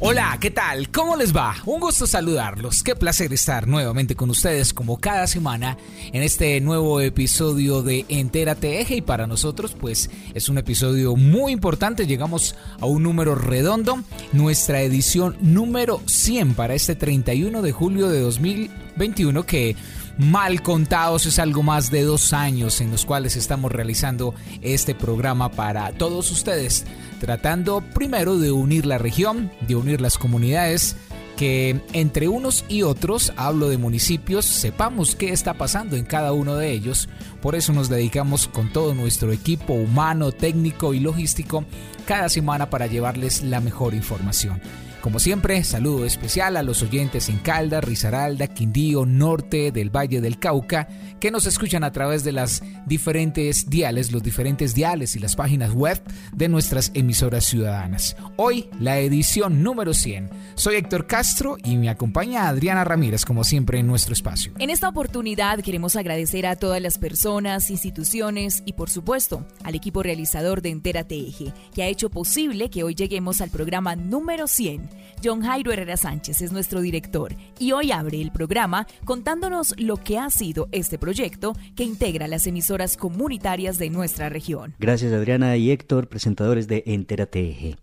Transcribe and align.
Hola, 0.00 0.36
¿qué 0.40 0.50
tal? 0.50 0.90
¿Cómo 0.90 1.14
les 1.14 1.34
va? 1.34 1.54
Un 1.64 1.78
gusto 1.78 2.08
saludarlos. 2.08 2.82
Qué 2.82 2.96
placer 2.96 3.32
estar 3.32 3.68
nuevamente 3.68 4.16
con 4.16 4.28
ustedes 4.28 4.74
como 4.74 4.98
cada 4.98 5.28
semana 5.28 5.78
en 6.12 6.24
este 6.24 6.60
nuevo 6.60 7.00
episodio 7.00 7.80
de 7.80 8.04
Entérate 8.08 8.80
Eje 8.80 8.96
y 8.96 9.02
para 9.02 9.28
nosotros 9.28 9.76
pues 9.78 10.10
es 10.34 10.48
un 10.48 10.58
episodio 10.58 11.14
muy 11.14 11.52
importante. 11.52 12.08
Llegamos 12.08 12.56
a 12.80 12.86
un 12.86 13.04
número 13.04 13.36
redondo, 13.36 14.02
nuestra 14.32 14.82
edición 14.82 15.36
número 15.40 16.00
100 16.06 16.54
para 16.54 16.74
este 16.74 16.96
31 16.96 17.62
de 17.62 17.72
julio 17.72 18.08
de 18.08 18.20
2021 18.20 19.46
que 19.46 19.76
mal 20.18 20.62
contados 20.62 21.26
es 21.26 21.38
algo 21.38 21.62
más 21.62 21.90
de 21.90 22.02
dos 22.02 22.32
años 22.32 22.80
en 22.80 22.90
los 22.90 23.04
cuales 23.04 23.36
estamos 23.36 23.72
realizando 23.72 24.34
este 24.62 24.94
programa 24.94 25.50
para 25.50 25.92
todos 25.92 26.30
ustedes, 26.30 26.84
tratando 27.20 27.80
primero 27.80 28.38
de 28.38 28.52
unir 28.52 28.86
la 28.86 28.98
región, 28.98 29.50
de 29.66 29.76
unir 29.76 30.00
las 30.00 30.18
comunidades, 30.18 30.96
que 31.36 31.80
entre 31.92 32.28
unos 32.28 32.64
y 32.68 32.82
otros, 32.82 33.32
hablo 33.36 33.68
de 33.68 33.78
municipios, 33.78 34.44
sepamos 34.44 35.16
qué 35.16 35.32
está 35.32 35.54
pasando 35.54 35.96
en 35.96 36.04
cada 36.04 36.32
uno 36.32 36.56
de 36.56 36.70
ellos. 36.70 37.08
Por 37.42 37.54
eso 37.56 37.72
nos 37.72 37.88
dedicamos 37.88 38.46
con 38.46 38.72
todo 38.72 38.94
nuestro 38.94 39.32
equipo 39.32 39.72
humano, 39.72 40.32
técnico 40.32 40.94
y 40.94 41.00
logístico 41.00 41.64
cada 42.06 42.28
semana 42.28 42.70
para 42.70 42.86
llevarles 42.86 43.42
la 43.42 43.60
mejor 43.60 43.94
información. 43.94 44.60
Como 45.04 45.18
siempre, 45.18 45.62
saludo 45.64 46.06
especial 46.06 46.56
a 46.56 46.62
los 46.62 46.82
oyentes 46.82 47.28
en 47.28 47.36
Caldas, 47.36 47.84
Risaralda, 47.84 48.46
Quindío, 48.46 49.04
Norte 49.04 49.70
del 49.70 49.94
Valle 49.94 50.22
del 50.22 50.38
Cauca, 50.38 50.88
que 51.20 51.30
nos 51.30 51.44
escuchan 51.44 51.84
a 51.84 51.92
través 51.92 52.24
de 52.24 52.32
las 52.32 52.62
diferentes 52.86 53.68
diales, 53.68 54.12
los 54.12 54.22
diferentes 54.22 54.74
diales 54.74 55.14
y 55.14 55.18
las 55.18 55.36
páginas 55.36 55.74
web 55.74 56.02
de 56.32 56.48
nuestras 56.48 56.90
emisoras 56.94 57.44
ciudadanas. 57.44 58.16
Hoy, 58.36 58.70
la 58.80 58.98
edición 58.98 59.62
número 59.62 59.92
100. 59.92 60.30
Soy 60.54 60.76
Héctor 60.76 61.06
Castro 61.06 61.58
y 61.62 61.76
me 61.76 61.90
acompaña 61.90 62.48
Adriana 62.48 62.82
Ramírez, 62.82 63.26
como 63.26 63.44
siempre, 63.44 63.80
en 63.80 63.86
nuestro 63.86 64.14
espacio. 64.14 64.54
En 64.58 64.70
esta 64.70 64.88
oportunidad 64.88 65.60
queremos 65.60 65.96
agradecer 65.96 66.46
a 66.46 66.56
todas 66.56 66.80
las 66.80 66.96
personas, 66.96 67.68
instituciones 67.68 68.62
y, 68.64 68.72
por 68.72 68.88
supuesto, 68.88 69.46
al 69.64 69.74
equipo 69.74 70.02
realizador 70.02 70.62
de 70.62 70.70
Entérate 70.70 71.16
Eje, 71.16 71.52
que 71.74 71.82
ha 71.82 71.88
hecho 71.88 72.08
posible 72.08 72.70
que 72.70 72.84
hoy 72.84 72.94
lleguemos 72.94 73.42
al 73.42 73.50
programa 73.50 73.96
número 73.96 74.46
100 74.46 74.93
John 75.22 75.42
Jairo 75.42 75.72
Herrera 75.72 75.96
Sánchez 75.96 76.42
es 76.42 76.52
nuestro 76.52 76.80
director 76.80 77.34
y 77.58 77.72
hoy 77.72 77.92
abre 77.92 78.20
el 78.20 78.30
programa 78.30 78.86
contándonos 79.04 79.74
lo 79.78 79.96
que 79.96 80.18
ha 80.18 80.30
sido 80.30 80.68
este 80.72 80.98
proyecto 80.98 81.54
que 81.76 81.84
integra 81.84 82.28
las 82.28 82.46
emisoras 82.46 82.96
comunitarias 82.96 83.78
de 83.78 83.90
nuestra 83.90 84.28
región. 84.28 84.74
Gracias 84.78 85.12
Adriana 85.12 85.56
y 85.56 85.70
Héctor, 85.70 86.08
presentadores 86.08 86.68
de 86.68 86.82
Entérate 86.86 87.76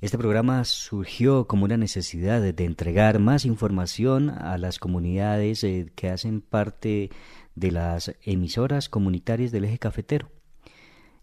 Este 0.00 0.18
programa 0.18 0.64
surgió 0.64 1.46
como 1.46 1.64
una 1.64 1.76
necesidad 1.76 2.40
de 2.40 2.64
entregar 2.64 3.18
más 3.18 3.44
información 3.44 4.30
a 4.30 4.58
las 4.58 4.78
comunidades 4.78 5.64
eh, 5.64 5.90
que 5.94 6.08
hacen 6.08 6.40
parte 6.40 7.10
de 7.54 7.70
las 7.70 8.14
emisoras 8.22 8.88
comunitarias 8.88 9.52
del 9.52 9.64
eje 9.64 9.78
cafetero. 9.78 10.30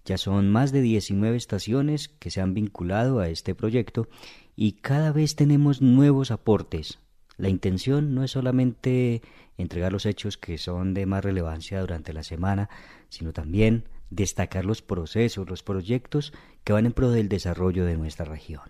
Ya 0.06 0.18
son 0.18 0.50
más 0.50 0.72
de 0.72 0.82
19 0.82 1.36
estaciones 1.36 2.08
que 2.08 2.32
se 2.32 2.40
han 2.40 2.54
vinculado 2.54 3.20
a 3.20 3.28
este 3.28 3.56
proyecto 3.56 4.08
y 4.60 4.74
cada 4.74 5.12
vez 5.12 5.36
tenemos 5.36 5.84
nuevos 5.84 6.32
aportes. 6.32 6.98
La 7.38 7.48
intención 7.48 8.16
no 8.16 8.24
es 8.24 8.32
solamente 8.32 9.22
entregar 9.56 9.94
los 9.94 10.08
hechos 10.08 10.36
que 10.36 10.58
son 10.58 10.96
de 10.96 11.06
más 11.06 11.24
relevancia 11.24 11.80
durante 11.80 12.12
la 12.12 12.24
semana, 12.24 12.68
sino 13.10 13.34
también 13.34 13.88
destacar 14.10 14.66
los 14.66 14.82
procesos, 14.82 15.48
los 15.48 15.62
proyectos 15.62 16.34
que 16.64 16.74
van 16.74 16.88
en 16.88 16.94
pro 16.94 17.12
del 17.12 17.30
desarrollo 17.30 17.86
de 17.86 17.98
nuestra 17.98 18.26
región. 18.26 18.64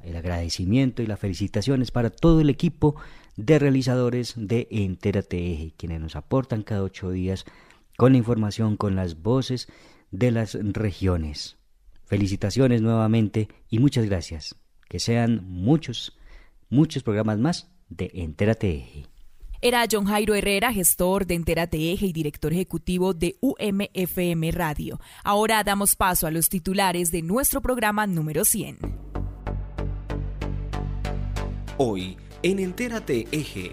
El 0.00 0.16
agradecimiento 0.16 1.02
y 1.02 1.06
las 1.06 1.20
felicitaciones 1.20 1.90
para 1.90 2.08
todo 2.08 2.40
el 2.40 2.48
equipo 2.48 2.96
de 3.36 3.58
realizadores 3.58 4.32
de 4.36 4.68
Entérate 4.70 5.52
Eje, 5.52 5.74
quienes 5.76 6.00
nos 6.00 6.16
aportan 6.16 6.62
cada 6.62 6.82
ocho 6.82 7.10
días 7.10 7.44
con 7.98 8.12
la 8.12 8.18
información, 8.18 8.78
con 8.78 8.96
las 8.96 9.20
voces 9.20 9.68
de 10.10 10.30
las 10.30 10.54
regiones. 10.54 11.58
Felicitaciones 12.06 12.80
nuevamente 12.80 13.48
y 13.68 13.80
muchas 13.80 14.06
gracias 14.06 14.59
que 14.90 14.98
sean 14.98 15.40
muchos, 15.44 16.18
muchos 16.68 17.04
programas 17.04 17.38
más 17.38 17.70
de 17.88 18.10
Entérate 18.12 18.70
Eje. 18.74 19.06
Era 19.62 19.84
John 19.88 20.04
Jairo 20.06 20.34
Herrera, 20.34 20.72
gestor 20.72 21.26
de 21.26 21.36
Entérate 21.36 21.92
Eje 21.92 22.06
y 22.06 22.12
director 22.12 22.52
ejecutivo 22.52 23.14
de 23.14 23.36
UMFM 23.40 24.50
Radio. 24.50 24.98
Ahora 25.22 25.62
damos 25.62 25.94
paso 25.94 26.26
a 26.26 26.32
los 26.32 26.48
titulares 26.48 27.12
de 27.12 27.22
nuestro 27.22 27.62
programa 27.62 28.08
número 28.08 28.44
100. 28.44 28.78
Hoy, 31.76 32.16
en 32.42 32.58
Entérate 32.58 33.28
Eje. 33.30 33.70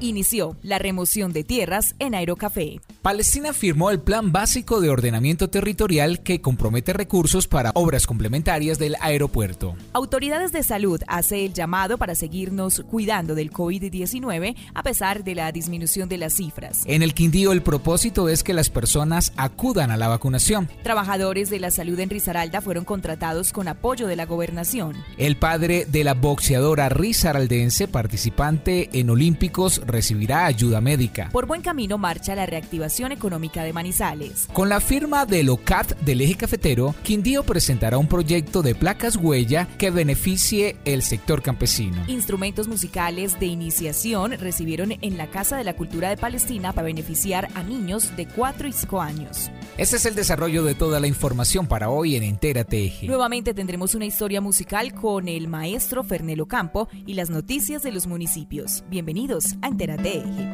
Inició 0.00 0.56
la 0.62 0.78
remoción 0.78 1.32
de 1.32 1.44
tierras 1.44 1.94
en 1.98 2.14
Aerocafé. 2.14 2.80
Palestina 3.02 3.52
firmó 3.52 3.90
el 3.90 4.00
Plan 4.00 4.32
Básico 4.32 4.80
de 4.80 4.90
Ordenamiento 4.90 5.48
Territorial 5.48 6.22
que 6.22 6.40
compromete 6.40 6.92
recursos 6.92 7.46
para 7.48 7.70
obras 7.74 8.06
complementarias 8.06 8.78
del 8.78 8.96
aeropuerto. 9.00 9.76
Autoridades 9.92 10.52
de 10.52 10.62
salud 10.62 11.00
hace 11.06 11.44
el 11.44 11.54
llamado 11.54 11.98
para 11.98 12.14
seguirnos 12.14 12.82
cuidando 12.90 13.34
del 13.34 13.52
COVID-19 13.52 14.56
a 14.74 14.82
pesar 14.82 15.24
de 15.24 15.34
la 15.34 15.52
disminución 15.52 16.08
de 16.08 16.18
las 16.18 16.34
cifras. 16.34 16.82
En 16.86 17.02
el 17.02 17.14
Quindío 17.14 17.52
el 17.52 17.62
propósito 17.62 18.28
es 18.28 18.42
que 18.42 18.54
las 18.54 18.70
personas 18.70 19.32
acudan 19.36 19.90
a 19.90 19.96
la 19.96 20.08
vacunación. 20.08 20.68
Trabajadores 20.82 21.50
de 21.50 21.60
la 21.60 21.70
salud 21.70 21.98
en 22.00 22.10
Risaralda 22.10 22.60
fueron 22.60 22.84
contratados 22.84 23.52
con 23.52 23.68
apoyo 23.68 24.06
de 24.06 24.16
la 24.16 24.26
gobernación. 24.26 24.96
El 25.16 25.36
padre 25.36 25.86
de 25.86 26.04
la 26.04 26.14
boxeadora 26.14 26.88
risaraldense 26.88 27.88
participante 27.88 28.90
en 28.92 29.10
Olímpicos 29.10 29.80
recibirá 29.86 30.46
ayuda 30.46 30.80
médica. 30.80 31.28
Por 31.32 31.46
buen 31.46 31.62
camino 31.62 31.98
marcha 31.98 32.34
la 32.34 32.46
reactivación 32.46 33.12
económica 33.12 33.62
de 33.62 33.72
Manizales. 33.72 34.48
Con 34.52 34.68
la 34.68 34.80
firma 34.80 35.26
del 35.26 35.48
OCAT 35.48 35.98
del 36.00 36.20
eje 36.20 36.36
cafetero, 36.36 36.94
Quindío 37.02 37.44
presentará 37.44 37.98
un 37.98 38.08
proyecto 38.08 38.62
de 38.62 38.74
placas 38.74 39.16
huella 39.16 39.68
que 39.78 39.90
beneficie 39.90 40.76
el 40.84 41.02
sector 41.02 41.42
campesino. 41.42 42.04
Instrumentos 42.08 42.68
musicales 42.68 43.38
de 43.38 43.46
iniciación 43.46 44.32
recibieron 44.32 44.92
en 45.00 45.16
la 45.16 45.28
Casa 45.28 45.56
de 45.56 45.64
la 45.64 45.74
Cultura 45.74 46.08
de 46.08 46.16
Palestina 46.16 46.72
para 46.72 46.86
beneficiar 46.86 47.48
a 47.54 47.62
niños 47.62 48.16
de 48.16 48.26
4 48.26 48.68
y 48.68 48.72
5 48.72 49.00
años. 49.00 49.50
Este 49.78 49.96
es 49.96 50.06
el 50.06 50.14
desarrollo 50.14 50.64
de 50.64 50.74
toda 50.74 51.00
la 51.00 51.06
información 51.06 51.66
para 51.66 51.90
hoy 51.90 52.16
en 52.16 52.22
Entérate 52.22 52.84
Eje. 52.84 53.06
Nuevamente 53.06 53.52
tendremos 53.52 53.94
una 53.94 54.06
historia 54.06 54.40
musical 54.40 54.94
con 54.94 55.28
el 55.28 55.48
maestro 55.48 56.02
Fernelo 56.02 56.46
Campo 56.46 56.88
y 57.06 57.14
las 57.14 57.28
noticias 57.28 57.82
de 57.82 57.92
los 57.92 58.06
municipios. 58.06 58.84
Bienvenidos 58.88 59.56
a 59.60 59.70
Entérate 59.76 60.08
Eje. 60.08 60.48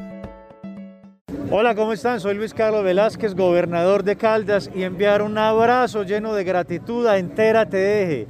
Hola, 1.48 1.76
¿cómo 1.76 1.92
están? 1.92 2.18
Soy 2.18 2.34
Luis 2.34 2.52
Carlos 2.52 2.82
Velázquez, 2.82 3.36
gobernador 3.36 4.02
de 4.02 4.16
Caldas, 4.16 4.68
y 4.74 4.82
enviar 4.82 5.22
un 5.22 5.38
abrazo 5.38 6.02
lleno 6.02 6.34
de 6.34 6.42
gratitud 6.42 7.06
a 7.06 7.18
Entérate 7.18 8.02
Eje, 8.02 8.26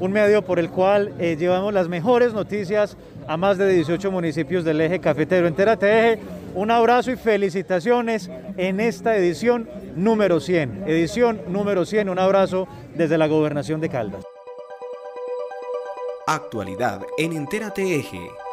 un 0.00 0.12
medio 0.12 0.42
por 0.42 0.58
el 0.58 0.68
cual 0.68 1.14
eh, 1.18 1.36
llevamos 1.38 1.72
las 1.72 1.88
mejores 1.88 2.34
noticias 2.34 2.98
a 3.26 3.38
más 3.38 3.56
de 3.56 3.72
18 3.72 4.10
municipios 4.10 4.64
del 4.64 4.82
eje 4.82 5.00
cafetero. 5.00 5.46
Entérate 5.46 6.12
Eje, 6.12 6.22
un 6.54 6.70
abrazo 6.70 7.10
y 7.10 7.16
felicitaciones 7.16 8.30
en 8.58 8.80
esta 8.80 9.16
edición 9.16 9.66
número 9.96 10.40
100. 10.40 10.84
Edición 10.86 11.40
número 11.48 11.86
100, 11.86 12.10
un 12.10 12.18
abrazo 12.18 12.68
desde 12.94 13.16
la 13.16 13.28
gobernación 13.28 13.80
de 13.80 13.88
Caldas. 13.88 14.22
Actualidad 16.26 17.00
en 17.16 17.32
Entérate 17.32 17.96
Eje. 17.96 18.43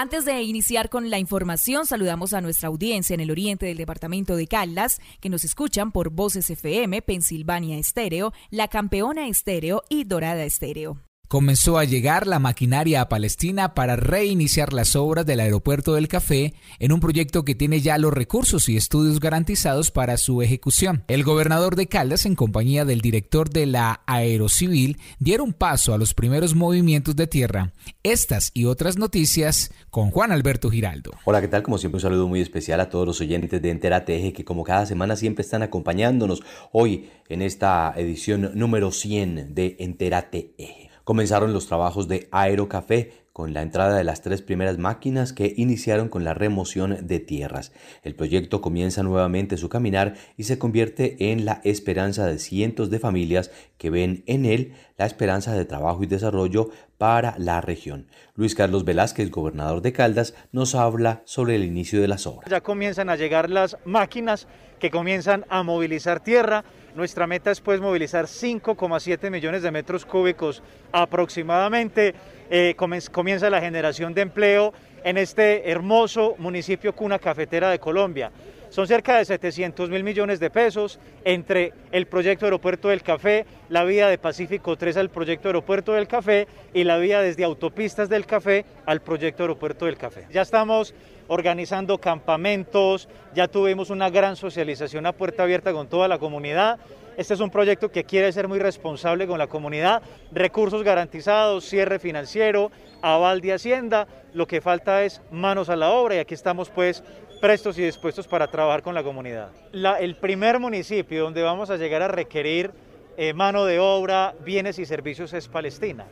Antes 0.00 0.24
de 0.24 0.40
iniciar 0.42 0.90
con 0.90 1.10
la 1.10 1.18
información, 1.18 1.84
saludamos 1.84 2.32
a 2.32 2.40
nuestra 2.40 2.68
audiencia 2.68 3.14
en 3.14 3.20
el 3.20 3.32
oriente 3.32 3.66
del 3.66 3.76
departamento 3.76 4.36
de 4.36 4.46
Caldas, 4.46 5.00
que 5.20 5.28
nos 5.28 5.42
escuchan 5.42 5.90
por 5.90 6.10
Voces 6.10 6.48
FM, 6.50 7.02
Pensilvania 7.02 7.78
Estéreo, 7.78 8.32
La 8.52 8.68
Campeona 8.68 9.26
Estéreo 9.26 9.82
y 9.88 10.04
Dorada 10.04 10.44
Estéreo. 10.44 11.07
Comenzó 11.28 11.78
a 11.78 11.84
llegar 11.84 12.26
la 12.26 12.38
maquinaria 12.38 13.02
a 13.02 13.08
Palestina 13.08 13.74
para 13.74 13.96
reiniciar 13.96 14.72
las 14.72 14.96
obras 14.96 15.26
del 15.26 15.40
aeropuerto 15.40 15.94
del 15.94 16.08
Café 16.08 16.54
en 16.78 16.92
un 16.92 17.00
proyecto 17.00 17.44
que 17.44 17.54
tiene 17.54 17.82
ya 17.82 17.98
los 17.98 18.14
recursos 18.14 18.68
y 18.68 18.76
estudios 18.76 19.20
garantizados 19.20 19.90
para 19.90 20.16
su 20.16 20.40
ejecución. 20.40 21.04
El 21.06 21.24
gobernador 21.24 21.76
de 21.76 21.86
Caldas, 21.86 22.24
en 22.24 22.34
compañía 22.34 22.86
del 22.86 23.02
director 23.02 23.50
de 23.50 23.66
la 23.66 24.00
Aerocivil, 24.06 24.96
dieron 25.18 25.52
paso 25.52 25.92
a 25.92 25.98
los 25.98 26.14
primeros 26.14 26.54
movimientos 26.54 27.14
de 27.14 27.26
tierra. 27.26 27.72
Estas 28.02 28.50
y 28.54 28.64
otras 28.64 28.96
noticias 28.96 29.70
con 29.90 30.10
Juan 30.10 30.32
Alberto 30.32 30.70
Giraldo. 30.70 31.12
Hola, 31.24 31.42
¿qué 31.42 31.48
tal? 31.48 31.62
Como 31.62 31.76
siempre, 31.76 31.98
un 31.98 32.02
saludo 32.02 32.26
muy 32.26 32.40
especial 32.40 32.80
a 32.80 32.88
todos 32.88 33.06
los 33.06 33.20
oyentes 33.20 33.60
de 33.60 33.70
Entera 33.70 34.06
Teje 34.06 34.32
que 34.32 34.44
como 34.44 34.64
cada 34.64 34.86
semana 34.86 35.14
siempre 35.14 35.42
están 35.42 35.62
acompañándonos 35.62 36.42
hoy 36.72 37.10
en 37.28 37.42
esta 37.42 37.92
edición 37.96 38.52
número 38.54 38.90
100 38.92 39.54
de 39.54 39.76
Entera 39.78 40.30
Teje. 40.30 40.87
Comenzaron 41.08 41.54
los 41.54 41.66
trabajos 41.66 42.06
de 42.06 42.28
Aerocafé 42.32 43.27
con 43.38 43.54
la 43.54 43.62
entrada 43.62 43.96
de 43.96 44.02
las 44.02 44.20
tres 44.20 44.42
primeras 44.42 44.78
máquinas 44.78 45.32
que 45.32 45.54
iniciaron 45.56 46.08
con 46.08 46.24
la 46.24 46.34
remoción 46.34 47.06
de 47.06 47.20
tierras. 47.20 47.70
El 48.02 48.16
proyecto 48.16 48.60
comienza 48.60 49.04
nuevamente 49.04 49.56
su 49.56 49.68
caminar 49.68 50.14
y 50.36 50.42
se 50.42 50.58
convierte 50.58 51.30
en 51.30 51.44
la 51.44 51.60
esperanza 51.62 52.26
de 52.26 52.40
cientos 52.40 52.90
de 52.90 52.98
familias 52.98 53.52
que 53.76 53.90
ven 53.90 54.24
en 54.26 54.44
él 54.44 54.74
la 54.96 55.06
esperanza 55.06 55.52
de 55.52 55.64
trabajo 55.64 56.02
y 56.02 56.08
desarrollo 56.08 56.70
para 56.98 57.36
la 57.38 57.60
región. 57.60 58.08
Luis 58.34 58.56
Carlos 58.56 58.84
Velázquez, 58.84 59.30
gobernador 59.30 59.82
de 59.82 59.92
Caldas, 59.92 60.34
nos 60.50 60.74
habla 60.74 61.22
sobre 61.24 61.54
el 61.54 61.62
inicio 61.62 62.00
de 62.00 62.08
las 62.08 62.26
obras. 62.26 62.50
Ya 62.50 62.60
comienzan 62.60 63.08
a 63.08 63.14
llegar 63.14 63.50
las 63.50 63.76
máquinas 63.84 64.48
que 64.80 64.90
comienzan 64.90 65.44
a 65.48 65.62
movilizar 65.62 66.18
tierra 66.18 66.64
nuestra 66.98 67.28
meta 67.28 67.52
es 67.52 67.60
pues 67.60 67.80
movilizar 67.80 68.24
5,7 68.24 69.30
millones 69.30 69.62
de 69.62 69.70
metros 69.70 70.04
cúbicos 70.04 70.64
aproximadamente. 70.90 72.12
Eh, 72.50 72.74
comienza 72.76 73.50
la 73.50 73.60
generación 73.60 74.14
de 74.14 74.22
empleo 74.22 74.72
en 75.04 75.18
este 75.18 75.70
hermoso 75.70 76.34
municipio 76.38 76.94
cuna 76.94 77.18
cafetera 77.18 77.70
de 77.70 77.78
Colombia. 77.78 78.30
Son 78.70 78.86
cerca 78.86 79.16
de 79.16 79.24
700 79.24 79.88
mil 79.88 80.04
millones 80.04 80.40
de 80.40 80.50
pesos 80.50 80.98
entre 81.24 81.72
el 81.90 82.06
proyecto 82.06 82.44
Aeropuerto 82.44 82.88
del 82.88 83.02
Café, 83.02 83.46
la 83.70 83.84
vía 83.84 84.08
de 84.08 84.18
Pacífico 84.18 84.76
3 84.76 84.98
al 84.98 85.08
proyecto 85.08 85.48
Aeropuerto 85.48 85.92
del 85.92 86.06
Café 86.06 86.46
y 86.74 86.84
la 86.84 86.98
vía 86.98 87.20
desde 87.20 87.44
Autopistas 87.44 88.10
del 88.10 88.26
Café 88.26 88.66
al 88.84 89.00
proyecto 89.00 89.42
Aeropuerto 89.42 89.86
del 89.86 89.96
Café. 89.96 90.26
Ya 90.30 90.42
estamos 90.42 90.94
organizando 91.28 91.98
campamentos, 91.98 93.08
ya 93.34 93.48
tuvimos 93.48 93.88
una 93.88 94.10
gran 94.10 94.36
socialización 94.36 95.06
a 95.06 95.12
puerta 95.12 95.44
abierta 95.44 95.72
con 95.72 95.88
toda 95.88 96.08
la 96.08 96.18
comunidad. 96.18 96.78
Este 97.18 97.34
es 97.34 97.40
un 97.40 97.50
proyecto 97.50 97.90
que 97.90 98.04
quiere 98.04 98.30
ser 98.30 98.46
muy 98.46 98.60
responsable 98.60 99.26
con 99.26 99.40
la 99.40 99.48
comunidad, 99.48 100.02
recursos 100.30 100.84
garantizados, 100.84 101.64
cierre 101.64 101.98
financiero, 101.98 102.70
aval 103.02 103.40
de 103.40 103.54
Hacienda, 103.54 104.06
lo 104.34 104.46
que 104.46 104.60
falta 104.60 105.02
es 105.02 105.20
manos 105.32 105.68
a 105.68 105.74
la 105.74 105.90
obra 105.90 106.14
y 106.14 106.18
aquí 106.18 106.34
estamos 106.34 106.70
pues 106.70 107.02
prestos 107.40 107.76
y 107.76 107.82
dispuestos 107.82 108.28
para 108.28 108.46
trabajar 108.46 108.82
con 108.82 108.94
la 108.94 109.02
comunidad. 109.02 109.50
el 109.98 110.14
primer 110.14 110.60
municipio 110.60 111.24
donde 111.24 111.42
vamos 111.42 111.70
a 111.70 111.76
llegar 111.76 112.02
a 112.02 112.08
requerir 112.08 112.70
eh, 113.16 113.32
mano 113.32 113.64
de 113.64 113.80
obra, 113.80 114.36
bienes 114.44 114.78
y 114.78 114.86
servicios 114.86 115.32
es 115.32 115.48
Palestina. 115.48 116.06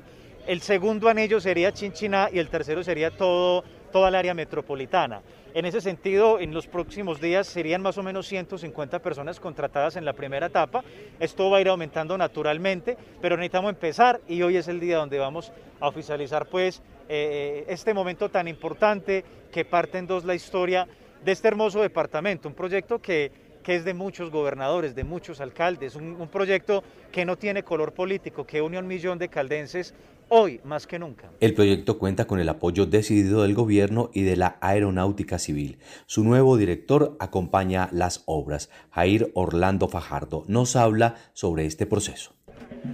El 0.44 0.60
segundo 0.60 1.08
anillo 1.08 1.40
sería 1.40 1.70
Chinchiná 1.70 2.30
y 2.32 2.40
el 2.40 2.48
tercero 2.48 2.82
sería 2.82 3.12
todo, 3.12 3.62
toda 3.92 4.08
el 4.08 4.16
área 4.16 4.34
metropolitana. 4.34 5.22
En 5.56 5.64
ese 5.64 5.80
sentido, 5.80 6.38
en 6.38 6.52
los 6.52 6.66
próximos 6.66 7.18
días 7.18 7.46
serían 7.46 7.80
más 7.80 7.96
o 7.96 8.02
menos 8.02 8.26
150 8.26 8.98
personas 8.98 9.40
contratadas 9.40 9.96
en 9.96 10.04
la 10.04 10.12
primera 10.12 10.48
etapa. 10.48 10.84
Esto 11.18 11.48
va 11.48 11.56
a 11.56 11.60
ir 11.62 11.68
aumentando 11.68 12.18
naturalmente, 12.18 12.94
pero 13.22 13.38
necesitamos 13.38 13.70
empezar 13.70 14.20
y 14.28 14.42
hoy 14.42 14.58
es 14.58 14.68
el 14.68 14.80
día 14.80 14.98
donde 14.98 15.18
vamos 15.18 15.50
a 15.80 15.88
oficializar 15.88 16.44
pues 16.44 16.82
eh, 17.08 17.64
este 17.68 17.94
momento 17.94 18.28
tan 18.28 18.48
importante 18.48 19.24
que 19.50 19.64
parte 19.64 19.96
en 19.96 20.06
dos 20.06 20.26
la 20.26 20.34
historia 20.34 20.86
de 21.24 21.32
este 21.32 21.48
hermoso 21.48 21.80
departamento, 21.80 22.48
un 22.48 22.54
proyecto 22.54 23.00
que, 23.00 23.32
que 23.62 23.76
es 23.76 23.84
de 23.86 23.94
muchos 23.94 24.30
gobernadores, 24.30 24.94
de 24.94 25.04
muchos 25.04 25.40
alcaldes, 25.40 25.96
un, 25.96 26.20
un, 26.20 26.28
proyecto 26.28 26.84
que 27.10 27.24
no 27.24 27.38
tiene 27.38 27.62
color 27.62 27.94
político, 27.94 28.46
que 28.46 28.60
une 28.60 28.76
a 28.76 28.80
un 28.80 28.86
millón 28.86 29.18
de 29.18 29.30
caldenses 29.30 29.94
hoy 30.28 30.60
más 30.64 30.86
que 30.86 30.98
nunca. 30.98 31.30
El 31.40 31.54
proyecto 31.54 31.98
cuenta 31.98 32.26
con 32.26 32.38
el 32.38 32.48
apoyo 32.48 32.86
decidido 32.86 33.42
del 33.42 33.54
gobierno 33.54 34.10
y 34.12 34.22
de 34.22 34.36
la 34.36 34.58
aeronáutica 34.60 35.38
civil. 35.38 35.78
Su 36.06 36.24
nuevo 36.24 36.56
director 36.56 37.16
acompaña 37.18 37.88
las 37.92 38.22
obras. 38.26 38.70
Jair 38.90 39.30
Orlando 39.34 39.88
Fajardo 39.88 40.44
nos 40.46 40.76
habla 40.76 41.16
sobre 41.32 41.66
este 41.66 41.86
proceso. 41.86 42.35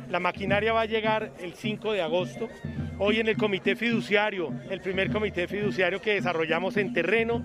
La 0.08 0.20
maquinaria 0.20 0.73
va 0.73 0.82
a 0.82 0.87
llegar 0.87 1.32
el 1.40 1.55
5 1.55 1.93
de 1.93 2.02
agosto. 2.02 2.49
Hoy 2.99 3.19
en 3.20 3.29
el 3.29 3.37
comité 3.37 3.75
fiduciario, 3.75 4.52
el 4.70 4.81
primer 4.81 5.11
comité 5.11 5.49
fiduciario 5.49 6.00
que 6.00 6.14
desarrollamos 6.14 6.76
en 6.76 6.93
terreno, 6.93 7.43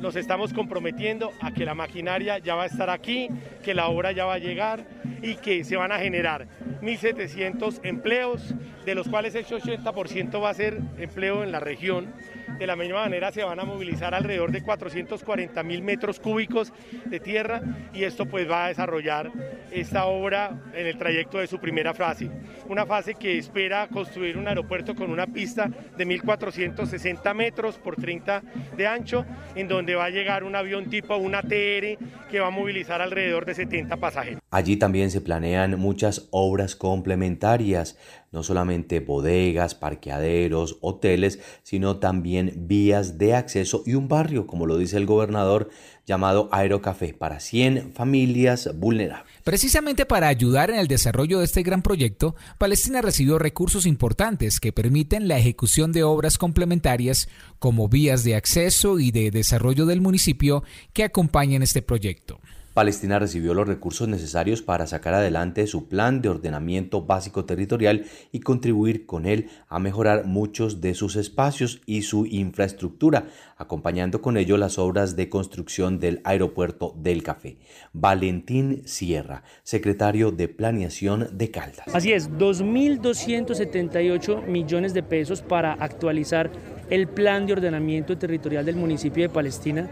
nos 0.00 0.16
estamos 0.16 0.52
comprometiendo 0.54 1.30
a 1.40 1.52
que 1.52 1.64
la 1.64 1.74
maquinaria 1.74 2.38
ya 2.38 2.54
va 2.54 2.62
a 2.64 2.66
estar 2.66 2.88
aquí, 2.88 3.28
que 3.62 3.74
la 3.74 3.88
obra 3.88 4.12
ya 4.12 4.24
va 4.24 4.34
a 4.34 4.38
llegar 4.38 4.86
y 5.22 5.34
que 5.36 5.62
se 5.62 5.76
van 5.76 5.92
a 5.92 5.98
generar 5.98 6.48
1.700 6.80 7.80
empleos, 7.82 8.54
de 8.86 8.94
los 8.94 9.08
cuales 9.08 9.34
el 9.34 9.44
80% 9.44 10.42
va 10.42 10.50
a 10.50 10.54
ser 10.54 10.80
empleo 10.98 11.44
en 11.44 11.52
la 11.52 11.60
región. 11.60 12.14
De 12.58 12.66
la 12.66 12.76
misma 12.76 13.00
manera 13.00 13.30
se 13.30 13.44
van 13.44 13.60
a 13.60 13.64
movilizar 13.64 14.14
alrededor 14.14 14.52
de 14.52 14.62
440 14.62 15.62
mil 15.62 15.82
metros 15.82 16.18
cúbicos 16.18 16.72
de 17.04 17.20
tierra 17.20 17.60
y 17.92 18.04
esto 18.04 18.26
pues 18.26 18.50
va 18.50 18.66
a 18.66 18.68
desarrollar 18.68 19.30
esta 19.70 20.06
obra 20.06 20.60
en 20.74 20.86
el 20.86 20.98
trayecto 20.98 21.38
de 21.38 21.46
su 21.46 21.58
primera 21.70 21.94
fase. 21.94 22.28
Una 22.68 22.84
fase 22.84 23.14
que 23.14 23.38
espera 23.38 23.86
construir 23.86 24.36
un 24.36 24.48
aeropuerto 24.48 24.96
con 24.96 25.08
una 25.08 25.28
pista 25.28 25.70
de 25.96 26.04
1.460 26.04 27.32
metros 27.32 27.78
por 27.78 27.94
30 27.94 28.42
de 28.76 28.86
ancho, 28.88 29.24
en 29.54 29.68
donde 29.68 29.94
va 29.94 30.06
a 30.06 30.10
llegar 30.10 30.42
un 30.42 30.56
avión 30.56 30.90
tipo 30.90 31.16
una 31.16 31.38
ATR 31.38 31.96
que 32.28 32.40
va 32.40 32.48
a 32.48 32.50
movilizar 32.50 33.00
alrededor 33.00 33.44
de 33.44 33.54
70 33.54 33.96
pasajeros. 33.98 34.39
Allí 34.50 34.76
también 34.76 35.12
se 35.12 35.20
planean 35.20 35.78
muchas 35.78 36.26
obras 36.32 36.74
complementarias, 36.74 37.96
no 38.32 38.42
solamente 38.42 38.98
bodegas, 38.98 39.76
parqueaderos, 39.76 40.78
hoteles, 40.80 41.38
sino 41.62 41.98
también 41.98 42.66
vías 42.66 43.16
de 43.16 43.34
acceso 43.34 43.84
y 43.86 43.94
un 43.94 44.08
barrio, 44.08 44.48
como 44.48 44.66
lo 44.66 44.76
dice 44.76 44.96
el 44.96 45.06
gobernador, 45.06 45.70
llamado 46.04 46.48
Aerocafé 46.50 47.14
para 47.14 47.38
100 47.38 47.92
familias 47.92 48.70
vulnerables. 48.74 49.32
Precisamente 49.44 50.04
para 50.04 50.26
ayudar 50.26 50.70
en 50.70 50.80
el 50.80 50.88
desarrollo 50.88 51.38
de 51.38 51.44
este 51.44 51.62
gran 51.62 51.82
proyecto, 51.82 52.34
Palestina 52.58 53.02
recibió 53.02 53.38
recursos 53.38 53.86
importantes 53.86 54.58
que 54.58 54.72
permiten 54.72 55.28
la 55.28 55.38
ejecución 55.38 55.92
de 55.92 56.02
obras 56.02 56.38
complementarias 56.38 57.28
como 57.60 57.88
vías 57.88 58.24
de 58.24 58.34
acceso 58.34 58.98
y 58.98 59.12
de 59.12 59.30
desarrollo 59.30 59.86
del 59.86 60.00
municipio 60.00 60.64
que 60.92 61.04
acompañan 61.04 61.62
este 61.62 61.82
proyecto. 61.82 62.39
Palestina 62.80 63.18
recibió 63.18 63.52
los 63.52 63.68
recursos 63.68 64.08
necesarios 64.08 64.62
para 64.62 64.86
sacar 64.86 65.12
adelante 65.12 65.66
su 65.66 65.86
plan 65.86 66.22
de 66.22 66.30
ordenamiento 66.30 67.02
básico 67.02 67.44
territorial 67.44 68.06
y 68.32 68.40
contribuir 68.40 69.04
con 69.04 69.26
él 69.26 69.50
a 69.68 69.78
mejorar 69.78 70.24
muchos 70.24 70.80
de 70.80 70.94
sus 70.94 71.16
espacios 71.16 71.82
y 71.84 72.00
su 72.00 72.24
infraestructura, 72.24 73.26
acompañando 73.58 74.22
con 74.22 74.38
ello 74.38 74.56
las 74.56 74.78
obras 74.78 75.14
de 75.14 75.28
construcción 75.28 76.00
del 76.00 76.22
aeropuerto 76.24 76.94
del 76.96 77.22
Café. 77.22 77.58
Valentín 77.92 78.80
Sierra, 78.86 79.42
secretario 79.62 80.30
de 80.30 80.48
Planeación 80.48 81.36
de 81.36 81.50
Caldas. 81.50 81.86
Así 81.92 82.14
es, 82.14 82.30
2.278 82.30 84.46
millones 84.46 84.94
de 84.94 85.02
pesos 85.02 85.42
para 85.42 85.74
actualizar 85.74 86.50
el 86.88 87.08
plan 87.08 87.44
de 87.44 87.52
ordenamiento 87.52 88.16
territorial 88.16 88.64
del 88.64 88.76
municipio 88.76 89.24
de 89.24 89.28
Palestina, 89.28 89.86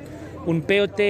un 0.47 0.63
POT 0.63 1.01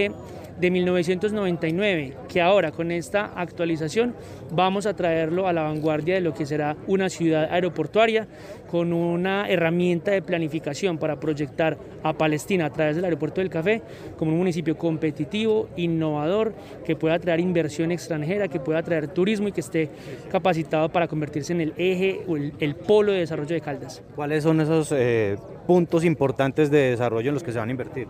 de 0.60 0.70
1999, 0.70 2.14
que 2.28 2.40
ahora 2.40 2.72
con 2.72 2.90
esta 2.90 3.32
actualización 3.36 4.14
vamos 4.50 4.86
a 4.86 4.94
traerlo 4.94 5.46
a 5.46 5.52
la 5.52 5.62
vanguardia 5.62 6.14
de 6.14 6.20
lo 6.20 6.34
que 6.34 6.46
será 6.46 6.76
una 6.86 7.08
ciudad 7.08 7.48
aeroportuaria 7.50 8.26
con 8.70 8.92
una 8.92 9.48
herramienta 9.48 10.10
de 10.10 10.22
planificación 10.22 10.98
para 10.98 11.18
proyectar 11.18 11.78
a 12.02 12.12
Palestina 12.12 12.66
a 12.66 12.70
través 12.70 12.96
del 12.96 13.04
aeropuerto 13.04 13.40
del 13.40 13.50
Café 13.50 13.82
como 14.16 14.32
un 14.32 14.38
municipio 14.38 14.76
competitivo, 14.76 15.68
innovador, 15.76 16.54
que 16.84 16.96
pueda 16.96 17.14
atraer 17.14 17.40
inversión 17.40 17.92
extranjera, 17.92 18.48
que 18.48 18.60
pueda 18.60 18.80
atraer 18.80 19.08
turismo 19.08 19.48
y 19.48 19.52
que 19.52 19.60
esté 19.60 19.90
capacitado 20.30 20.88
para 20.88 21.08
convertirse 21.08 21.52
en 21.52 21.60
el 21.60 21.74
eje 21.76 22.22
o 22.26 22.36
el, 22.36 22.74
polo 22.74 23.12
de 23.12 23.20
desarrollo 23.20 23.54
de 23.54 23.60
Caldas. 23.60 24.02
¿Cuáles 24.14 24.44
son 24.44 24.60
esos 24.60 24.92
eh, 24.92 25.36
puntos 25.66 26.04
importantes 26.04 26.70
de 26.70 26.90
desarrollo 26.90 27.28
en 27.28 27.34
los 27.34 27.42
que 27.42 27.52
se 27.52 27.58
van 27.58 27.68
a 27.68 27.72
invertir? 27.72 28.06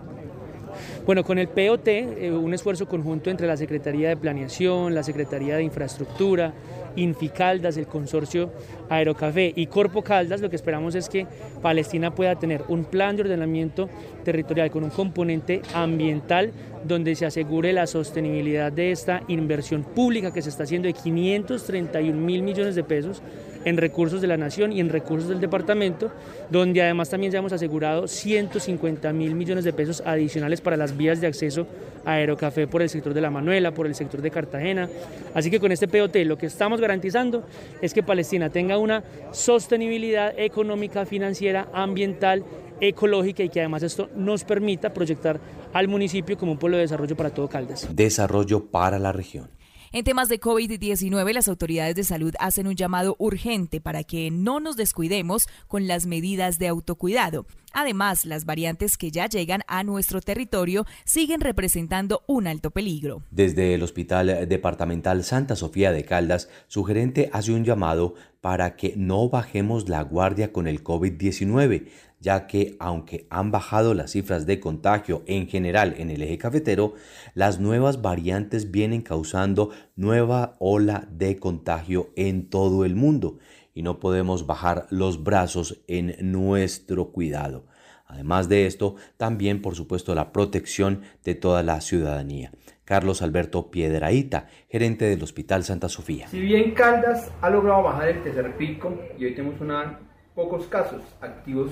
Bueno, 1.07 1.25
con 1.25 1.39
el 1.39 1.49
POT, 1.49 1.89
eh, 1.89 2.33
un 2.33 2.55
esfuerzo 2.55 2.87
conjunto 2.87 3.31
entre 3.31 3.47
la 3.47 3.57
Secretaría 3.57 4.09
de 4.09 4.17
Planeación, 4.17 4.95
la 4.95 5.03
Secretaría 5.03 5.57
de 5.57 5.63
Infraestructura, 5.63 6.53
Inficaldas, 6.97 7.77
el 7.77 7.87
consorcio 7.87 8.51
Aerocafé 8.89 9.53
y 9.55 9.67
Corpo 9.67 10.03
Caldas, 10.03 10.41
lo 10.41 10.51
que 10.51 10.57
esperamos 10.57 10.95
es 10.95 11.09
que 11.09 11.27
Palestina 11.63 12.15
pueda 12.15 12.37
tener 12.37 12.65
un 12.69 12.85
plan 12.85 13.15
de 13.15 13.23
ordenamiento 13.23 13.89
territorial 14.25 14.71
con 14.71 14.85
un 14.85 14.91
componente 14.91 15.63
ambiental 15.75 16.53
donde 16.85 17.15
se 17.15 17.27
asegure 17.27 17.73
la 17.73 17.87
sostenibilidad 17.87 18.73
de 18.73 18.91
esta 18.91 19.23
inversión 19.29 19.85
pública 19.85 20.33
que 20.33 20.43
se 20.43 20.49
está 20.49 20.65
haciendo 20.65 20.87
de 20.87 20.95
531 20.95 22.19
mil 22.19 22.43
millones 22.43 22.75
de 22.75 22.85
pesos 22.85 23.23
en 23.69 23.77
recursos 23.77 24.21
de 24.21 24.27
la 24.27 24.37
nación 24.37 24.73
y 24.73 24.81
en 24.81 24.89
recursos 24.89 25.29
del 25.29 25.41
departamento, 25.41 26.11
donde 26.51 26.83
además 26.83 27.11
también 27.11 27.33
ya 27.33 27.39
hemos 27.39 27.53
asegurado 27.53 28.09
150 28.09 29.13
mil 29.13 29.35
millones 29.35 29.65
de 29.65 29.73
pesos 29.73 30.03
adicionales 30.05 30.61
para 30.61 30.77
las 30.77 30.97
vías 30.97 31.21
de 31.21 31.27
acceso 31.27 31.67
a 32.05 32.13
Aerocafé 32.13 32.67
por 32.67 32.81
el 32.81 32.89
sector 32.89 33.13
de 33.13 33.21
La 33.21 33.31
Manuela, 33.31 33.73
por 33.73 33.87
el 33.87 33.95
sector 33.95 34.23
de 34.23 34.31
Cartagena. 34.31 34.89
Así 35.35 35.51
que 35.51 35.61
con 35.61 35.71
este 35.71 35.87
POT 35.87 36.17
lo 36.25 36.39
que 36.39 36.47
estamos 36.47 36.81
garantizando 36.81 37.45
es 37.83 37.93
que 37.93 38.03
Palestina 38.03 38.49
tenga 38.49 38.79
una 38.79 39.03
sostenibilidad 39.33 40.33
económica, 40.39 41.05
financiera, 41.05 41.69
ambiental, 41.73 42.45
ecológica 42.81 43.43
y 43.43 43.49
que 43.49 43.61
además 43.61 43.83
esto 43.83 44.09
nos 44.17 44.45
permita 44.45 44.95
proyectar 44.95 45.41
al 45.73 45.89
municipio 45.89 46.39
como 46.39 46.53
un 46.53 46.59
pueblo 46.59 46.77
de 46.77 46.85
desarrollo 46.85 47.17
para 47.17 47.31
todo 47.31 47.49
Caldas. 47.49 47.89
Desarrollo 47.95 48.67
para 48.67 48.99
la 48.99 49.13
región. 49.13 49.58
En 49.91 50.05
temas 50.05 50.29
de 50.29 50.39
COVID-19, 50.39 51.33
las 51.33 51.49
autoridades 51.49 51.95
de 51.95 52.05
salud 52.05 52.35
hacen 52.41 52.67
un 52.67 52.75
llamado 52.75 53.17
urgente 53.19 53.81
para 53.81 54.05
que 54.05 54.31
no 54.31 54.61
nos 54.61 54.77
descuidemos 54.77 55.49
con 55.67 55.87
las 55.87 56.05
medidas 56.05 56.59
de 56.59 56.69
autocuidado. 56.69 57.47
Además, 57.73 58.27
las 58.27 58.45
variantes 58.45 58.99
que 58.99 59.11
ya 59.11 59.29
llegan 59.29 59.63
a 59.67 59.85
nuestro 59.85 60.21
territorio 60.21 60.85
siguen 61.05 61.41
representando 61.41 62.23
un 62.27 62.47
alto 62.47 62.71
peligro. 62.71 63.23
Desde 63.31 63.73
el 63.73 63.83
Hospital 63.83 64.47
Departamental 64.47 65.25
Santa 65.25 65.57
Sofía 65.57 65.91
de 65.91 66.05
Caldas, 66.05 66.51
su 66.67 66.85
gerente 66.85 67.31
hace 67.33 67.53
un 67.53 67.65
llamado 67.65 68.15
para 68.43 68.77
que 68.77 68.95
no 68.97 69.31
bajemos 69.31 69.89
la 69.89 70.03
guardia 70.03 70.53
con 70.53 70.67
el 70.67 70.85
COVID-19, 70.85 71.89
ya 72.21 72.47
que 72.47 72.77
aunque 72.81 73.27
han 73.31 73.51
bajado 73.51 73.95
las 73.95 74.13
cifras 74.13 74.47
de 74.47 74.61
contagio 74.61 75.23
en 75.27 75.49
general 75.49 75.95
en 75.99 76.11
el 76.11 76.23
eje 76.23 76.39
cafetero, 76.39 76.95
las 77.35 77.61
nuevas 77.61 78.03
variantes 78.03 78.71
vienen 78.71 79.03
causando 79.03 79.71
nueva 79.97 80.57
ola 80.59 81.09
de 81.11 81.39
contagio 81.39 82.11
en 82.17 82.49
todo 82.49 82.85
el 82.85 82.95
mundo 82.95 83.39
y 83.75 83.83
no 83.83 84.01
podemos 84.01 84.47
bajar 84.47 84.87
los 84.91 85.23
brazos 85.23 85.81
en 85.87 86.17
nuestro 86.33 87.13
cuidado. 87.13 87.67
Además 88.07 88.49
de 88.49 88.67
esto, 88.67 88.97
también 89.19 89.61
por 89.61 89.75
supuesto 89.75 90.15
la 90.15 90.33
protección 90.33 91.03
de 91.25 91.35
toda 91.35 91.63
la 91.63 91.81
ciudadanía. 91.83 92.51
Carlos 92.85 93.21
Alberto 93.21 93.71
Piedraíta, 93.71 94.49
gerente 94.71 95.05
del 95.05 95.23
Hospital 95.23 95.63
Santa 95.63 95.91
Sofía. 95.91 96.27
Si 96.29 96.41
bien 96.41 96.73
Caldas 96.73 97.31
ha 97.43 97.51
logrado 97.51 97.83
bajar 97.83 98.09
el 98.09 98.23
tercer 98.23 98.57
pico 98.57 98.99
y 99.19 99.27
hoy 99.27 99.35
tenemos 99.35 99.61
una, 99.61 100.01
pocos 100.35 100.67
casos 100.69 101.03
activos 101.21 101.71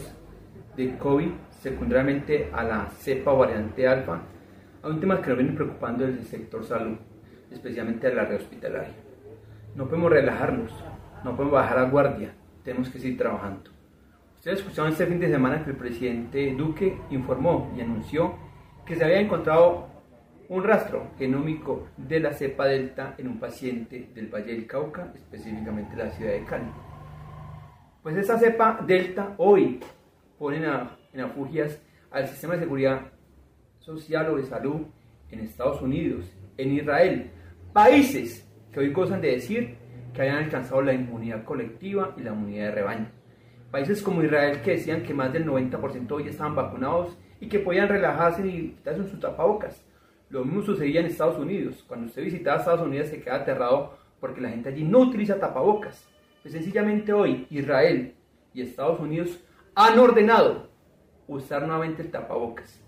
de 0.76 0.96
COVID 0.98 1.30
secundariamente 1.60 2.50
a 2.52 2.62
la 2.62 2.86
cepa 2.86 3.32
variante 3.32 3.88
alfa, 3.88 4.20
hay 4.82 4.90
un 4.90 5.00
tema 5.00 5.20
que 5.20 5.30
nos 5.30 5.38
viene 5.38 5.52
preocupando 5.52 6.04
el 6.04 6.22
sector 6.24 6.64
salud, 6.64 6.96
especialmente 7.50 8.12
la 8.14 8.24
red 8.24 8.36
hospitalaria. 8.36 8.94
No 9.74 9.86
podemos 9.86 10.12
relajarnos, 10.12 10.72
no 11.24 11.34
podemos 11.34 11.54
bajar 11.54 11.78
la 11.78 11.90
guardia, 11.90 12.34
tenemos 12.62 12.88
que 12.88 12.98
seguir 12.98 13.18
trabajando. 13.18 13.70
Ustedes 14.36 14.60
escucharon 14.60 14.92
este 14.92 15.06
fin 15.06 15.18
de 15.18 15.28
semana 15.28 15.64
que 15.64 15.70
el 15.70 15.76
presidente 15.76 16.54
Duque 16.56 16.96
informó 17.10 17.72
y 17.76 17.80
anunció 17.80 18.34
que 18.84 18.94
se 18.94 19.04
había 19.04 19.20
encontrado 19.20 19.88
un 20.48 20.62
rastro 20.62 21.08
genómico 21.18 21.88
de 21.96 22.20
la 22.20 22.32
cepa 22.32 22.66
delta 22.66 23.14
en 23.18 23.26
un 23.28 23.40
paciente 23.40 24.10
del 24.14 24.28
Valle 24.28 24.52
del 24.52 24.66
Cauca, 24.66 25.12
específicamente 25.14 25.96
la 25.96 26.10
ciudad 26.10 26.32
de 26.32 26.44
Cali. 26.44 26.70
Pues 28.02 28.16
esa 28.16 28.38
cepa 28.38 28.80
delta 28.86 29.34
hoy 29.38 29.80
ponen 30.38 30.64
en 31.12 31.20
afugias 31.20 31.80
al 32.10 32.26
sistema 32.28 32.54
de 32.54 32.60
seguridad 32.60 33.12
social 33.78 34.30
o 34.30 34.36
de 34.36 34.44
salud 34.44 34.82
en 35.30 35.40
Estados 35.40 35.80
Unidos, 35.82 36.24
en 36.56 36.72
Israel, 36.72 37.30
países 37.72 38.48
que 38.72 38.80
hoy 38.80 38.92
gozan 38.92 39.20
de 39.20 39.32
decir 39.32 39.76
que 40.12 40.22
hayan 40.22 40.44
alcanzado 40.44 40.82
la 40.82 40.94
inmunidad 40.94 41.44
colectiva 41.44 42.14
y 42.16 42.22
la 42.22 42.32
inmunidad 42.32 42.66
de 42.66 42.70
rebaño. 42.72 43.06
Países 43.70 44.02
como 44.02 44.22
Israel 44.22 44.60
que 44.62 44.72
decían 44.72 45.02
que 45.02 45.12
más 45.12 45.32
del 45.32 45.46
90% 45.46 46.10
hoy 46.12 46.28
estaban 46.28 46.54
vacunados 46.54 47.16
y 47.40 47.48
que 47.48 47.58
podían 47.58 47.88
relajarse 47.88 48.46
y 48.46 48.70
quitarse 48.70 49.08
sus 49.08 49.20
tapabocas. 49.20 49.84
Lo 50.30 50.44
mismo 50.44 50.62
sucedía 50.62 51.00
en 51.00 51.06
Estados 51.06 51.38
Unidos. 51.38 51.84
Cuando 51.86 52.06
usted 52.06 52.22
visitaba 52.22 52.58
Estados 52.58 52.86
Unidos 52.86 53.08
se 53.08 53.20
queda 53.20 53.36
aterrado 53.36 53.98
porque 54.20 54.40
la 54.40 54.48
gente 54.48 54.70
allí 54.70 54.84
no 54.84 55.00
utiliza 55.00 55.38
tapabocas. 55.38 56.08
Pues 56.42 56.54
sencillamente 56.54 57.12
hoy 57.12 57.46
Israel 57.50 58.14
y 58.54 58.62
Estados 58.62 58.98
Unidos 59.00 59.38
han 59.78 59.98
ordenado 59.98 60.70
usar 61.28 61.66
nuevamente 61.66 62.00
el 62.00 62.10
tapabocas. 62.10 62.82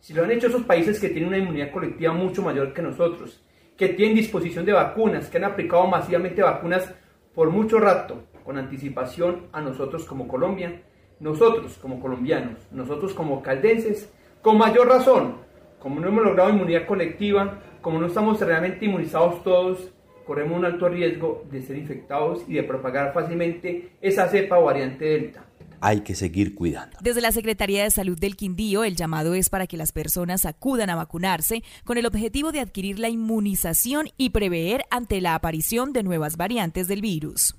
Si 0.00 0.12
lo 0.12 0.24
han 0.24 0.32
hecho 0.32 0.48
esos 0.48 0.64
países 0.64 0.98
que 0.98 1.08
tienen 1.08 1.28
una 1.28 1.38
inmunidad 1.38 1.70
colectiva 1.70 2.12
mucho 2.12 2.42
mayor 2.42 2.74
que 2.74 2.82
nosotros, 2.82 3.44
que 3.76 3.90
tienen 3.90 4.16
disposición 4.16 4.64
de 4.64 4.72
vacunas, 4.72 5.28
que 5.28 5.36
han 5.36 5.44
aplicado 5.44 5.86
masivamente 5.86 6.42
vacunas 6.42 6.92
por 7.32 7.50
mucho 7.50 7.78
rato, 7.78 8.24
con 8.44 8.58
anticipación 8.58 9.46
a 9.52 9.60
nosotros 9.60 10.04
como 10.04 10.26
Colombia, 10.26 10.82
nosotros 11.20 11.78
como 11.78 12.00
colombianos, 12.00 12.58
nosotros 12.72 13.14
como 13.14 13.40
caldenses, 13.40 14.12
con 14.42 14.58
mayor 14.58 14.88
razón, 14.88 15.36
como 15.78 16.00
no 16.00 16.08
hemos 16.08 16.24
logrado 16.24 16.50
inmunidad 16.50 16.86
colectiva, 16.86 17.60
como 17.80 18.00
no 18.00 18.08
estamos 18.08 18.40
realmente 18.40 18.84
inmunizados 18.84 19.44
todos, 19.44 19.92
corremos 20.26 20.58
un 20.58 20.64
alto 20.64 20.88
riesgo 20.88 21.44
de 21.48 21.62
ser 21.62 21.76
infectados 21.76 22.42
y 22.48 22.54
de 22.54 22.64
propagar 22.64 23.14
fácilmente 23.14 23.92
esa 24.00 24.26
cepa 24.26 24.58
o 24.58 24.64
variante 24.64 25.04
delta 25.04 25.45
hay 25.80 26.00
que 26.00 26.14
seguir 26.14 26.54
cuidando. 26.54 26.96
Desde 27.00 27.20
la 27.20 27.32
Secretaría 27.32 27.82
de 27.82 27.90
Salud 27.90 28.18
del 28.18 28.36
Quindío, 28.36 28.84
el 28.84 28.96
llamado 28.96 29.34
es 29.34 29.48
para 29.50 29.66
que 29.66 29.76
las 29.76 29.92
personas 29.92 30.46
acudan 30.46 30.90
a 30.90 30.96
vacunarse 30.96 31.62
con 31.84 31.98
el 31.98 32.06
objetivo 32.06 32.52
de 32.52 32.60
adquirir 32.60 32.98
la 32.98 33.08
inmunización 33.08 34.08
y 34.16 34.30
prever 34.30 34.84
ante 34.90 35.20
la 35.20 35.34
aparición 35.34 35.92
de 35.92 36.02
nuevas 36.02 36.36
variantes 36.36 36.88
del 36.88 37.00
virus. 37.00 37.56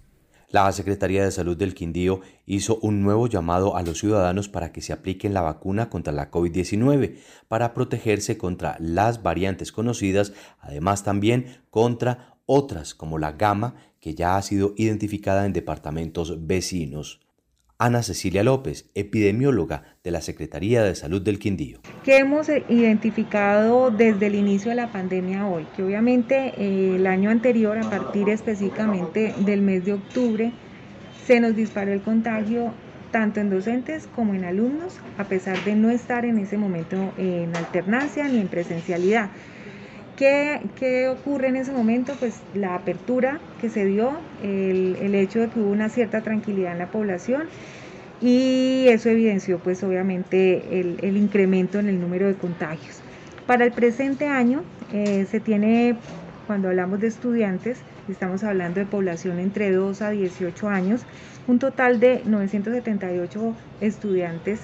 La 0.50 0.72
Secretaría 0.72 1.26
de 1.26 1.32
Salud 1.32 1.58
del 1.58 1.76
Quindío 1.76 2.22
hizo 2.46 2.80
un 2.82 3.02
nuevo 3.02 3.28
llamado 3.28 3.76
a 3.76 3.82
los 3.82 4.00
ciudadanos 4.00 4.48
para 4.48 4.72
que 4.72 4.82
se 4.82 4.94
apliquen 4.94 5.34
la 5.34 5.42
vacuna 5.42 5.90
contra 5.90 6.14
la 6.14 6.32
COVID-19 6.32 7.18
para 7.50 7.74
protegerse 7.74 8.38
contra 8.38 8.78
las 8.80 9.22
variantes 9.22 9.74
conocidas, 9.74 10.32
además 10.62 11.04
también 11.04 11.58
contra 11.70 12.38
otras 12.46 12.96
como 12.96 13.18
la 13.18 13.34
gama 13.34 13.76
que 14.00 14.16
ya 14.16 14.38
ha 14.38 14.42
sido 14.42 14.74
identificada 14.78 15.46
en 15.46 15.52
departamentos 15.52 16.48
vecinos. 16.48 17.20
Ana 17.80 18.02
Cecilia 18.02 18.44
López, 18.44 18.90
epidemióloga 18.96 19.84
de 20.04 20.10
la 20.10 20.22
Secretaría 20.22 20.82
de 20.82 20.96
Salud 20.96 21.22
del 21.22 21.38
Quindío. 21.38 21.80
¿Qué 22.04 22.18
hemos 22.18 22.50
identificado 22.50 23.92
desde 23.92 24.28
el 24.28 24.36
inicio 24.36 24.70
de 24.70 24.78
la 24.78 24.92
pandemia 24.92 25.46
hoy? 25.46 25.68
Que 25.76 25.84
obviamente 25.84 26.54
eh, 26.58 26.96
el 26.96 27.06
año 27.06 27.30
anterior, 27.30 27.78
a 27.78 27.88
partir 27.88 28.30
específicamente 28.30 29.36
del 29.46 29.62
mes 29.62 29.86
de 29.86 29.94
octubre, 29.94 30.54
se 31.28 31.40
nos 31.40 31.56
disparó 31.56 31.94
el 31.94 32.02
contagio 32.02 32.74
tanto 33.12 33.42
en 33.42 33.52
docentes 33.52 34.08
como 34.08 34.34
en 34.34 34.46
alumnos, 34.46 35.00
a 35.20 35.26
pesar 35.26 35.64
de 35.64 35.76
no 35.76 35.92
estar 35.92 36.26
en 36.26 36.40
ese 36.40 36.58
momento 36.58 37.14
en 37.18 37.56
alternancia 37.56 38.28
ni 38.28 38.40
en 38.40 38.48
presencialidad. 38.48 39.30
¿Qué, 40.18 41.08
ocurre 41.08 41.50
en 41.50 41.58
ese 41.58 41.72
momento? 41.72 42.14
Pues 42.18 42.40
la 42.56 42.74
apertura 42.74 43.40
que 43.62 43.70
se 43.70 43.86
dio, 43.86 44.14
el, 44.42 45.14
hecho 45.14 45.42
de 45.42 45.50
que 45.50 45.60
hubo 45.60 45.70
una 45.70 45.90
cierta 45.90 46.22
tranquilidad 46.22 46.72
en 46.72 46.80
la 46.80 46.88
población 46.88 47.44
y 48.20 48.88
eso 48.88 49.10
evidenció 49.10 49.60
pues 49.60 49.84
obviamente 49.84 50.80
el, 50.80 51.18
incremento 51.18 51.78
en 51.78 51.88
el 51.88 52.02
número 52.02 52.26
de 52.26 52.34
contagios. 52.34 53.02
Para 53.46 53.64
el 53.64 53.72
presente 53.72 54.26
año 54.26 54.64
eh, 54.92 55.28
se 55.30 55.40
tiene, 55.40 55.96
cuando 56.48 56.70
hablamos 56.70 57.00
de 57.00 57.08
estudiantes, 57.08 57.78
estamos 58.10 58.44
hablando 58.44 58.80
de 58.80 58.88
población 58.88 59.38
entre 59.38 59.72
2 59.72 60.02
a 60.02 60.10
18 60.10 60.68
años, 60.68 61.02
un 61.46 61.60
total 61.60 62.00
de 62.00 62.24
978 62.26 63.54
estudiantes 63.82 64.62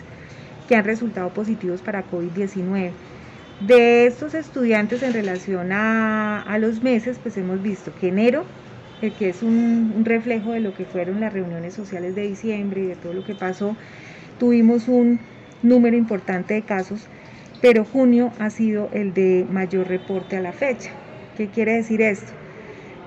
que 0.68 0.76
han 0.76 0.84
resultado 0.84 1.30
positivos 1.30 1.84
para 1.84 2.04
COVID-19. 2.10 2.90
De 3.60 4.08
estos 4.08 4.34
estudiantes 4.34 5.04
en 5.04 5.14
relación 5.14 5.72
a, 5.72 6.58
los 6.60 6.82
meses, 6.82 7.18
pues 7.22 7.38
hemos 7.38 7.62
visto 7.62 7.94
que 7.96 8.10
enero, 8.10 8.44
eh, 9.02 9.12
que 9.18 9.30
es 9.30 9.42
un, 9.42 10.04
reflejo 10.04 10.52
de 10.52 10.60
lo 10.60 10.74
que 10.74 10.86
fueron 10.86 11.22
las 11.22 11.32
reuniones 11.32 11.74
sociales 11.74 12.16
de 12.16 12.24
diciembre 12.24 12.82
y 12.82 12.88
de 12.88 12.96
todo 12.96 13.14
lo 13.14 13.24
que 13.24 13.36
pasó, 13.36 13.78
tuvimos 14.38 14.88
un 14.88 15.20
número 15.62 15.96
importante 15.96 16.56
de 16.56 16.64
casos, 16.64 17.08
pero 17.62 17.86
junio 17.86 18.34
ha 18.40 18.50
sido 18.50 18.90
el 18.92 19.14
de 19.14 19.46
mayor 19.50 19.88
reporte 19.88 20.36
a 20.36 20.42
la 20.42 20.52
fecha. 20.52 20.92
¿Qué 21.38 21.48
quiere 21.48 21.76
decir 21.76 22.02
esto? 22.02 22.34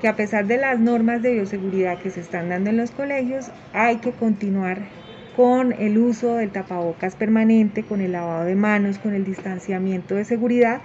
Que 0.00 0.08
a 0.08 0.16
pesar 0.16 0.46
de 0.46 0.56
las 0.56 0.78
normas 0.78 1.22
de 1.22 1.34
bioseguridad 1.34 1.98
que 1.98 2.10
se 2.10 2.20
están 2.20 2.48
dando 2.48 2.70
en 2.70 2.78
los 2.78 2.92
colegios, 2.92 3.50
hay 3.74 3.96
que 3.96 4.12
continuar 4.12 4.78
con 5.36 5.74
el 5.74 5.98
uso 5.98 6.36
del 6.36 6.50
tapabocas 6.50 7.14
permanente, 7.14 7.82
con 7.82 8.00
el 8.00 8.12
lavado 8.12 8.46
de 8.46 8.54
manos, 8.54 8.98
con 8.98 9.14
el 9.14 9.24
distanciamiento 9.24 10.14
de 10.14 10.24
seguridad, 10.24 10.80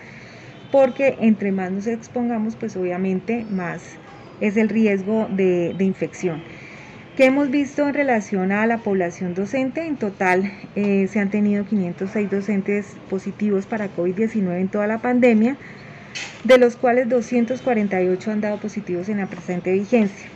porque 0.73 1.15
entre 1.21 1.53
más 1.53 1.71
nos 1.71 1.87
expongamos, 1.87 2.57
pues 2.57 2.75
obviamente 2.75 3.45
más 3.49 3.81
es 4.41 4.57
el 4.57 4.67
riesgo 4.67 5.27
de, 5.29 5.73
infección. 5.79 6.43
¿Qué 7.15 7.25
hemos 7.25 7.49
visto 7.49 7.87
en 7.87 7.93
relación 7.93 8.51
a 8.51 8.65
la 8.65 8.79
población 8.79 9.33
docente? 9.33 9.85
En 9.85 9.95
total 9.95 10.51
eh, 10.75 11.07
se 11.09 11.19
han 11.19 11.29
tenido 11.29 11.65
506 11.65 12.29
docentes 12.29 12.87
positivos 13.09 13.65
para 13.65 13.93
COVID-19 13.95 14.59
en 14.59 14.67
toda 14.69 14.87
la 14.87 14.99
pandemia, 14.99 15.55
de 16.43 16.57
los 16.57 16.75
cuales 16.75 17.07
248 17.09 18.31
han 18.31 18.41
dado 18.41 18.57
positivos 18.57 19.07
en 19.09 19.17
la 19.17 19.27
presente 19.27 19.71
vigencia. 19.71 20.29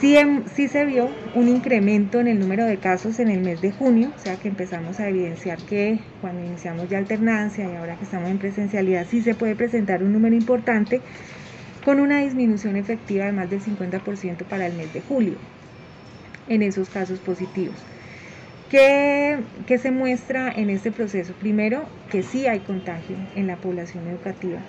Sí, 0.00 0.68
se 0.68 0.84
vio 0.84 1.10
un 1.34 1.48
incremento 1.48 2.20
en 2.20 2.28
el 2.28 2.38
número 2.38 2.64
de 2.64 2.78
casos 2.78 3.18
en 3.18 3.28
el 3.28 3.40
mes 3.40 3.60
de 3.60 3.70
junio, 3.70 4.12
o 4.14 4.18
sea 4.18 4.36
que 4.36 4.48
empezamos 4.48 5.00
a 5.00 5.08
evidenciar 5.08 5.58
que 5.58 5.98
cuando 6.20 6.44
iniciamos 6.44 6.88
ya 6.88 6.98
alternancia 6.98 7.64
y 7.70 7.76
ahora 7.76 7.96
que 7.96 8.04
estamos 8.04 8.30
en 8.30 8.38
presencialidad 8.38 9.06
sí 9.10 9.22
se 9.22 9.34
puede 9.34 9.56
presentar 9.56 10.02
un 10.02 10.12
número 10.12 10.34
importante 10.34 11.00
con 11.84 12.00
una 12.00 12.20
disminución 12.20 12.76
efectiva 12.76 13.26
de 13.26 13.32
más 13.32 13.50
del 13.50 13.60
50% 13.60 14.44
para 14.44 14.66
el 14.66 14.74
mes 14.74 14.92
de 14.92 15.00
julio 15.00 15.34
en 16.48 16.62
esos 16.62 16.88
casos 16.88 17.18
positivos. 17.18 17.76
¿Qué, 18.70 19.38
¿Qué, 19.66 19.78
se 19.78 19.90
muestra 19.90 20.50
en 20.50 20.70
este 20.70 20.92
proceso? 20.92 21.32
Primero, 21.34 21.84
que 22.10 22.22
sí 22.22 22.46
hay 22.46 22.60
contagio 22.60 23.16
en 23.34 23.46
la 23.46 23.56
población 23.56 24.06
educativa 24.08 24.60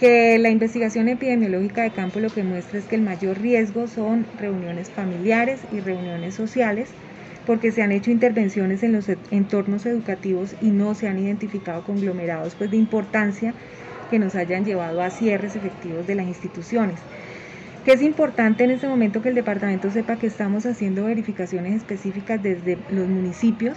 que 0.00 0.38
la 0.38 0.48
investigación 0.48 1.08
epidemiológica 1.08 1.82
de 1.82 1.90
campo 1.90 2.20
lo 2.20 2.30
que 2.30 2.42
muestra 2.42 2.78
es 2.78 2.86
que 2.86 2.96
el 2.96 3.02
mayor 3.02 3.38
riesgo 3.38 3.86
son 3.86 4.24
reuniones 4.38 4.88
familiares 4.88 5.60
y 5.74 5.80
reuniones 5.80 6.34
sociales, 6.34 6.88
porque 7.46 7.70
se 7.70 7.82
han 7.82 7.92
hecho 7.92 8.10
intervenciones 8.10 8.82
en 8.82 8.92
los 8.92 9.10
entornos 9.30 9.84
educativos 9.84 10.54
y 10.62 10.70
no 10.70 10.94
se 10.94 11.06
han 11.06 11.18
identificado 11.18 11.84
conglomerados 11.84 12.54
pues, 12.54 12.70
de 12.70 12.78
importancia 12.78 13.52
que 14.10 14.18
nos 14.18 14.36
hayan 14.36 14.64
llevado 14.64 15.02
a 15.02 15.10
cierres 15.10 15.54
efectivos 15.54 16.06
de 16.06 16.14
las 16.14 16.26
instituciones. 16.26 16.98
Que 17.84 17.92
es 17.92 18.00
importante 18.00 18.64
en 18.64 18.70
este 18.70 18.88
momento 18.88 19.20
que 19.20 19.28
el 19.28 19.34
departamento 19.34 19.90
sepa 19.90 20.16
que 20.16 20.28
estamos 20.28 20.64
haciendo 20.64 21.04
verificaciones 21.04 21.76
específicas 21.76 22.42
desde 22.42 22.78
los 22.88 23.06
municipios 23.06 23.76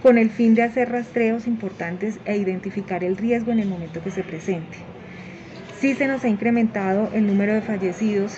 con 0.00 0.16
el 0.16 0.30
fin 0.30 0.54
de 0.54 0.62
hacer 0.62 0.90
rastreos 0.90 1.48
importantes 1.48 2.20
e 2.24 2.36
identificar 2.36 3.02
el 3.02 3.16
riesgo 3.16 3.50
en 3.50 3.58
el 3.58 3.68
momento 3.68 4.00
que 4.00 4.12
se 4.12 4.22
presente. 4.22 4.78
Sí 5.80 5.94
se 5.94 6.06
nos 6.06 6.22
ha 6.24 6.28
incrementado 6.28 7.08
el 7.14 7.26
número 7.26 7.54
de 7.54 7.62
fallecidos 7.62 8.32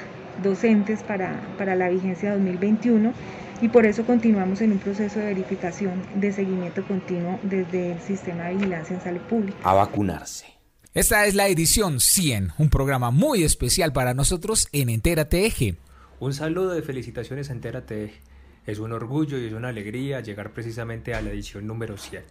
docentes 0.45 1.03
para, 1.03 1.43
para 1.59 1.75
la 1.75 1.89
vigencia 1.89 2.35
2021 2.35 3.13
y 3.61 3.69
por 3.69 3.85
eso 3.85 4.07
continuamos 4.07 4.61
en 4.61 4.71
un 4.71 4.79
proceso 4.79 5.19
de 5.19 5.27
verificación 5.27 6.03
de 6.15 6.33
seguimiento 6.33 6.87
continuo 6.87 7.41
desde 7.43 7.95
el 7.95 8.01
sistema 8.01 8.45
de 8.45 8.55
vigilancia 8.55 8.95
en 8.95 9.03
salud 9.03 9.21
pública. 9.23 9.59
A 9.65 9.75
vacunarse. 9.75 10.47
Esta 10.95 11.27
es 11.27 11.35
la 11.35 11.49
edición 11.49 11.99
100, 11.99 12.53
un 12.59 12.71
programa 12.71 13.11
muy 13.11 13.43
especial 13.43 13.93
para 13.93 14.15
nosotros 14.15 14.69
en 14.71 14.89
Entera 14.89 15.29
TEG. 15.29 15.79
Un 16.21 16.35
saludo 16.35 16.71
de 16.71 16.83
felicitaciones 16.83 17.51
a 17.51 17.55
Entera 17.55 17.87
TEG. 17.87 18.13
Es 18.67 18.79
un 18.79 18.93
orgullo 18.93 19.37
y 19.37 19.47
es 19.47 19.53
una 19.53 19.71
alegría 19.71 20.21
llegar 20.21 20.53
precisamente 20.53 21.13
a 21.13 21.21
la 21.21 21.31
edición 21.31 21.67
número 21.67 21.97
100. 21.97 22.23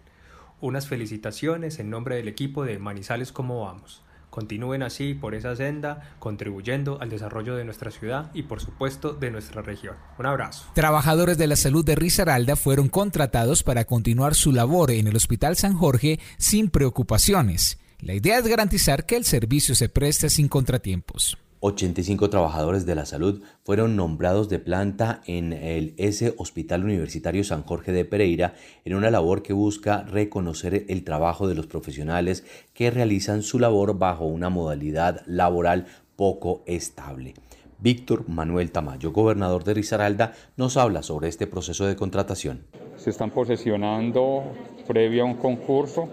Unas 0.61 0.87
felicitaciones 0.87 1.79
en 1.79 1.89
nombre 1.89 2.15
del 2.15 2.29
equipo 2.29 2.63
de 2.63 2.79
Manizales 2.79 3.33
Como 3.33 3.65
Vamos. 3.65 4.03
Continúen 4.31 4.81
así 4.81 5.13
por 5.13 5.35
esa 5.35 5.55
senda, 5.57 6.15
contribuyendo 6.17 6.99
al 7.01 7.09
desarrollo 7.09 7.55
de 7.57 7.65
nuestra 7.65 7.91
ciudad 7.91 8.31
y 8.33 8.43
por 8.43 8.61
supuesto 8.61 9.13
de 9.13 9.29
nuestra 9.29 9.61
región. 9.61 9.97
Un 10.17 10.25
abrazo. 10.25 10.65
Trabajadores 10.73 11.37
de 11.37 11.47
la 11.47 11.57
salud 11.57 11.83
de 11.83 11.95
Risaralda 11.95 12.55
fueron 12.55 12.87
contratados 12.87 13.61
para 13.61 13.83
continuar 13.83 14.33
su 14.33 14.53
labor 14.53 14.89
en 14.91 15.07
el 15.07 15.17
Hospital 15.17 15.57
San 15.57 15.75
Jorge 15.75 16.19
sin 16.37 16.69
preocupaciones. 16.69 17.77
La 17.99 18.13
idea 18.13 18.39
es 18.39 18.47
garantizar 18.47 19.05
que 19.05 19.17
el 19.17 19.25
servicio 19.25 19.75
se 19.75 19.89
preste 19.89 20.29
sin 20.29 20.47
contratiempos. 20.47 21.37
85 21.63 22.31
trabajadores 22.31 22.87
de 22.87 22.95
la 22.95 23.05
salud 23.05 23.43
fueron 23.63 23.95
nombrados 23.95 24.49
de 24.49 24.57
planta 24.57 25.21
en 25.27 25.53
el 25.53 25.93
S 25.97 26.33
Hospital 26.37 26.83
Universitario 26.83 27.43
San 27.43 27.61
Jorge 27.61 27.91
de 27.91 28.03
Pereira 28.03 28.55
en 28.83 28.95
una 28.95 29.11
labor 29.11 29.43
que 29.43 29.53
busca 29.53 30.01
reconocer 30.01 30.85
el 30.89 31.03
trabajo 31.03 31.47
de 31.47 31.53
los 31.53 31.67
profesionales 31.67 32.43
que 32.73 32.89
realizan 32.89 33.43
su 33.43 33.59
labor 33.59 33.99
bajo 33.99 34.25
una 34.25 34.49
modalidad 34.49 35.21
laboral 35.27 35.85
poco 36.15 36.63
estable. 36.65 37.35
Víctor 37.77 38.27
Manuel 38.27 38.71
Tamayo, 38.71 39.11
gobernador 39.11 39.63
de 39.63 39.75
Risaralda, 39.75 40.33
nos 40.57 40.77
habla 40.77 41.03
sobre 41.03 41.29
este 41.29 41.45
proceso 41.45 41.85
de 41.85 41.95
contratación. 41.95 42.65
Se 42.97 43.11
están 43.11 43.29
posesionando 43.29 44.43
previo 44.87 45.23
a 45.23 45.25
un 45.25 45.35
concurso 45.35 46.09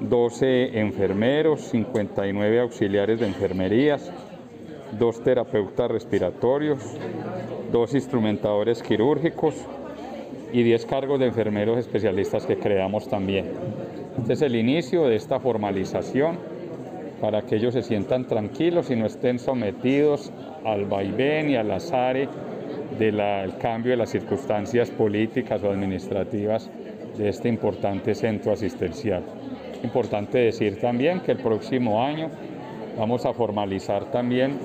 12 0.00 0.78
enfermeros, 0.78 1.60
59 1.70 2.60
auxiliares 2.60 3.20
de 3.20 3.26
enfermerías, 3.26 4.12
dos 4.98 5.22
terapeutas 5.22 5.90
respiratorios, 5.90 6.78
dos 7.72 7.94
instrumentadores 7.94 8.82
quirúrgicos 8.82 9.54
y 10.52 10.62
10 10.62 10.86
cargos 10.86 11.18
de 11.18 11.26
enfermeros 11.26 11.78
especialistas 11.78 12.46
que 12.46 12.56
creamos 12.56 13.08
también. 13.08 13.50
Este 14.18 14.34
es 14.34 14.42
el 14.42 14.54
inicio 14.54 15.06
de 15.06 15.16
esta 15.16 15.40
formalización 15.40 16.38
para 17.20 17.42
que 17.42 17.56
ellos 17.56 17.74
se 17.74 17.82
sientan 17.82 18.26
tranquilos 18.26 18.90
y 18.90 18.96
no 18.96 19.06
estén 19.06 19.38
sometidos 19.38 20.30
al 20.64 20.84
vaivén 20.84 21.50
y 21.50 21.56
al 21.56 21.70
azar 21.70 22.16
del 22.98 23.56
cambio 23.58 23.92
de 23.92 23.96
las 23.96 24.10
circunstancias 24.10 24.90
políticas 24.90 25.62
o 25.64 25.70
administrativas 25.70 26.70
de 27.16 27.28
este 27.28 27.48
importante 27.48 28.14
centro 28.14 28.52
asistencial. 28.52 29.24
Importante 29.82 30.38
decir 30.38 30.78
también 30.80 31.20
que 31.20 31.32
el 31.32 31.38
próximo 31.38 32.02
año 32.02 32.30
vamos 32.96 33.26
a 33.26 33.32
formalizar 33.32 34.04
también 34.10 34.58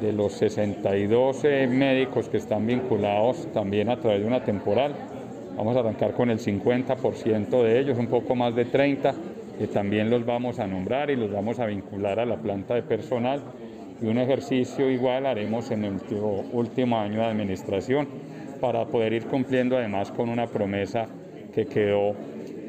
de 0.00 0.12
los 0.12 0.32
62 0.34 1.44
eh, 1.44 1.66
médicos 1.66 2.28
que 2.28 2.36
están 2.36 2.66
vinculados 2.66 3.46
también 3.52 3.88
a 3.88 3.98
través 3.98 4.20
de 4.20 4.26
una 4.26 4.44
temporal. 4.44 4.94
Vamos 5.56 5.76
a 5.76 5.80
arrancar 5.80 6.12
con 6.14 6.30
el 6.30 6.38
50% 6.38 7.62
de 7.62 7.80
ellos, 7.80 7.98
un 7.98 8.06
poco 8.06 8.34
más 8.34 8.54
de 8.54 8.64
30, 8.64 9.14
que 9.58 9.66
también 9.66 10.08
los 10.08 10.24
vamos 10.24 10.60
a 10.60 10.66
nombrar 10.66 11.10
y 11.10 11.16
los 11.16 11.32
vamos 11.32 11.58
a 11.58 11.66
vincular 11.66 12.20
a 12.20 12.26
la 12.26 12.36
planta 12.36 12.74
de 12.74 12.82
personal. 12.82 13.40
Y 14.00 14.06
un 14.06 14.18
ejercicio 14.18 14.88
igual 14.88 15.26
haremos 15.26 15.70
en 15.72 15.84
el 15.84 15.98
último 16.52 16.98
año 16.98 17.18
de 17.18 17.26
administración 17.26 18.06
para 18.60 18.84
poder 18.86 19.12
ir 19.12 19.24
cumpliendo 19.24 19.76
además 19.76 20.12
con 20.12 20.28
una 20.28 20.46
promesa 20.46 21.08
que 21.52 21.66
quedó 21.66 22.14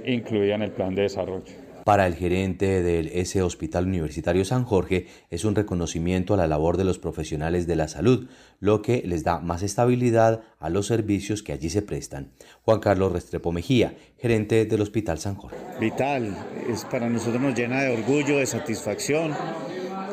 incluida 0.05 0.55
en 0.55 0.63
el 0.63 0.71
plan 0.71 0.95
de 0.95 1.03
desarrollo. 1.03 1.58
Para 1.89 2.05
el 2.05 2.13
gerente 2.13 2.83
del 2.83 3.07
S 3.07 3.41
Hospital 3.41 3.87
Universitario 3.87 4.45
San 4.45 4.63
Jorge 4.63 5.07
es 5.31 5.43
un 5.43 5.55
reconocimiento 5.55 6.35
a 6.35 6.37
la 6.37 6.45
labor 6.45 6.77
de 6.77 6.83
los 6.83 6.99
profesionales 6.99 7.65
de 7.65 7.75
la 7.75 7.87
salud, 7.87 8.29
lo 8.59 8.83
que 8.83 9.01
les 9.07 9.23
da 9.23 9.39
más 9.39 9.63
estabilidad 9.63 10.43
a 10.59 10.69
los 10.69 10.85
servicios 10.85 11.41
que 11.41 11.51
allí 11.51 11.71
se 11.71 11.81
prestan. 11.81 12.29
Juan 12.61 12.79
Carlos 12.79 13.11
Restrepo 13.11 13.51
Mejía, 13.51 13.95
gerente 14.19 14.65
del 14.65 14.81
Hospital 14.81 15.17
San 15.17 15.33
Jorge. 15.33 15.57
Vital, 15.79 16.37
es 16.71 16.85
para 16.85 17.09
nosotros 17.09 17.41
nos 17.41 17.57
llena 17.57 17.81
de 17.81 17.97
orgullo, 17.97 18.37
de 18.37 18.45
satisfacción. 18.45 19.33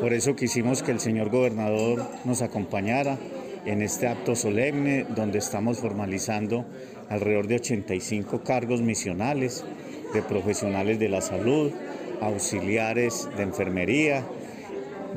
Por 0.01 0.13
eso 0.13 0.35
quisimos 0.35 0.81
que 0.81 0.93
el 0.93 0.99
señor 0.99 1.29
gobernador 1.29 2.03
nos 2.25 2.41
acompañara 2.41 3.19
en 3.67 3.83
este 3.83 4.07
acto 4.07 4.35
solemne 4.35 5.05
donde 5.15 5.37
estamos 5.37 5.77
formalizando 5.77 6.65
alrededor 7.07 7.45
de 7.45 7.57
85 7.57 8.41
cargos 8.41 8.81
misionales 8.81 9.63
de 10.13 10.21
profesionales 10.21 10.99
de 10.99 11.09
la 11.09 11.21
salud, 11.21 11.71
auxiliares 12.21 13.29
de 13.37 13.43
enfermería, 13.43 14.23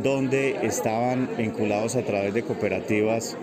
donde 0.02 0.56
estaban 0.62 1.28
vinculados 1.36 1.96
a 1.96 2.02
través 2.02 2.34
de 2.34 2.42
cooperativas 2.42 3.36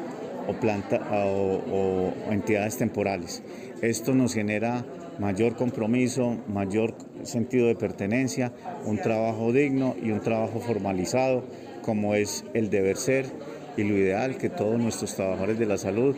o, 0.48 0.54
planta, 0.54 1.02
o, 1.12 2.14
entidades 2.32 2.78
temporales. 2.78 3.44
Esto 3.82 4.14
nos 4.14 4.34
genera 4.34 4.86
mayor 5.20 5.56
compromiso, 5.56 6.38
mayor 6.48 6.94
sentido 7.24 7.68
de 7.68 7.76
pertenencia, 7.76 8.54
un 8.86 8.98
trabajo 9.02 9.52
digno 9.52 9.96
y 10.02 10.12
un 10.12 10.22
trabajo 10.22 10.60
formalizado, 10.60 11.44
como 11.82 12.16
es 12.16 12.46
el 12.54 12.70
deber 12.70 12.98
ser 12.98 13.26
y 13.76 13.84
lo 13.84 13.98
ideal 13.98 14.38
que 14.38 14.50
todos 14.50 14.80
nuestros 14.80 15.16
trabajadores 15.16 15.60
de 15.60 15.66
la 15.66 15.78
salud 15.78 16.16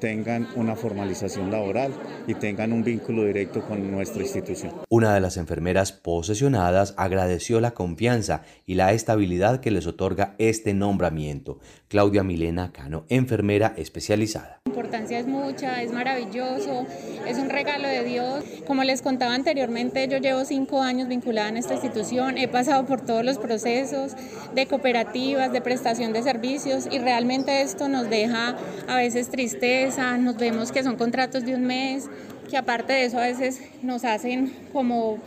tengan 0.00 0.48
una 0.56 0.74
formalización 0.74 1.50
laboral 1.50 1.92
y 2.26 2.34
tengan 2.34 2.72
un 2.72 2.82
vínculo 2.82 3.24
directo 3.24 3.62
con 3.62 3.90
nuestra 3.90 4.22
institución. 4.22 4.72
Una 4.88 5.14
de 5.14 5.20
las 5.20 5.36
enfermeras 5.36 5.92
posesionadas 5.92 6.94
agradeció 6.96 7.60
la 7.60 7.72
confianza 7.72 8.42
y 8.66 8.74
la 8.74 8.92
estabilidad 8.92 9.60
que 9.60 9.70
les 9.70 9.86
otorga 9.86 10.34
este 10.38 10.74
nombramiento. 10.74 11.60
Claudia 11.88 12.24
Milena 12.24 12.72
Cano, 12.72 13.04
enfermera 13.08 13.74
especializada. 13.76 14.60
La 14.64 14.70
importancia 14.70 15.18
es 15.18 15.26
mucha, 15.26 15.82
es 15.82 15.92
maravilloso, 15.92 16.86
es 17.26 17.38
un 17.38 17.50
regalo 17.50 17.88
de 17.88 18.04
Dios. 18.04 18.44
Como 18.66 18.84
les 18.84 19.02
contaba 19.02 19.34
anteriormente, 19.34 20.08
yo 20.08 20.18
llevo 20.18 20.44
cinco 20.44 20.80
años 20.82 21.08
vinculada 21.08 21.48
en 21.48 21.56
esta 21.56 21.74
institución, 21.74 22.38
he 22.38 22.48
pasado 22.48 22.86
por 22.86 23.00
todos 23.00 23.24
los 23.24 23.38
procesos 23.38 24.12
de 24.54 24.66
cooperativas, 24.66 25.52
de 25.52 25.60
prestación 25.60 26.12
de 26.12 26.22
servicios 26.22 26.88
y 26.90 26.98
realmente 26.98 27.60
esto 27.62 27.88
nos 27.88 28.08
deja 28.08 28.56
a 28.88 28.96
veces 28.96 29.28
tristeza 29.28 29.89
nos 29.98 30.36
vemos 30.36 30.72
que 30.72 30.82
son 30.82 30.96
contratos 30.96 31.44
de 31.44 31.54
un 31.54 31.64
mes, 31.64 32.08
que 32.48 32.56
aparte 32.56 32.92
de 32.92 33.04
eso 33.04 33.18
a 33.18 33.22
veces 33.22 33.60
nos 33.82 34.04
hacen 34.04 34.52
como 34.72 35.18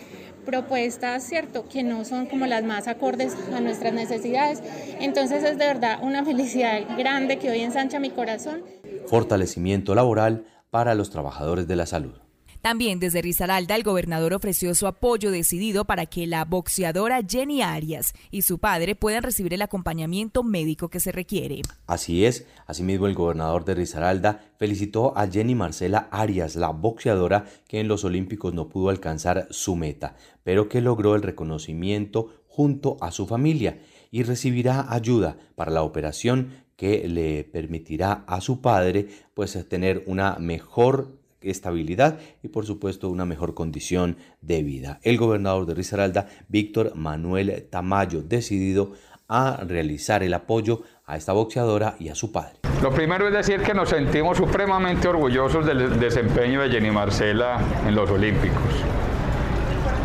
propuestas, 0.45 1.23
¿cierto?, 1.23 1.67
que 1.67 1.84
no 1.84 2.06
son 2.06 2.26
como 2.26 2.45
las 2.45 2.63
más 2.63 2.88
acordes 2.88 3.36
a 3.54 3.60
nuestras 3.62 3.93
necesidades. 3.93 4.62
Entonces 4.99 5.43
es 5.43 5.58
de 5.58 5.65
verdad 5.65 5.99
una 6.02 6.26
felicidad 6.26 6.82
grande 6.97 7.39
que 7.39 7.49
hoy 7.49 7.62
ensancha 7.62 7.99
mi 7.99 8.10
corazón. 8.10 8.63
Fortalecimiento 9.08 9.95
laboral 9.95 10.45
para 10.69 10.95
los 10.95 11.10
trabajadores 11.10 11.67
de 11.67 11.76
la 11.76 11.86
salud. 11.86 12.23
También 12.63 12.97
desde 12.97 13.21
Risaralda 13.21 13.76
el 13.76 13.84
gobernador 13.84 14.34
ofreció 14.34 14.73
su 14.73 14.88
apoyo 14.88 15.32
decidido 15.32 15.84
para 15.84 16.06
que 16.06 16.26
la 16.26 16.45
boxeadora 16.45 17.19
Jenny 17.21 17.62
Arias 17.62 18.13
y 18.32 18.43
su 18.43 18.58
padre 18.58 18.95
puedan 18.95 19.21
recibir 19.21 19.54
el 19.54 19.62
acompañamiento 19.62 20.43
médico 20.43 20.88
que 20.88 21.02
se 21.02 21.12
requiere. 21.12 21.62
Así 21.88 22.23
es, 22.23 22.47
asimismo 22.65 23.08
el 23.08 23.15
gobernador 23.15 23.65
de 23.65 23.76
Risaralda 23.76 24.45
felicitó 24.58 25.12
a 25.17 25.28
Jenny 25.28 25.56
Marcela 25.56 26.08
Arias, 26.10 26.56
la 26.56 26.69
boxeadora 26.69 27.47
que 27.67 27.82
en 27.82 27.89
los 27.89 28.06
Olímpicos 28.06 28.54
no 28.54 28.69
pudo 28.69 28.88
alcanzar 28.88 29.45
su 29.49 29.76
meta, 29.76 30.15
pero 30.45 30.69
que 30.69 30.80
logró 30.80 31.15
el 31.15 31.21
reconocimiento 31.21 32.45
junto 32.47 32.95
a 33.02 33.12
su 33.12 33.28
familia 33.28 33.82
y 34.10 34.23
recibirá 34.23 34.86
ayuda 34.89 35.36
para 35.56 35.69
la 35.69 35.84
operación 35.84 36.63
que 36.78 37.10
le 37.10 37.43
permitirá 37.43 38.23
a 38.26 38.39
su 38.39 38.62
padre 38.62 39.10
pues 39.34 39.67
tener 39.67 40.06
una 40.08 40.38
mejor 40.39 41.23
estabilidad 41.44 42.20
y 42.42 42.48
por 42.48 42.66
supuesto 42.66 43.10
una 43.10 43.26
mejor 43.26 43.54
condición 43.54 44.18
de 44.42 44.64
vida. 44.64 45.00
El 45.04 45.18
gobernador 45.18 45.66
de 45.66 45.74
Risaralda, 45.74 46.28
Víctor 46.48 46.96
Manuel 46.96 47.68
Tamayo, 47.70 48.22
decidido 48.22 48.94
a 49.28 49.64
realizar 49.66 50.24
el 50.24 50.34
apoyo 50.34 50.82
a 51.06 51.18
esta 51.18 51.34
boxeadora 51.34 51.96
y 52.00 52.10
a 52.10 52.16
su 52.16 52.32
padre. 52.32 52.60
Lo 52.82 52.92
primero 52.92 53.28
es 53.28 53.34
decir 53.34 53.62
que 53.62 53.74
nos 53.74 53.90
sentimos 53.90 54.38
supremamente 54.38 55.08
orgullosos 55.08 55.66
del 55.66 56.00
desempeño 56.00 56.62
de 56.62 56.70
Jenny 56.70 56.92
Marcela 56.92 57.60
en 57.88 57.96
los 57.96 58.10
Olímpicos. 58.10 58.62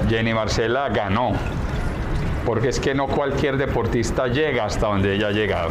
Jenny 0.09 0.33
Marcela 0.33 0.88
ganó, 0.88 1.33
porque 2.46 2.68
es 2.68 2.81
que 2.81 2.94
no 2.94 3.09
cualquier 3.09 3.59
deportista 3.59 4.27
llega 4.29 4.64
hasta 4.64 4.87
donde 4.87 5.14
ella 5.14 5.29
ha 5.29 5.33
llegado. 5.33 5.70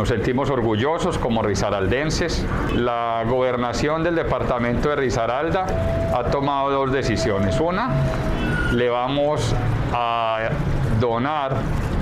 Nos 0.00 0.08
sentimos 0.08 0.48
orgullosos 0.48 1.18
como 1.18 1.42
risaraldenses. 1.42 2.46
La 2.74 3.22
gobernación 3.28 4.02
del 4.02 4.14
departamento 4.14 4.88
de 4.88 4.96
Risaralda 4.96 5.66
ha 6.14 6.24
tomado 6.30 6.70
dos 6.70 6.90
decisiones. 6.90 7.60
Una, 7.60 7.90
le 8.72 8.88
vamos 8.88 9.54
a 9.92 10.48
donar 10.98 11.54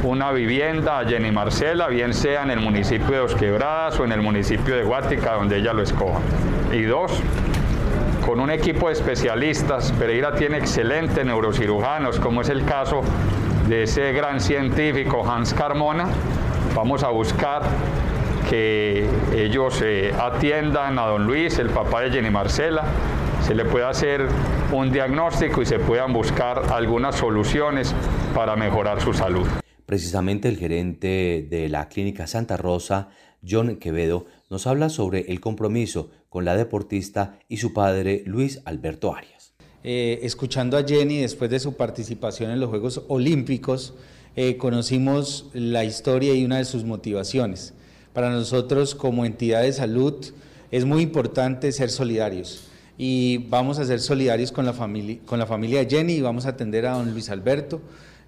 una 0.05 0.31
vivienda 0.31 1.01
a 1.01 1.07
Jenny 1.07 1.33
Marcela, 1.33 1.89
bien 1.89 2.15
sea 2.15 2.45
en 2.45 2.53
el 2.53 2.61
municipio 2.61 3.11
de 3.11 3.19
Osquebradas 3.19 3.99
o 3.99 4.05
en 4.05 4.13
el 4.13 4.23
municipio 4.23 4.77
de 4.77 4.85
Guática, 4.85 5.35
donde 5.35 5.57
ella 5.57 5.73
lo 5.73 5.83
escoja. 5.83 6.21
Y 6.73 6.83
dos, 6.83 7.21
con 8.25 8.39
un 8.39 8.53
equipo 8.53 8.87
de 8.87 8.93
especialistas, 8.93 9.91
Pereira 9.99 10.37
tiene 10.37 10.59
excelentes 10.59 11.27
neurocirujanos, 11.27 12.21
como 12.21 12.43
es 12.43 12.49
el 12.49 12.65
caso 12.65 13.03
de 13.67 13.83
ese 13.83 14.13
gran 14.13 14.39
científico 14.41 15.29
Hans 15.29 15.53
Carmona, 15.53 16.07
Vamos 16.75 17.03
a 17.03 17.09
buscar 17.09 17.63
que 18.49 19.09
ellos 19.35 19.81
eh, 19.83 20.13
atiendan 20.19 20.99
a 20.99 21.07
don 21.07 21.27
Luis, 21.27 21.59
el 21.59 21.69
papá 21.69 22.03
de 22.03 22.11
Jenny 22.11 22.31
Marcela, 22.31 22.85
se 23.43 23.55
le 23.55 23.65
pueda 23.65 23.91
hacer 23.91 24.27
un 24.73 24.93
diagnóstico 24.93 25.63
y 25.63 25.67
se 25.67 25.79
puedan 25.79 26.13
buscar 26.13 26.73
algunas 26.73 27.17
soluciones 27.17 27.95
para 28.35 28.57
mejorar 28.57 29.01
su 29.01 29.13
salud. 29.13 29.47
Precisamente 29.87 30.49
el 30.49 30.59
gerente 30.59 31.47
de 31.49 31.69
la 31.69 31.89
Clínica 31.89 32.27
Santa 32.27 32.57
Rosa, 32.57 33.09
John 33.49 33.77
Quevedo, 33.77 34.27
nos 34.51 34.67
habla 34.67 34.89
sobre 34.89 35.33
el 35.33 35.41
compromiso 35.41 36.11
con 36.29 36.45
la 36.45 36.57
deportista 36.57 37.39
y 37.49 37.59
su 37.59 37.73
padre 37.73 38.23
Luis 38.27 38.61
Alberto 38.65 39.15
Arias. 39.15 39.55
Eh, 39.85 40.21
escuchando 40.23 40.77
a 40.77 40.85
Jenny 40.85 41.21
después 41.21 41.51
de 41.51 41.59
su 41.59 41.75
participación 41.75 42.51
en 42.51 42.61
los 42.61 42.69
Juegos 42.69 43.03
Olímpicos, 43.09 43.95
eh, 44.37 44.57
conocimos 44.57 45.47
la 45.53 45.85
historia 45.85 46.35
y 46.35 46.45
una 46.45 46.59
de 46.59 46.65
sus 46.65 46.85
motivaciones. 46.85 47.75
Para 48.13 48.31
nosotros 48.31 48.95
como 48.95 49.25
entidad 49.25 49.63
de 49.63 49.73
salud 49.73 50.15
es 50.71 50.85
muy 50.85 51.03
importante 51.03 51.73
ser 51.73 51.91
solidarios 51.91 52.65
y 52.99 53.39
vamos 53.49 53.79
a 53.79 53.85
ser 53.85 54.01
solidarios 54.01 54.51
con 54.51 54.67
la 54.67 54.73
familia, 54.73 55.19
con 55.25 55.39
la 55.39 55.47
familia 55.47 55.87
Jenny 55.89 56.15
y 56.15 56.21
vamos 56.21 56.47
a 56.47 56.51
atender 56.51 56.85
a 56.87 56.95
don 56.95 57.13
Luis 57.13 57.31
Alberto. 57.31 57.81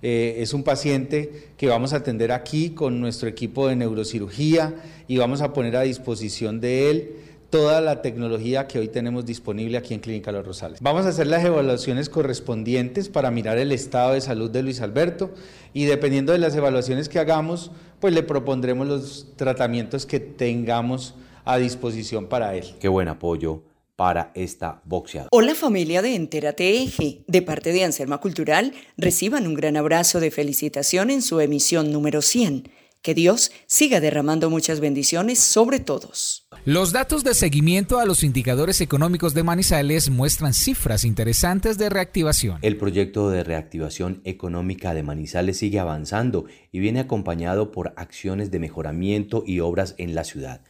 Eh, 0.03 0.37
es 0.39 0.55
un 0.55 0.63
paciente 0.63 1.51
que 1.59 1.67
vamos 1.67 1.93
a 1.93 1.97
atender 1.97 2.33
aquí 2.33 2.71
con 2.71 3.01
nuestro 3.01 3.29
equipo 3.29 3.69
de 3.69 3.77
neurocirugía 3.77 4.75
y 5.09 5.19
vamos 5.19 5.43
a 5.43 5.53
poner 5.53 5.77
a 5.77 5.83
disposición 5.83 6.61
de 6.61 6.91
él 6.91 7.11
toda 7.51 7.81
la 7.81 8.01
tecnología 8.01 8.67
que 8.67 8.79
hoy 8.79 8.89
tenemos 8.89 9.27
disponible 9.27 9.77
aquí 9.77 9.93
en 9.93 10.01
Clínica 10.01 10.33
Los 10.33 10.47
Rosales. 10.47 10.81
Vamos 10.81 11.05
a 11.05 11.11
hacer 11.11 11.27
las 11.27 11.45
evaluaciones 11.45 12.09
correspondientes 12.09 13.09
para 13.09 13.31
mirar 13.31 13.59
el 13.59 13.73
estado 13.73 14.15
de 14.15 14.21
salud 14.21 14.51
de 14.51 14.63
Luis 14.63 14.81
Alberto 14.81 15.33
y 15.75 15.85
dependiendo 15.85 16.33
de 16.33 16.39
las 16.39 16.55
evaluaciones 16.55 17.09
que 17.09 17.19
hagamos, 17.19 17.73
pues 17.99 18.15
le 18.15 18.23
propondremos 18.23 18.87
los 18.87 19.27
tratamientos 19.37 20.07
que 20.07 20.21
tengamos 20.21 21.15
a 21.45 21.59
disposición 21.59 22.27
para 22.27 22.55
él. 22.55 22.65
Qué 22.79 22.89
buen 22.89 23.09
apoyo 23.09 23.63
para 23.97 24.31
esta 24.35 24.81
boxeadora. 24.85 25.29
Hola 25.33 25.55
familia 25.55 26.01
de 26.01 26.15
Entérate 26.15 26.83
Eje, 26.83 27.23
de 27.27 27.43
parte 27.43 27.73
de 27.73 27.85
Anselma 27.85 28.19
Cultural, 28.19 28.73
reciban 28.97 29.47
un 29.47 29.55
gran 29.55 29.77
abrazo 29.77 30.21
de 30.21 30.31
felicitación 30.31 31.11
en 31.11 31.21
su 31.21 31.41
emisión 31.41 31.93
número 31.93 32.23
100. 32.23 32.71
Que 33.03 33.15
Dios 33.15 33.51
siga 33.67 33.99
derramando 33.99 34.51
muchas 34.51 34.79
bendiciones 34.81 35.39
sobre 35.39 35.81
todos. 35.81 36.47
Los 36.67 36.93
datos 36.93 37.25
de 37.25 37.33
seguimiento 37.33 37.99
a 37.99 38.05
los 38.05 38.23
indicadores 38.23 38.83
económicos 38.83 39.33
de 39.33 39.43
Manizales 39.43 40.11
muestran 40.11 40.53
cifras 40.53 41.05
interesantes 41.05 41.79
de 41.79 41.89
reactivación. 41.89 42.59
El 42.61 42.77
proyecto 42.77 43.31
de 43.31 43.43
reactivación 43.43 44.21
económica 44.25 44.93
de 44.93 45.03
Manizales 45.03 45.57
sigue 45.57 45.79
avanzando 45.79 46.45
y 46.73 46.81
viene 46.81 47.01
acompañado 47.01 47.73
por 47.73 47.95
acciones 47.97 48.51
de 48.51 48.59
mejoramiento 48.59 49.45
y 49.47 49.61
obras 49.61 49.95
en 49.97 50.15
la 50.15 50.25
ciudad. 50.25 50.61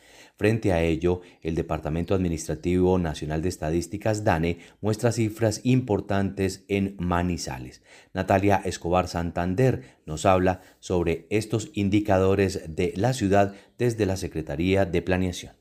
Frente 0.41 0.73
a 0.73 0.81
ello, 0.81 1.21
el 1.43 1.55
Departamento 1.55 2.15
Administrativo 2.15 2.99
Nacional 2.99 3.43
de 3.43 3.51
Estadísticas, 3.51 4.25
DANE, 4.25 4.59
muestra 4.81 5.13
cifras 5.13 5.61
importantes 5.65 6.65
en 6.69 6.97
Manizales. 6.99 7.83
Natalia 8.15 8.63
Escobar 8.65 9.07
Santander 9.07 9.99
nos 10.07 10.25
habla 10.25 10.63
sobre 10.79 11.27
estos 11.29 11.69
indicadores 11.75 12.75
de 12.75 12.95
la 12.97 13.13
ciudad 13.13 13.53
desde 13.77 14.07
la 14.07 14.17
Secretaría 14.17 14.87
de 14.87 15.03
Planeación. 15.03 15.53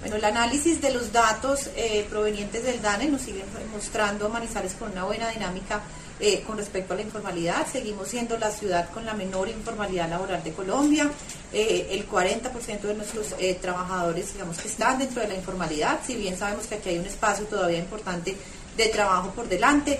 Bueno, 0.00 0.16
el 0.16 0.24
análisis 0.24 0.82
de 0.82 0.92
los 0.92 1.12
datos 1.12 1.70
eh, 1.76 2.04
provenientes 2.10 2.64
del 2.64 2.82
DANE 2.82 3.08
nos 3.08 3.20
siguen 3.20 3.44
mostrando 3.72 4.28
Manizales 4.28 4.74
con 4.74 4.90
una 4.90 5.04
buena 5.04 5.30
dinámica 5.30 5.82
eh, 6.18 6.42
con 6.46 6.56
respecto 6.56 6.94
a 6.94 6.96
la 6.96 7.02
informalidad. 7.02 7.66
Seguimos 7.70 8.08
siendo 8.08 8.38
la 8.38 8.50
ciudad 8.50 8.88
con 8.88 9.04
la 9.04 9.12
menor 9.12 9.48
informalidad 9.48 10.08
laboral 10.08 10.42
de 10.42 10.52
Colombia. 10.52 11.10
Eh, 11.52 11.88
el 11.90 12.08
40% 12.08 12.80
de 12.80 12.94
nuestros 12.94 13.34
eh, 13.38 13.58
trabajadores, 13.60 14.32
digamos 14.32 14.56
que 14.56 14.68
están 14.68 14.98
dentro 14.98 15.20
de 15.20 15.28
la 15.28 15.34
informalidad, 15.34 16.00
si 16.06 16.16
bien 16.16 16.38
sabemos 16.38 16.66
que 16.68 16.76
aquí 16.76 16.88
hay 16.88 16.98
un 16.98 17.04
espacio 17.04 17.44
todavía 17.44 17.78
importante 17.78 18.34
de 18.76 18.88
trabajo 18.88 19.30
por 19.32 19.48
delante, 19.48 19.98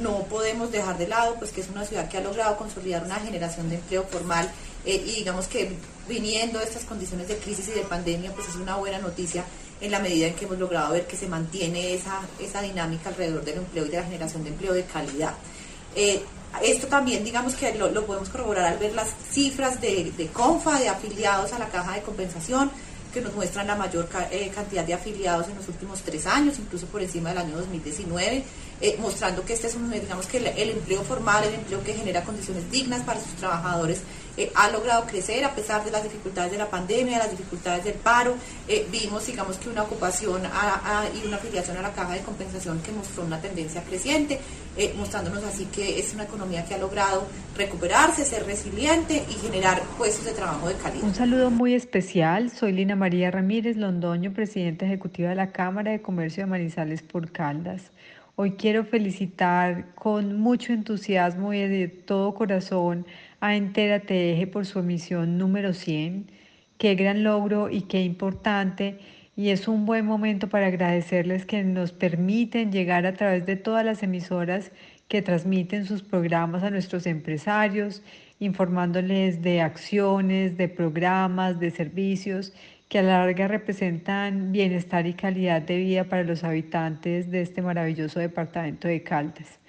no 0.00 0.24
podemos 0.24 0.72
dejar 0.72 0.98
de 0.98 1.06
lado 1.06 1.36
pues 1.38 1.52
que 1.52 1.60
es 1.60 1.68
una 1.68 1.84
ciudad 1.84 2.08
que 2.08 2.18
ha 2.18 2.20
logrado 2.20 2.56
consolidar 2.56 3.04
una 3.04 3.16
generación 3.16 3.68
de 3.68 3.76
empleo 3.76 4.02
formal 4.04 4.50
y 4.84 4.98
digamos 4.98 5.46
que 5.46 5.76
viniendo 6.08 6.60
estas 6.60 6.84
condiciones 6.84 7.28
de 7.28 7.36
crisis 7.36 7.68
y 7.68 7.72
de 7.72 7.82
pandemia 7.82 8.32
pues 8.32 8.48
es 8.48 8.56
una 8.56 8.74
buena 8.74 8.98
noticia 8.98 9.44
en 9.82 9.90
la 9.90 9.98
medida 9.98 10.28
en 10.28 10.34
que 10.34 10.44
hemos 10.44 10.58
logrado 10.58 10.92
ver 10.92 11.06
que 11.06 11.16
se 11.16 11.26
mantiene 11.26 11.92
esa, 11.92 12.20
esa 12.38 12.62
dinámica 12.62 13.08
alrededor 13.08 13.44
del 13.44 13.58
empleo 13.58 13.84
y 13.84 13.88
de 13.88 13.96
la 13.96 14.04
generación 14.04 14.44
de 14.44 14.50
empleo 14.50 14.72
de 14.72 14.84
calidad. 14.84 15.34
Eh, 15.96 16.22
esto 16.62 16.86
también, 16.86 17.24
digamos 17.24 17.54
que 17.54 17.74
lo, 17.74 18.06
podemos 18.06 18.28
corroborar 18.28 18.66
al 18.66 18.78
ver 18.78 18.94
las 18.94 19.08
cifras 19.32 19.80
de, 19.80 20.12
de, 20.16 20.26
CONFA, 20.28 20.78
de 20.78 20.88
afiliados 20.88 21.52
a 21.52 21.58
la 21.58 21.66
caja 21.66 21.94
de 21.94 22.02
compensación, 22.02 22.70
que 23.12 23.20
nos 23.20 23.34
muestran 23.34 23.66
la 23.66 23.74
mayor 23.74 24.08
eh, 24.30 24.50
cantidad 24.54 24.84
de 24.84 24.94
afiliados 24.94 25.48
en 25.48 25.56
los 25.56 25.68
últimos 25.68 26.00
tres 26.02 26.26
años, 26.26 26.58
incluso 26.60 26.86
por 26.86 27.02
encima 27.02 27.30
del 27.30 27.38
año 27.38 27.56
2019, 27.56 28.44
eh, 28.80 28.96
mostrando 29.00 29.44
que 29.44 29.52
este 29.52 29.66
es 29.66 29.74
un, 29.74 29.90
digamos 29.90 30.26
que 30.26 30.38
el 30.38 30.70
empleo 30.70 31.02
formal, 31.02 31.42
el 31.44 31.54
empleo 31.54 31.82
que 31.82 31.92
genera 31.92 32.22
condiciones 32.22 32.70
dignas 32.70 33.02
para 33.02 33.20
sus 33.20 33.32
trabajadores, 33.34 34.00
eh, 34.36 34.50
ha 34.54 34.70
logrado 34.70 35.04
crecer 35.06 35.44
a 35.44 35.54
pesar 35.54 35.84
de 35.84 35.90
las 35.90 36.02
dificultades 36.02 36.52
de 36.52 36.58
la 36.58 36.70
pandemia, 36.70 37.18
las 37.18 37.30
dificultades 37.30 37.84
del 37.84 37.94
paro. 37.94 38.34
Eh, 38.66 38.86
vimos, 38.90 39.26
digamos, 39.26 39.56
que 39.56 39.68
una 39.68 39.82
ocupación 39.82 40.42
y 40.42 41.26
una 41.26 41.36
afiliación 41.36 41.76
a 41.76 41.82
la 41.82 41.92
caja 41.92 42.14
de 42.14 42.20
compensación 42.20 42.80
que 42.80 42.92
mostró 42.92 43.24
una 43.24 43.40
tendencia 43.40 43.82
creciente, 43.82 44.40
eh, 44.76 44.94
mostrándonos 44.96 45.44
así 45.44 45.66
que 45.66 45.98
es 45.98 46.14
una 46.14 46.24
economía 46.24 46.64
que 46.64 46.74
ha 46.74 46.78
logrado 46.78 47.26
recuperarse, 47.56 48.24
ser 48.24 48.46
resiliente 48.46 49.22
y 49.28 49.34
generar 49.34 49.82
puestos 49.98 50.24
de 50.24 50.32
trabajo 50.32 50.68
de 50.68 50.74
calidad. 50.76 51.04
Un 51.04 51.14
saludo 51.14 51.50
muy 51.50 51.74
especial. 51.74 52.50
Soy 52.50 52.72
Lina 52.72 52.96
María 52.96 53.30
Ramírez 53.30 53.76
Londoño, 53.76 54.32
presidenta 54.32 54.86
ejecutiva 54.86 55.28
de 55.28 55.34
la 55.34 55.52
Cámara 55.52 55.90
de 55.90 56.00
Comercio 56.00 56.44
de 56.44 56.50
Manizales 56.50 57.02
por 57.02 57.30
Caldas. 57.30 57.90
Hoy 58.34 58.52
quiero 58.52 58.84
felicitar 58.84 59.94
con 59.94 60.40
mucho 60.40 60.72
entusiasmo 60.72 61.52
y 61.52 61.68
de 61.68 61.88
todo 61.88 62.32
corazón 62.34 63.04
a 63.42 63.56
Entérate 63.56 64.32
Eje 64.32 64.46
por 64.46 64.66
su 64.66 64.78
emisión 64.78 65.36
número 65.36 65.72
100. 65.74 66.30
Qué 66.78 66.94
gran 66.94 67.24
logro 67.24 67.70
y 67.70 67.82
qué 67.82 68.00
importante 68.02 69.00
y 69.34 69.48
es 69.48 69.66
un 69.66 69.84
buen 69.84 70.06
momento 70.06 70.48
para 70.48 70.68
agradecerles 70.68 71.44
que 71.44 71.64
nos 71.64 71.90
permiten 71.90 72.70
llegar 72.70 73.04
a 73.04 73.14
través 73.14 73.44
de 73.44 73.56
todas 73.56 73.84
las 73.84 74.04
emisoras 74.04 74.70
que 75.08 75.22
transmiten 75.22 75.86
sus 75.86 76.04
programas 76.04 76.62
a 76.62 76.70
nuestros 76.70 77.04
empresarios, 77.04 78.02
informándoles 78.38 79.42
de 79.42 79.60
acciones, 79.60 80.56
de 80.56 80.68
programas, 80.68 81.58
de 81.58 81.72
servicios 81.72 82.52
que 82.88 83.00
a 83.00 83.02
la 83.02 83.24
larga 83.24 83.48
representan 83.48 84.52
bienestar 84.52 85.04
y 85.08 85.14
calidad 85.14 85.62
de 85.62 85.78
vida 85.78 86.04
para 86.04 86.22
los 86.22 86.44
habitantes 86.44 87.28
de 87.28 87.42
este 87.42 87.60
maravilloso 87.60 88.20
departamento 88.20 88.86
de 88.86 89.02
Caldas. 89.02 89.61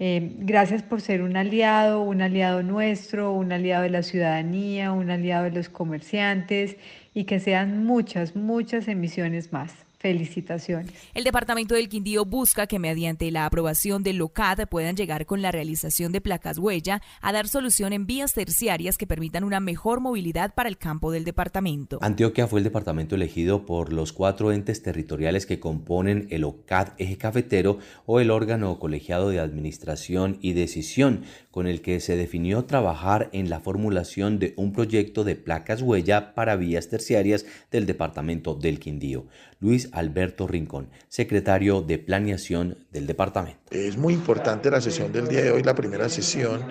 Eh, 0.00 0.36
gracias 0.38 0.82
por 0.82 1.00
ser 1.00 1.22
un 1.22 1.36
aliado, 1.36 2.02
un 2.02 2.22
aliado 2.22 2.62
nuestro, 2.62 3.32
un 3.32 3.52
aliado 3.52 3.82
de 3.82 3.90
la 3.90 4.02
ciudadanía, 4.04 4.92
un 4.92 5.10
aliado 5.10 5.44
de 5.44 5.50
los 5.50 5.68
comerciantes 5.68 6.76
y 7.14 7.24
que 7.24 7.40
sean 7.40 7.84
muchas, 7.84 8.36
muchas 8.36 8.86
emisiones 8.86 9.52
más. 9.52 9.87
Felicitaciones. 9.98 10.92
El 11.12 11.24
Departamento 11.24 11.74
del 11.74 11.88
Quindío 11.88 12.24
busca 12.24 12.68
que 12.68 12.78
mediante 12.78 13.32
la 13.32 13.46
aprobación 13.46 14.04
del 14.04 14.18
LOCAD 14.18 14.68
puedan 14.68 14.96
llegar 14.96 15.26
con 15.26 15.42
la 15.42 15.50
realización 15.50 16.12
de 16.12 16.20
placas 16.20 16.58
huella 16.58 17.02
a 17.20 17.32
dar 17.32 17.48
solución 17.48 17.92
en 17.92 18.06
vías 18.06 18.32
terciarias 18.32 18.96
que 18.96 19.08
permitan 19.08 19.42
una 19.42 19.58
mejor 19.58 19.98
movilidad 19.98 20.54
para 20.54 20.68
el 20.68 20.78
campo 20.78 21.10
del 21.10 21.24
departamento. 21.24 21.98
Antioquia 22.00 22.46
fue 22.46 22.60
el 22.60 22.64
departamento 22.64 23.16
elegido 23.16 23.66
por 23.66 23.92
los 23.92 24.12
cuatro 24.12 24.52
entes 24.52 24.84
territoriales 24.84 25.46
que 25.46 25.58
componen 25.58 26.28
el 26.30 26.44
OCAD 26.44 26.90
Eje 26.98 27.18
Cafetero 27.18 27.78
o 28.06 28.20
el 28.20 28.30
órgano 28.30 28.78
colegiado 28.78 29.30
de 29.30 29.40
administración 29.40 30.38
y 30.40 30.52
decisión 30.52 31.24
con 31.50 31.66
el 31.66 31.82
que 31.82 31.98
se 31.98 32.16
definió 32.16 32.66
trabajar 32.66 33.30
en 33.32 33.50
la 33.50 33.58
formulación 33.58 34.38
de 34.38 34.54
un 34.56 34.72
proyecto 34.72 35.24
de 35.24 35.34
placas 35.34 35.82
huella 35.82 36.34
para 36.34 36.54
vías 36.54 36.88
terciarias 36.88 37.46
del 37.72 37.84
departamento 37.84 38.54
del 38.54 38.78
Quindío. 38.78 39.26
Luis 39.60 39.88
Alberto 39.92 40.46
Rincón, 40.46 40.88
secretario 41.08 41.82
de 41.82 41.98
Planeación 41.98 42.86
del 42.92 43.06
departamento. 43.06 43.60
Es 43.70 43.96
muy 43.96 44.14
importante 44.14 44.70
la 44.70 44.80
sesión 44.80 45.12
del 45.12 45.26
día 45.26 45.42
de 45.42 45.50
hoy, 45.50 45.62
la 45.62 45.74
primera 45.74 46.08
sesión, 46.08 46.62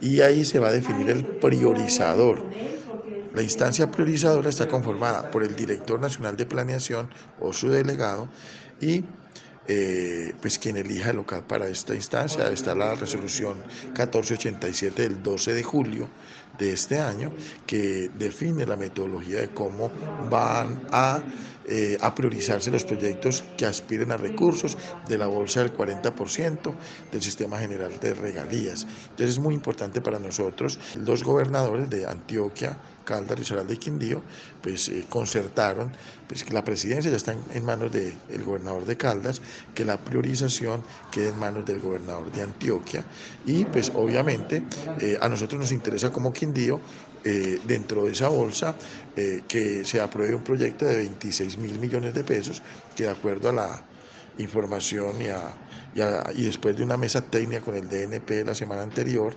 y 0.00 0.20
ahí 0.20 0.44
se 0.44 0.58
va 0.58 0.68
a 0.68 0.72
definir 0.72 1.10
el 1.10 1.24
priorizador. 1.24 2.44
La 3.34 3.42
instancia 3.42 3.90
priorizadora 3.90 4.48
está 4.48 4.68
conformada 4.68 5.30
por 5.30 5.42
el 5.42 5.54
director 5.56 6.00
nacional 6.00 6.36
de 6.36 6.46
planeación 6.46 7.10
o 7.40 7.52
su 7.52 7.68
delegado 7.68 8.28
y 8.80 9.04
eh, 9.68 10.32
pues 10.40 10.58
quien 10.58 10.76
elija 10.76 11.10
el 11.10 11.16
local 11.16 11.44
para 11.46 11.68
esta 11.68 11.94
instancia. 11.94 12.48
Está 12.48 12.74
la 12.74 12.94
resolución 12.94 13.58
1487 13.86 15.02
del 15.02 15.22
12 15.22 15.52
de 15.52 15.62
julio 15.62 16.08
de 16.58 16.72
este 16.72 16.98
año 16.98 17.32
que 17.66 18.10
define 18.18 18.66
la 18.66 18.76
metodología 18.76 19.40
de 19.40 19.48
cómo 19.48 19.90
van 20.30 20.82
a, 20.90 21.20
eh, 21.66 21.98
a 22.00 22.14
priorizarse 22.14 22.70
los 22.70 22.84
proyectos 22.84 23.44
que 23.56 23.66
aspiren 23.66 24.12
a 24.12 24.16
recursos 24.16 24.76
de 25.08 25.18
la 25.18 25.26
bolsa 25.26 25.60
del 25.60 25.72
40% 25.72 26.74
del 27.12 27.22
sistema 27.22 27.58
general 27.58 27.98
de 28.00 28.14
regalías. 28.14 28.86
Entonces 29.10 29.30
es 29.30 29.38
muy 29.38 29.54
importante 29.54 30.00
para 30.00 30.18
nosotros. 30.18 30.78
Los 30.96 31.22
gobernadores 31.24 31.90
de 31.90 32.06
Antioquia, 32.06 32.76
Caldas, 33.06 33.38
Risaralda 33.38 33.72
y 33.72 33.78
Quindío, 33.78 34.22
pues 34.60 34.88
eh, 34.88 35.06
concertaron 35.08 35.96
pues, 36.26 36.44
que 36.44 36.52
la 36.52 36.62
presidencia 36.62 37.10
ya 37.10 37.16
está 37.16 37.32
en, 37.32 37.64
manos 37.64 37.90
del 37.92 38.44
gobernador 38.44 38.84
de 38.84 38.96
Caldas, 38.96 39.40
que 39.72 39.84
la 39.84 39.96
priorización 40.04 40.84
quede 41.10 41.28
en 41.28 41.38
manos 41.38 41.64
del 41.64 41.80
gobernador 41.80 42.30
de 42.30 42.42
Antioquia. 42.42 43.06
Y 43.46 43.64
pues 43.64 43.90
obviamente 43.94 44.66
eh, 45.00 45.16
a 45.20 45.28
nosotros 45.28 45.60
nos 45.60 45.72
interesa 45.72 46.10
como 46.10 46.32
Quindío 46.32 46.82
eh, 47.24 47.60
dentro 47.64 48.04
de 48.04 48.12
esa 48.12 48.28
bolsa 48.28 48.76
que 49.14 49.82
se 49.86 49.98
apruebe 49.98 50.34
un 50.34 50.42
proyecto 50.42 50.84
de 50.84 50.96
26 50.96 51.56
mil 51.56 51.78
millones 51.78 52.12
de 52.12 52.22
pesos 52.22 52.62
que 52.94 53.04
de 53.04 53.10
acuerdo 53.10 53.48
a 53.48 53.52
la 53.52 53.84
información 54.36 55.22
y 55.22 55.28
a 55.28 55.56
y, 56.34 56.42
después 56.44 56.76
de 56.76 56.82
una 56.82 56.96
mesa 56.96 57.22
técnica 57.22 57.62
con 57.62 57.74
el 57.74 57.88
DNP 57.88 58.44
la 58.44 58.54
semana 58.54 58.82
anterior, 58.82 59.34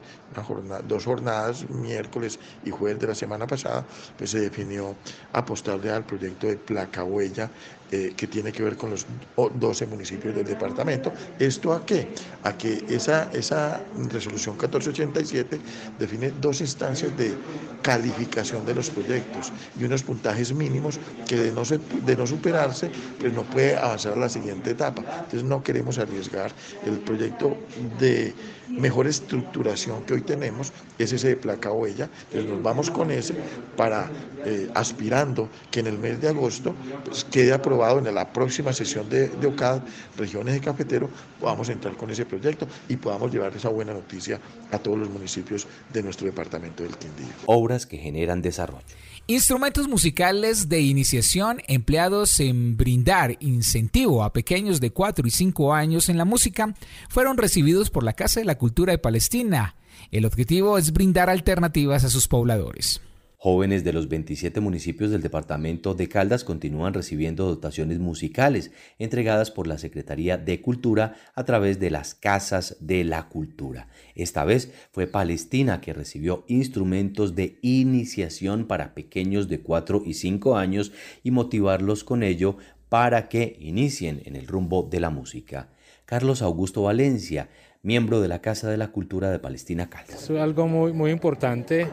dos 0.87 1.05
jornadas, 1.05 1.69
miércoles 1.69 2.39
y 2.65 2.69
jueves 2.69 2.99
de 2.99 3.07
la 3.07 3.15
semana 3.15 3.47
pasada, 3.47 3.85
pues 4.17 4.31
se 4.31 4.41
definió 4.41 4.95
apostarle 5.31 5.89
al 5.89 6.03
proyecto 6.03 6.47
de 6.47 6.57
placa 6.57 7.03
huella 7.03 7.49
eh, 7.91 8.13
que 8.15 8.27
tiene 8.27 8.51
que 8.51 8.61
ver 8.61 8.77
con 8.77 8.91
los 8.91 9.07
12 9.35 9.87
municipios 9.87 10.35
del 10.35 10.45
departamento. 10.45 11.11
¿Esto 11.39 11.73
a 11.73 11.83
qué? 11.83 12.09
A 12.43 12.55
que 12.55 12.85
esa, 12.87 13.31
esa 13.33 13.81
resolución 14.11 14.55
1487 14.55 15.59
define 15.97 16.31
dos 16.39 16.61
instancias 16.61 17.17
de 17.17 17.33
calificación 17.81 18.63
de 18.63 18.75
los 18.75 18.91
proyectos 18.91 19.51
y 19.79 19.85
unos 19.85 20.03
puntajes 20.03 20.53
mínimos 20.53 20.99
que 21.27 21.37
de 21.37 21.51
no, 21.51 21.63
de 21.63 22.15
no 22.15 22.27
superarse, 22.27 22.91
pues 23.19 23.33
no 23.33 23.41
puede 23.41 23.75
avanzar 23.75 24.13
a 24.13 24.17
la 24.17 24.29
siguiente 24.29 24.69
etapa. 24.69 25.01
Entonces 25.01 25.43
no 25.43 25.63
queremos 25.63 25.97
arriesgar 25.97 26.48
el 26.85 26.99
proyecto 26.99 27.57
de 27.99 28.33
mejor 28.69 29.07
estructuración 29.07 30.03
que 30.03 30.13
hoy 30.13 30.21
tenemos 30.21 30.71
es 30.97 31.11
ese 31.11 31.29
de 31.29 31.35
placa 31.35 31.71
huella. 31.71 32.09
Entonces 32.25 32.49
nos 32.49 32.61
vamos 32.61 32.91
con 32.91 33.11
ese 33.11 33.33
para 33.75 34.09
eh, 34.45 34.69
aspirando 34.73 35.49
que 35.71 35.79
en 35.79 35.87
el 35.87 35.97
mes 35.97 36.21
de 36.21 36.29
agosto 36.29 36.75
pues, 37.05 37.23
quede 37.23 37.53
aprobado 37.53 37.99
en 37.99 38.13
la 38.13 38.31
próxima 38.31 38.73
sesión 38.73 39.09
de, 39.09 39.29
de 39.29 39.47
OCAD, 39.47 39.81
regiones 40.17 40.53
de 40.53 40.61
cafetero, 40.61 41.09
podamos 41.39 41.69
entrar 41.69 41.95
con 41.95 42.09
ese 42.09 42.25
proyecto 42.25 42.67
y 42.87 42.95
podamos 42.95 43.31
llevar 43.31 43.55
esa 43.55 43.69
buena 43.69 43.93
noticia 43.93 44.39
a 44.71 44.77
todos 44.77 44.97
los 44.97 45.09
municipios 45.09 45.67
de 45.91 46.03
nuestro 46.03 46.27
departamento 46.27 46.83
del 46.83 46.95
Quindío. 46.97 47.33
Obras 47.45 47.85
que 47.85 47.97
generan 47.97 48.41
desarrollo. 48.41 48.85
Instrumentos 49.29 49.87
musicales 49.87 50.69
de 50.69 50.81
iniciación 50.81 51.61
empleados 51.67 52.39
en 52.39 52.77
brindar 52.77 53.37
incentivo 53.41 54.23
a 54.23 54.33
pequeños 54.33 54.81
de 54.81 54.89
4 54.89 55.27
y 55.27 55.29
5 55.29 55.71
años 55.71 56.09
en 56.09 56.17
la 56.17 56.25
música 56.25 56.73
fueron 57.09 57.37
recibidos 57.37 57.91
por 57.91 58.03
la 58.03 58.13
Casa 58.13 58.39
de 58.39 58.47
la 58.47 58.57
Cultura 58.57 58.91
de 58.91 58.97
Palestina. 58.97 59.75
El 60.09 60.25
objetivo 60.25 60.79
es 60.79 60.93
brindar 60.93 61.29
alternativas 61.29 62.03
a 62.05 62.09
sus 62.09 62.27
pobladores. 62.27 63.01
Jóvenes 63.41 63.85
de 63.85 63.93
los 63.93 64.09
27 64.09 64.59
municipios 64.59 65.11
del 65.11 65.21
departamento 65.21 65.93
de 65.93 66.09
Caldas 66.09 66.43
continúan 66.43 66.93
recibiendo 66.93 67.45
dotaciones 67.45 67.97
musicales 67.97 68.71
entregadas 68.97 69.49
por 69.49 69.65
la 69.65 69.77
Secretaría 69.77 70.35
de 70.37 70.59
Cultura 70.59 71.15
a 71.35 71.45
través 71.45 71.79
de 71.79 71.89
las 71.89 72.15
Casas 72.15 72.75
de 72.81 73.05
la 73.05 73.29
Cultura. 73.29 73.87
Esta 74.13 74.43
vez 74.43 74.73
fue 74.91 75.07
Palestina 75.07 75.79
que 75.79 75.93
recibió 75.93 76.43
instrumentos 76.49 77.33
de 77.33 77.59
iniciación 77.61 78.67
para 78.67 78.93
pequeños 78.93 79.47
de 79.47 79.61
4 79.61 80.03
y 80.05 80.15
5 80.15 80.57
años 80.57 80.91
y 81.23 81.31
motivarlos 81.31 82.03
con 82.03 82.23
ello 82.23 82.57
para 82.89 83.29
que 83.29 83.55
inicien 83.61 84.21
en 84.25 84.35
el 84.35 84.47
rumbo 84.47 84.83
de 84.91 84.99
la 84.99 85.11
música. 85.11 85.69
Carlos 86.03 86.41
Augusto 86.41 86.81
Valencia, 86.81 87.49
miembro 87.81 88.19
de 88.21 88.27
la 88.27 88.39
Casa 88.39 88.69
de 88.69 88.77
la 88.77 88.89
Cultura 88.89 89.31
de 89.31 89.39
Palestina 89.39 89.89
Caldas. 89.89 90.29
Es 90.29 90.29
algo 90.31 90.67
muy, 90.67 90.91
muy 90.91 91.11
importante 91.11 91.87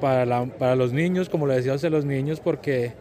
para, 0.00 0.46
para 0.46 0.74
los 0.74 0.92
niños, 0.92 1.28
como 1.28 1.46
le 1.46 1.54
decía 1.54 1.74
a 1.74 1.90
los 1.90 2.04
niños, 2.04 2.40
porque 2.40 2.92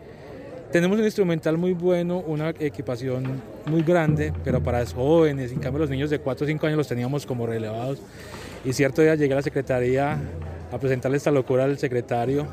tenemos 0.71 0.99
un 0.99 1.05
instrumental 1.05 1.57
muy 1.57 1.73
bueno, 1.73 2.19
una 2.19 2.49
equipación 2.49 3.41
muy 3.65 3.83
grande, 3.83 4.33
pero 4.43 4.61
para 4.61 4.81
los 4.81 4.93
jóvenes, 4.93 5.51
en 5.51 5.59
cambio 5.59 5.79
los 5.79 5.89
niños 5.89 6.09
de 6.09 6.19
4 6.19 6.43
o 6.43 6.47
5 6.47 6.67
años 6.67 6.77
los 6.77 6.87
teníamos 6.87 7.25
como 7.25 7.47
relevados. 7.47 7.99
Y 8.65 8.73
cierto 8.73 9.01
día 9.01 9.15
llegué 9.15 9.33
a 9.33 9.37
la 9.37 9.41
secretaría 9.41 10.19
a 10.71 10.77
presentarle 10.77 11.17
esta 11.17 11.31
locura 11.31 11.63
al 11.63 11.77
secretario 11.77 12.47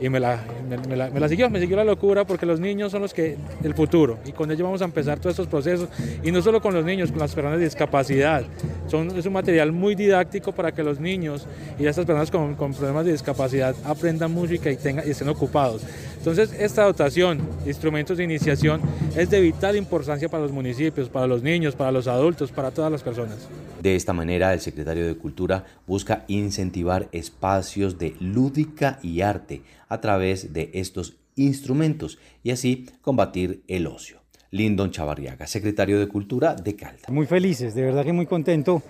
y 0.00 0.08
me 0.08 0.18
la, 0.18 0.42
me, 0.88 0.96
la, 0.96 1.10
la, 1.10 1.28
siguió, 1.28 1.50
me 1.50 1.60
siguió 1.60 1.76
la 1.76 1.84
locura 1.84 2.24
porque 2.24 2.46
los 2.46 2.58
niños 2.58 2.90
son 2.90 3.02
los 3.02 3.12
que, 3.12 3.36
el 3.62 3.74
futuro 3.74 4.18
y 4.24 4.32
con 4.32 4.50
ellos 4.50 4.62
vamos 4.62 4.80
a 4.80 4.86
empezar 4.86 5.18
todos 5.18 5.32
estos 5.32 5.46
procesos 5.46 5.88
y 6.22 6.32
no 6.32 6.40
solo 6.40 6.62
con 6.62 6.72
los 6.72 6.84
niños, 6.84 7.10
con 7.10 7.20
las 7.20 7.34
personas 7.34 7.58
de 7.58 7.64
discapacidad. 7.64 8.44
Son, 8.88 9.10
es 9.16 9.26
un 9.26 9.32
material 9.34 9.72
muy 9.72 9.94
didáctico 9.94 10.52
para 10.52 10.72
que 10.72 10.82
los 10.82 10.98
niños 10.98 11.46
y 11.78 11.86
estas 11.86 12.06
personas 12.06 12.30
con, 12.30 12.54
con 12.54 12.72
problemas 12.72 13.04
de 13.04 13.12
discapacidad 13.12 13.74
aprendan 13.84 14.32
música 14.32 14.70
y, 14.70 14.76
tengan, 14.76 15.06
y 15.06 15.10
estén 15.10 15.28
ocupados. 15.28 15.82
Entonces, 16.20 16.52
esta 16.60 16.84
dotación, 16.84 17.40
instrumentos 17.64 18.18
de 18.18 18.24
iniciación, 18.24 18.82
es 19.16 19.30
de 19.30 19.40
vital 19.40 19.74
importancia 19.74 20.28
para 20.28 20.42
los 20.42 20.52
municipios, 20.52 21.08
para 21.08 21.26
los 21.26 21.42
niños, 21.42 21.74
para 21.74 21.90
los 21.90 22.06
adultos, 22.08 22.52
para 22.52 22.70
todas 22.70 22.92
las 22.92 23.02
personas. 23.02 23.48
De 23.80 23.96
esta 23.96 24.12
manera, 24.12 24.52
el 24.52 24.60
secretario 24.60 25.06
de 25.06 25.16
Cultura 25.16 25.64
busca 25.86 26.26
incentivar 26.28 27.08
espacios 27.12 27.98
de 27.98 28.14
lúdica 28.20 28.98
y 29.02 29.22
arte 29.22 29.62
a 29.88 30.02
través 30.02 30.52
de 30.52 30.70
estos 30.74 31.16
instrumentos 31.36 32.18
y 32.42 32.50
así 32.50 32.86
combatir 33.00 33.62
el 33.66 33.86
ocio. 33.86 34.20
Lindon 34.50 34.90
Chavarriaga, 34.90 35.46
secretario 35.46 35.98
de 35.98 36.06
Cultura 36.06 36.54
de 36.54 36.76
Calda. 36.76 37.08
Muy 37.08 37.24
felices, 37.24 37.74
de 37.74 37.80
verdad 37.80 38.04
que 38.04 38.12
muy 38.12 38.26
contento 38.26 38.82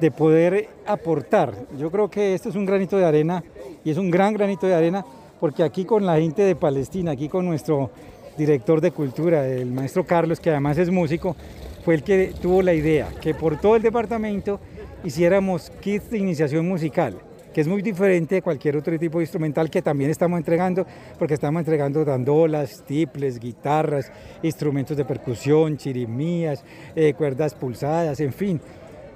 de 0.00 0.12
poder 0.12 0.68
aportar. 0.86 1.54
Yo 1.76 1.90
creo 1.90 2.08
que 2.08 2.34
esto 2.34 2.50
es 2.50 2.54
un 2.54 2.66
granito 2.66 2.96
de 2.96 3.04
arena 3.04 3.42
y 3.84 3.90
es 3.90 3.96
un 3.96 4.12
gran 4.12 4.32
granito 4.32 4.68
de 4.68 4.74
arena 4.76 5.04
porque 5.40 5.62
aquí 5.62 5.84
con 5.84 6.04
la 6.04 6.18
gente 6.18 6.42
de 6.42 6.56
Palestina, 6.56 7.12
aquí 7.12 7.28
con 7.28 7.46
nuestro 7.46 7.90
director 8.36 8.80
de 8.80 8.92
cultura, 8.92 9.46
el 9.46 9.72
maestro 9.72 10.04
Carlos, 10.04 10.40
que 10.40 10.50
además 10.50 10.78
es 10.78 10.90
músico, 10.90 11.36
fue 11.84 11.94
el 11.94 12.02
que 12.02 12.32
tuvo 12.40 12.62
la 12.62 12.74
idea, 12.74 13.08
que 13.20 13.34
por 13.34 13.60
todo 13.60 13.76
el 13.76 13.82
departamento 13.82 14.60
hiciéramos 15.04 15.70
kits 15.80 16.10
de 16.10 16.18
iniciación 16.18 16.66
musical. 16.66 17.18
que 17.52 17.62
es 17.62 17.66
muy 17.66 17.82
diferente 17.82 18.36
de 18.36 18.42
cualquier 18.42 18.76
otro 18.76 18.96
tipo 18.98 19.18
de 19.18 19.24
instrumental 19.24 19.68
que 19.68 19.82
también 19.82 20.10
estamos 20.10 20.38
entregando, 20.38 20.86
porque 21.18 21.34
estamos 21.34 21.58
entregando 21.58 22.04
dandolas, 22.04 22.84
tiples, 22.86 23.40
guitarras, 23.40 24.12
instrumentos 24.42 24.96
de 24.96 25.04
percusión, 25.04 25.76
chirimías, 25.76 26.62
eh, 26.94 27.14
cuerdas 27.14 27.54
pulsadas, 27.54 28.20
en 28.20 28.32
fin. 28.32 28.60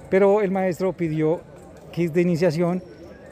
Pero 0.09 0.41
el 0.41 0.51
maestro 0.51 0.91
pidió 0.91 1.41
kits 1.91 2.13
de 2.13 2.21
iniciación 2.21 2.83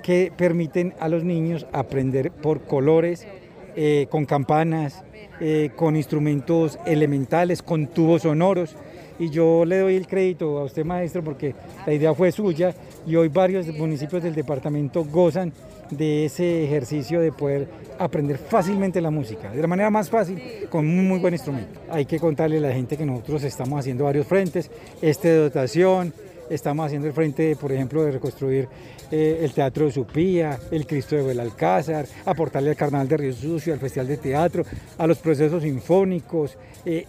que 0.01 0.31
permiten 0.35 0.93
a 0.99 1.09
los 1.09 1.23
niños 1.23 1.65
aprender 1.71 2.31
por 2.31 2.61
colores, 2.61 3.27
eh, 3.75 4.07
con 4.09 4.25
campanas, 4.25 5.03
eh, 5.39 5.71
con 5.75 5.95
instrumentos 5.95 6.77
elementales, 6.85 7.61
con 7.61 7.87
tubos 7.87 8.23
sonoros. 8.23 8.75
Y 9.19 9.29
yo 9.29 9.65
le 9.65 9.79
doy 9.79 9.95
el 9.95 10.07
crédito 10.07 10.57
a 10.57 10.63
usted, 10.63 10.83
maestro, 10.83 11.23
porque 11.23 11.53
la 11.85 11.93
idea 11.93 12.13
fue 12.13 12.31
suya 12.31 12.73
y 13.05 13.15
hoy 13.15 13.27
varios 13.27 13.67
municipios 13.67 14.23
del 14.23 14.33
departamento 14.33 15.05
gozan 15.05 15.53
de 15.91 16.25
ese 16.25 16.63
ejercicio 16.63 17.19
de 17.19 17.31
poder 17.31 17.67
aprender 17.99 18.37
fácilmente 18.37 19.01
la 19.01 19.11
música, 19.11 19.51
de 19.51 19.61
la 19.61 19.67
manera 19.67 19.89
más 19.89 20.09
fácil, 20.09 20.41
con 20.69 20.87
un 20.87 21.07
muy 21.07 21.19
buen 21.19 21.33
instrumento. 21.33 21.79
Hay 21.89 22.05
que 22.05 22.19
contarle 22.19 22.57
a 22.57 22.61
la 22.61 22.71
gente 22.71 22.97
que 22.97 23.05
nosotros 23.05 23.43
estamos 23.43 23.79
haciendo 23.79 24.05
varios 24.05 24.25
frentes, 24.25 24.71
este 25.01 25.27
de 25.27 25.37
dotación, 25.37 26.13
estamos 26.49 26.85
haciendo 26.85 27.07
el 27.07 27.13
frente, 27.13 27.55
por 27.55 27.71
ejemplo, 27.71 28.03
de 28.03 28.11
reconstruir 28.11 28.67
eh, 29.11 29.39
el 29.41 29.51
Teatro 29.51 29.85
de 29.85 29.91
Supía, 29.91 30.57
el 30.71 30.87
Cristo 30.87 31.15
de 31.15 31.23
Belalcázar, 31.23 32.05
aportarle 32.25 32.69
al 32.69 32.75
Carnaval 32.75 33.07
de 33.07 33.17
Río 33.17 33.33
Sucio, 33.33 33.73
al 33.73 33.79
Festival 33.79 34.07
de 34.07 34.17
Teatro, 34.17 34.63
a 34.97 35.05
los 35.05 35.17
procesos 35.19 35.63
sinfónicos. 35.63 36.57
Eh, 36.85 37.05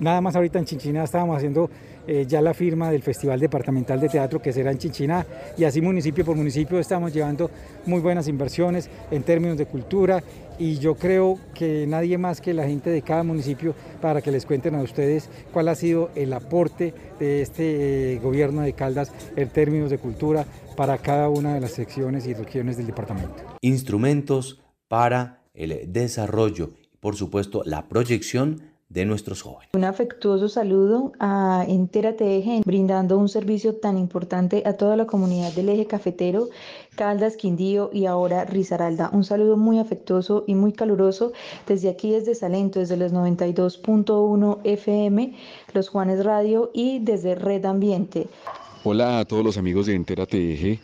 nada 0.00 0.20
más 0.20 0.36
ahorita 0.36 0.58
en 0.58 0.64
Chinchiná 0.64 1.04
estábamos 1.04 1.36
haciendo 1.36 1.70
eh, 2.10 2.24
ya 2.26 2.40
la 2.40 2.54
firma 2.54 2.90
del 2.90 3.02
Festival 3.02 3.38
Departamental 3.38 4.00
de 4.00 4.08
Teatro 4.08 4.40
que 4.40 4.50
será 4.50 4.70
en 4.70 4.78
Chinchiná 4.78 5.26
y 5.58 5.64
así 5.64 5.82
municipio 5.82 6.24
por 6.24 6.36
municipio 6.36 6.78
estamos 6.78 7.12
llevando 7.12 7.50
muy 7.84 8.00
buenas 8.00 8.28
inversiones 8.28 8.88
en 9.10 9.22
términos 9.22 9.58
de 9.58 9.66
cultura 9.66 10.22
y 10.58 10.78
yo 10.78 10.94
creo 10.94 11.38
que 11.52 11.86
nadie 11.86 12.16
más 12.16 12.40
que 12.40 12.54
la 12.54 12.66
gente 12.66 12.88
de 12.88 13.02
cada 13.02 13.24
municipio 13.24 13.74
para 14.00 14.22
que 14.22 14.30
les 14.30 14.46
cuenten 14.46 14.74
a 14.74 14.80
ustedes 14.80 15.28
cuál 15.52 15.68
ha 15.68 15.74
sido 15.74 16.08
el 16.14 16.32
aporte 16.32 16.94
de 17.20 17.42
este 17.42 18.18
gobierno 18.22 18.62
de 18.62 18.72
Caldas 18.72 19.12
en 19.36 19.50
términos 19.50 19.90
de 19.90 19.98
cultura 19.98 20.46
para 20.78 20.98
cada 20.98 21.28
una 21.28 21.54
de 21.54 21.60
las 21.60 21.72
secciones 21.72 22.28
y 22.28 22.34
regiones 22.34 22.76
del 22.76 22.86
departamento. 22.86 23.42
Instrumentos 23.62 24.60
para 24.86 25.42
el 25.52 25.92
desarrollo, 25.92 26.70
por 27.00 27.16
supuesto 27.16 27.62
la 27.64 27.88
proyección 27.88 28.62
de 28.88 29.04
nuestros 29.04 29.42
jóvenes. 29.42 29.70
Un 29.74 29.82
afectuoso 29.82 30.48
saludo 30.48 31.10
a 31.18 31.64
Entérate 31.66 32.38
Eje, 32.38 32.62
brindando 32.64 33.18
un 33.18 33.28
servicio 33.28 33.74
tan 33.74 33.98
importante 33.98 34.62
a 34.66 34.74
toda 34.74 34.94
la 34.94 35.06
comunidad 35.06 35.52
del 35.52 35.68
eje 35.68 35.86
cafetero, 35.86 36.48
Caldas, 36.94 37.36
Quindío 37.36 37.90
y 37.92 38.06
ahora 38.06 38.44
Risaralda. 38.44 39.10
Un 39.12 39.24
saludo 39.24 39.56
muy 39.56 39.80
afectuoso 39.80 40.44
y 40.46 40.54
muy 40.54 40.72
caluroso 40.72 41.32
desde 41.66 41.88
aquí, 41.88 42.12
desde 42.12 42.36
Salento, 42.36 42.78
desde 42.78 42.96
los 42.96 43.12
92.1 43.12 44.60
FM, 44.62 45.34
los 45.74 45.88
Juanes 45.88 46.24
Radio 46.24 46.70
y 46.72 47.00
desde 47.00 47.34
Red 47.34 47.64
Ambiente. 47.64 48.28
Hola 48.82 49.20
a 49.20 49.24
todos 49.24 49.44
los 49.44 49.56
amigos 49.58 49.86
de 49.86 49.94
Entérate 49.94 50.52
Eje 50.52 50.82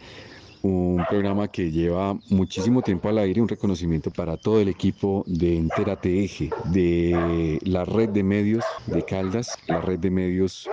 un 0.63 1.05
programa 1.05 1.49
que 1.49 1.71
lleva 1.71 2.19
muchísimo 2.29 2.83
tiempo 2.83 3.09
al 3.11 3.19
aire, 3.19 3.43
un 3.43 3.49
reconocimiento 3.49 4.11
para 4.11 4.39
todo 4.39 4.61
el 4.61 4.69
equipo 4.69 5.23
de 5.27 5.57
Entérate 5.59 6.25
Eje, 6.25 6.57
de 6.63 7.59
la 7.63 7.85
red 7.85 8.09
de 8.11 8.23
medios 8.25 8.65
de 8.87 9.03
Caldas, 9.03 9.61
la 9.69 9.83
red 9.83 9.99
de 9.99 10.11
medios 10.11 10.73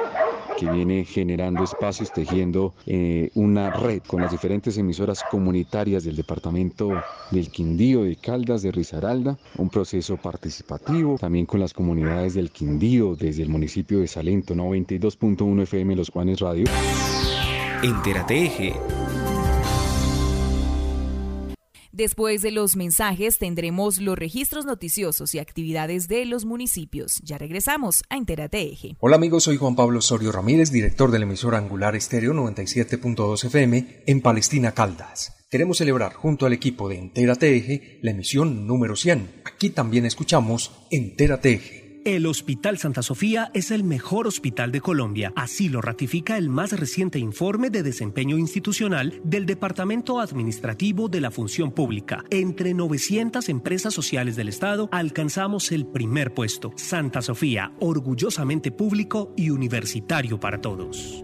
que 0.61 0.69
viene 0.69 1.05
generando 1.05 1.63
espacios, 1.63 2.13
tejiendo 2.13 2.75
eh, 2.85 3.31
una 3.33 3.71
red 3.71 4.03
con 4.05 4.21
las 4.21 4.29
diferentes 4.29 4.77
emisoras 4.77 5.23
comunitarias 5.31 6.03
del 6.03 6.15
departamento 6.15 6.91
del 7.31 7.49
Quindío, 7.49 8.03
de 8.03 8.15
Caldas, 8.15 8.61
de 8.61 8.71
Risaralda, 8.71 9.39
un 9.57 9.71
proceso 9.71 10.17
participativo, 10.17 11.17
también 11.19 11.47
con 11.47 11.59
las 11.59 11.73
comunidades 11.73 12.35
del 12.35 12.51
Quindío, 12.51 13.15
desde 13.15 13.41
el 13.41 13.49
municipio 13.49 14.01
de 14.01 14.07
Salento, 14.07 14.53
92.1 14.53 15.63
FM 15.63 15.95
Los 15.95 16.11
Juanes 16.11 16.39
Radio. 16.39 16.65
Entérate 17.81 18.45
Eje 18.45 18.73
Después 21.93 22.41
de 22.41 22.51
los 22.51 22.77
mensajes 22.77 23.37
tendremos 23.37 23.99
los 23.99 24.17
registros 24.17 24.65
noticiosos 24.65 25.35
y 25.35 25.39
actividades 25.39 26.07
de 26.07 26.23
los 26.23 26.45
municipios. 26.45 27.19
Ya 27.21 27.37
regresamos 27.37 28.03
a 28.09 28.15
Entérate 28.15 28.61
Eje. 28.61 28.95
Hola 29.01 29.17
amigos, 29.17 29.43
soy 29.43 29.57
Juan 29.57 29.75
Pablo 29.75 29.99
Osorio 29.99 30.31
Ramírez, 30.31 30.71
director 30.71 31.11
del 31.11 31.23
emisor 31.23 31.53
Angular 31.53 31.97
Estéreo 31.97 32.33
97.2 32.33 33.43
FM 33.43 34.03
en 34.05 34.21
Palestina 34.21 34.71
Caldas. 34.71 35.33
Queremos 35.49 35.79
celebrar 35.79 36.13
junto 36.13 36.45
al 36.45 36.53
equipo 36.53 36.87
de 36.87 36.97
Entérate 36.97 37.57
Eje 37.57 37.99
la 38.01 38.11
emisión 38.11 38.67
número 38.67 38.95
100. 38.95 39.41
Aquí 39.43 39.69
también 39.69 40.05
escuchamos 40.05 40.71
Entérate 40.91 41.51
Eje 41.51 41.80
el 42.05 42.25
Hospital 42.25 42.77
Santa 42.77 43.03
Sofía 43.03 43.51
es 43.53 43.71
el 43.71 43.83
mejor 43.83 44.27
hospital 44.27 44.71
de 44.71 44.81
Colombia. 44.81 45.33
Así 45.35 45.69
lo 45.69 45.81
ratifica 45.81 46.37
el 46.37 46.49
más 46.49 46.71
reciente 46.71 47.19
informe 47.19 47.69
de 47.69 47.83
desempeño 47.83 48.37
institucional 48.37 49.19
del 49.23 49.45
Departamento 49.45 50.19
Administrativo 50.19 51.09
de 51.09 51.21
la 51.21 51.31
Función 51.31 51.71
Pública. 51.71 52.23
Entre 52.29 52.73
900 52.73 53.47
empresas 53.49 53.93
sociales 53.93 54.35
del 54.35 54.49
Estado 54.49 54.89
alcanzamos 54.91 55.71
el 55.71 55.85
primer 55.85 56.33
puesto. 56.33 56.71
Santa 56.75 57.21
Sofía, 57.21 57.73
orgullosamente 57.79 58.71
público 58.71 59.33
y 59.37 59.49
universitario 59.49 60.39
para 60.39 60.59
todos. 60.59 61.23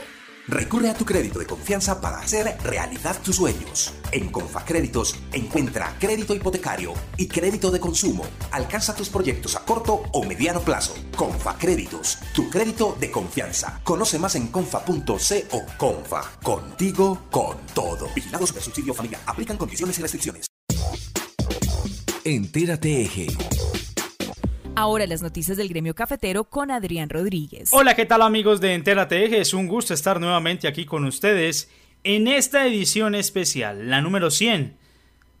Recurre 0.51 0.89
a 0.89 0.93
tu 0.93 1.05
crédito 1.05 1.39
de 1.39 1.45
confianza 1.45 2.01
para 2.01 2.19
hacer 2.19 2.57
realidad 2.61 3.15
tus 3.23 3.37
sueños. 3.37 3.93
En 4.11 4.29
Confacréditos 4.29 5.15
encuentra 5.31 5.95
crédito 5.97 6.35
hipotecario 6.35 6.91
y 7.15 7.27
crédito 7.27 7.71
de 7.71 7.79
consumo. 7.79 8.25
Alcanza 8.51 8.93
tus 8.93 9.07
proyectos 9.07 9.55
a 9.55 9.61
corto 9.63 10.03
o 10.11 10.25
mediano 10.25 10.59
plazo. 10.59 10.93
Confacréditos, 11.15 12.17
tu 12.35 12.49
crédito 12.49 12.97
de 12.99 13.09
confianza. 13.09 13.79
Conoce 13.85 14.19
más 14.19 14.35
en 14.35 14.47
confa.co. 14.47 15.61
Confa, 15.77 16.23
contigo 16.43 17.27
con 17.31 17.55
todo. 17.73 18.09
Vigilados 18.13 18.53
de 18.53 18.59
subsidio 18.59 18.93
familiar. 18.93 19.21
Aplican 19.27 19.55
condiciones 19.55 19.97
y 19.99 20.01
restricciones. 20.01 20.47
Entérate 22.25 23.01
Eje. 23.03 23.27
Ahora 24.75 25.05
las 25.05 25.21
noticias 25.21 25.57
del 25.57 25.67
gremio 25.67 25.93
cafetero 25.93 26.45
con 26.45 26.71
Adrián 26.71 27.09
Rodríguez. 27.09 27.69
Hola, 27.73 27.93
¿qué 27.93 28.05
tal 28.05 28.21
amigos 28.21 28.61
de 28.61 28.73
Entérate 28.73 29.25
Eje? 29.25 29.41
Es 29.41 29.53
un 29.53 29.67
gusto 29.67 29.93
estar 29.93 30.21
nuevamente 30.21 30.67
aquí 30.67 30.85
con 30.85 31.03
ustedes 31.03 31.69
en 32.05 32.27
esta 32.27 32.65
edición 32.65 33.13
especial, 33.13 33.89
la 33.89 34.01
número 34.01 34.31
100 34.31 34.77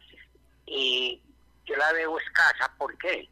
eh, 0.66 1.20
yo 1.66 1.76
la 1.76 1.92
veo 1.92 2.18
escasa, 2.20 2.74
¿por 2.78 2.98
qué? 3.00 3.28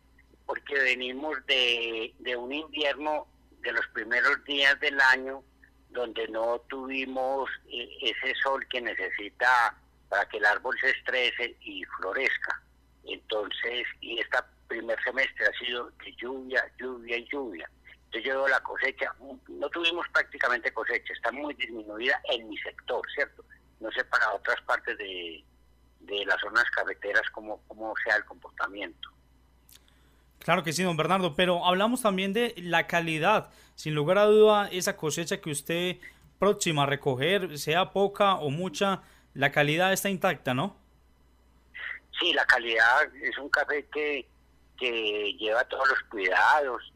Porque 0.46 0.76
venimos 0.76 1.38
de, 1.46 2.14
un 2.38 2.52
invierno 2.52 3.26
de 3.62 3.72
los 3.72 3.88
primeros 3.94 4.44
días 4.44 4.78
del 4.82 5.00
año 5.00 5.42
donde 5.90 6.28
no 6.28 6.60
tuvimos 6.70 7.50
eh, 7.70 7.90
ese 8.02 8.34
sol 8.44 8.66
que 8.70 8.82
necesita 8.82 9.76
para 10.10 10.28
que 10.30 10.38
el 10.38 10.46
árbol 10.46 10.76
se 10.80 10.90
estrese 10.90 11.56
y 11.62 11.84
florezca. 11.98 12.62
Entonces, 13.06 13.88
y 14.02 14.20
este 14.20 14.38
primer 14.68 15.02
semestre 15.04 15.46
ha 15.48 15.66
sido 15.66 15.90
de 16.04 16.16
lluvia, 16.16 16.64
lluvia 16.78 17.18
y 17.18 17.28
lluvia. 17.30 17.70
Entonces 18.06 18.24
yo 18.24 18.48
la 18.48 18.60
cosecha, 18.62 19.14
no 19.48 19.70
tuvimos 19.70 20.08
prácticamente 20.14 20.72
cosecha, 20.72 21.14
está 21.14 21.32
muy 21.32 21.54
disminuida 21.56 22.20
en 22.32 22.48
mi 22.48 22.58
sector, 22.58 23.02
¿cierto? 23.14 23.44
No 23.80 23.92
sé 23.92 24.04
para 24.06 24.34
otras 24.34 24.62
partes 24.62 24.98
de, 24.98 25.44
las 26.26 26.40
zonas 26.40 26.64
cafeteras 26.72 27.30
cómo, 27.32 27.62
cómo 27.68 27.94
sea 28.04 28.16
el 28.16 28.26
comportamiento. 28.26 29.10
Claro 30.48 30.64
que 30.64 30.72
sí, 30.72 30.82
don 30.82 30.96
Bernardo, 30.96 31.36
pero 31.36 31.66
hablamos 31.66 32.04
también 32.04 32.32
de 32.32 32.54
la 32.56 32.88
calidad. 32.88 33.50
Sin 33.76 33.94
lugar 33.94 34.18
a 34.18 34.24
duda, 34.24 34.70
esa 34.72 34.96
cosecha 34.96 35.42
que 35.42 35.50
usted 35.50 35.98
próxima 36.40 36.84
a 36.84 36.86
recoger, 36.86 37.60
sea 37.60 37.92
poca 37.92 38.36
o 38.36 38.50
mucha, 38.50 39.02
la 39.34 39.52
calidad 39.52 39.92
está 39.92 40.08
intacta, 40.10 40.54
¿no? 40.54 40.78
Sí, 42.18 42.32
la 42.32 42.46
calidad 42.46 43.14
es 43.22 43.38
un 43.38 43.50
café 43.50 43.86
que, 43.92 44.26
que 44.80 45.34
lleva 45.38 45.66
todos 45.66 45.86
los 45.90 46.00
cuidados, 46.04 46.94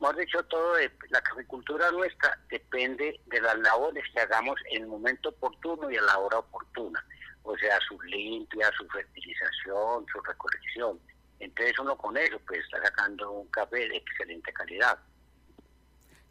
hemos 0.00 0.16
dicho, 0.16 0.40
todo 0.44 0.74
de 0.74 0.88
la 1.10 1.20
caficultura 1.20 1.90
nuestra 1.90 2.38
depende 2.48 3.18
de 3.26 3.40
las 3.40 3.58
labores 3.58 4.04
que 4.14 4.20
hagamos 4.20 4.54
en 4.70 4.82
el 4.82 4.86
momento 4.86 5.30
oportuno 5.30 5.90
y 5.90 5.96
a 5.96 6.02
la 6.02 6.16
hora 6.16 6.38
oportuna. 6.38 7.04
O 7.42 7.58
sea, 7.58 7.76
su 7.88 8.00
limpia, 8.02 8.70
su 8.78 8.86
fertilización, 8.86 10.06
su 10.12 10.20
recolección. 10.20 11.00
Entonces 11.40 11.78
uno 11.78 11.96
con 11.96 12.16
eso 12.16 12.38
pues 12.46 12.60
está 12.60 12.82
sacando 12.82 13.30
un 13.30 13.48
café 13.48 13.88
de 13.88 13.96
excelente 13.96 14.52
calidad. 14.52 14.98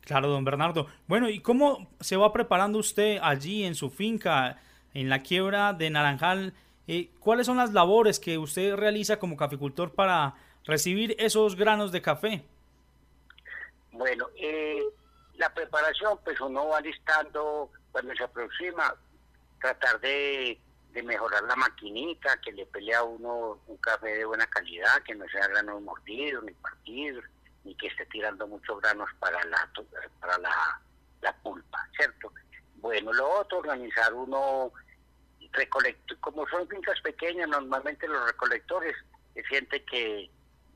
Claro, 0.02 0.30
don 0.30 0.46
Bernardo. 0.46 0.88
Bueno, 1.08 1.30
¿y 1.30 1.42
cómo 1.42 1.90
se 2.00 2.16
va 2.16 2.32
preparando 2.32 2.80
usted 2.80 3.20
allí 3.22 3.66
en 3.66 3.76
su 3.76 3.90
finca, 3.90 4.62
en 4.94 5.10
la 5.10 5.20
quiebra 5.20 5.74
de 5.74 5.90
Naranjal? 5.90 6.54
Eh, 6.88 7.10
¿Cuáles 7.20 7.46
son 7.46 7.58
las 7.58 7.74
labores 7.74 8.20
que 8.20 8.38
usted 8.38 8.76
realiza 8.76 9.20
como 9.20 9.36
caficultor 9.36 9.94
para 9.94 10.36
recibir 10.64 11.16
esos 11.20 11.56
granos 11.56 11.92
de 11.92 12.02
café? 12.02 12.46
Bueno, 13.92 14.28
eh, 14.38 14.82
la 15.36 15.54
preparación, 15.54 16.18
pues 16.24 16.40
uno 16.40 16.70
va 16.70 16.80
listando 16.80 17.70
cuando 17.92 18.14
se 18.16 18.24
aproxima, 18.24 18.96
tratar 19.60 20.00
de, 20.00 20.58
mejorar 21.04 21.44
la 21.44 21.56
maquinita, 21.56 22.40
que 22.42 22.52
le 22.52 22.66
pelea 22.66 23.00
a 23.00 23.04
uno 23.04 23.60
un 23.68 23.78
café 23.78 24.08
de 24.08 24.26
buena 24.26 24.48
calidad, 24.48 25.02
que 25.04 25.16
no 25.16 25.28
sea 25.30 25.48
grano 25.48 25.80
mordido 25.80 26.42
ni 26.42 26.54
partido, 26.54 27.22
ni 27.64 27.76
que 27.76 27.88
esté 27.88 28.06
tirando 28.08 28.48
muchos 28.48 28.80
granos 28.82 29.10
para 29.20 29.44
la 29.46 29.70
para 30.20 30.38
la, 30.38 30.82
pulpa, 31.44 31.88
¿cierto? 31.96 32.32
Bueno, 32.76 33.12
lo 33.12 33.30
otro, 33.40 33.60
organizar 33.60 34.14
uno, 34.14 34.72
recolector, 35.52 36.18
como 36.20 36.48
son 36.48 36.68
fincas 36.68 37.00
pequeñas, 37.02 37.50
normalmente 37.50 38.08
los 38.08 38.26
recolectores 38.26 38.96
siente 39.50 39.84
que 39.84 40.30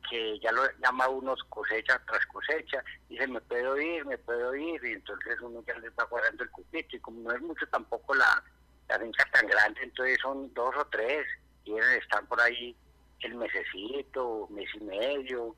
que 0.09 0.39
ya 0.39 0.51
lo 0.51 0.63
llama 0.79 1.07
unos 1.07 1.41
cosecha 1.45 2.01
tras 2.05 2.25
cosecha, 2.25 2.83
dice 3.07 3.27
me 3.27 3.39
puedo 3.41 3.79
ir, 3.79 4.05
me 4.05 4.17
puedo 4.17 4.53
ir, 4.55 4.83
y 4.83 4.93
entonces 4.93 5.39
uno 5.41 5.63
ya 5.65 5.77
le 5.77 5.89
va 5.91 6.03
guardando 6.05 6.43
el 6.43 6.49
cupito, 6.49 6.95
y 6.95 6.99
como 6.99 7.21
no 7.21 7.35
es 7.35 7.41
mucho 7.41 7.65
tampoco 7.67 8.13
la, 8.15 8.43
la 8.91 8.99
finca 8.99 9.25
tan 9.31 9.47
grande, 9.47 9.81
entonces 9.83 10.17
son 10.21 10.53
dos 10.53 10.75
o 10.75 10.85
tres, 10.85 11.25
y 11.63 11.77
están 11.77 12.25
por 12.27 12.41
ahí 12.41 12.75
el 13.21 13.35
mesecito, 13.35 14.47
mes 14.49 14.69
y 14.75 14.83
medio, 14.83 15.55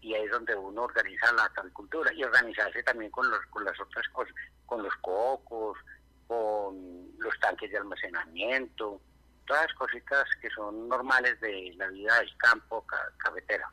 y 0.00 0.14
ahí 0.14 0.24
es 0.24 0.30
donde 0.30 0.54
uno 0.54 0.82
organiza 0.82 1.32
la 1.32 1.44
agricultura, 1.44 2.12
y 2.14 2.24
organizarse 2.24 2.82
también 2.82 3.10
con, 3.10 3.30
los, 3.30 3.40
con 3.50 3.64
las 3.64 3.78
otras 3.78 4.08
cosas, 4.08 4.34
con 4.64 4.82
los 4.82 4.94
cocos, 4.96 5.78
con 6.26 7.08
los 7.18 7.38
tanques 7.40 7.70
de 7.70 7.78
almacenamiento, 7.78 9.00
todas 9.46 9.66
las 9.66 9.74
cositas 9.74 10.24
que 10.40 10.48
son 10.50 10.88
normales 10.88 11.38
de 11.40 11.74
la 11.76 11.88
vida 11.88 12.18
del 12.20 12.36
campo 12.36 12.86
cafetera. 13.18 13.68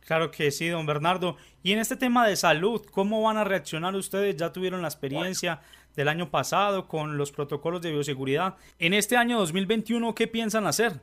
Claro 0.00 0.30
que 0.30 0.50
sí, 0.50 0.68
don 0.68 0.84
Bernardo. 0.84 1.38
Y 1.62 1.72
en 1.72 1.78
este 1.78 1.96
tema 1.96 2.26
de 2.26 2.36
salud, 2.36 2.84
¿cómo 2.90 3.22
van 3.22 3.38
a 3.38 3.44
reaccionar 3.44 3.94
ustedes? 3.94 4.36
Ya 4.36 4.52
tuvieron 4.52 4.82
la 4.82 4.88
experiencia 4.88 5.62
del 5.96 6.08
año 6.08 6.30
pasado 6.30 6.88
con 6.88 7.16
los 7.16 7.32
protocolos 7.32 7.82
de 7.82 7.92
bioseguridad. 7.92 8.56
En 8.78 8.94
este 8.94 9.16
año 9.16 9.38
2021, 9.38 10.14
¿qué 10.14 10.26
piensan 10.26 10.66
hacer? 10.66 11.00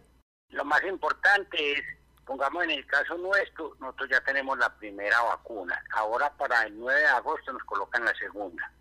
Lo 0.50 0.66
más 0.66 0.84
importante 0.84 1.74
es, 1.74 1.82
pongamos 2.26 2.64
en 2.64 2.72
el 2.72 2.86
caso 2.86 3.18
nuestro, 3.18 3.76
nosotros 3.80 4.10
ya 4.10 4.22
tenemos 4.22 4.58
la 4.58 4.76
primera 4.78 5.22
vacuna. 5.22 5.82
Ahora 5.96 6.32
para 6.38 6.64
el 6.64 6.78
9 6.80 7.00
de 7.00 7.08
agosto 7.08 7.54
nos 7.54 7.64
colocan 7.64 8.06
la 8.06 8.14
segunda. 8.16 8.72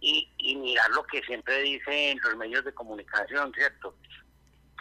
Y, 0.00 0.30
y 0.38 0.54
mirar 0.56 0.90
lo 0.90 1.02
que 1.04 1.20
siempre 1.22 1.60
dicen 1.62 2.20
los 2.22 2.36
medios 2.36 2.64
de 2.64 2.72
comunicación, 2.72 3.52
¿cierto? 3.54 3.94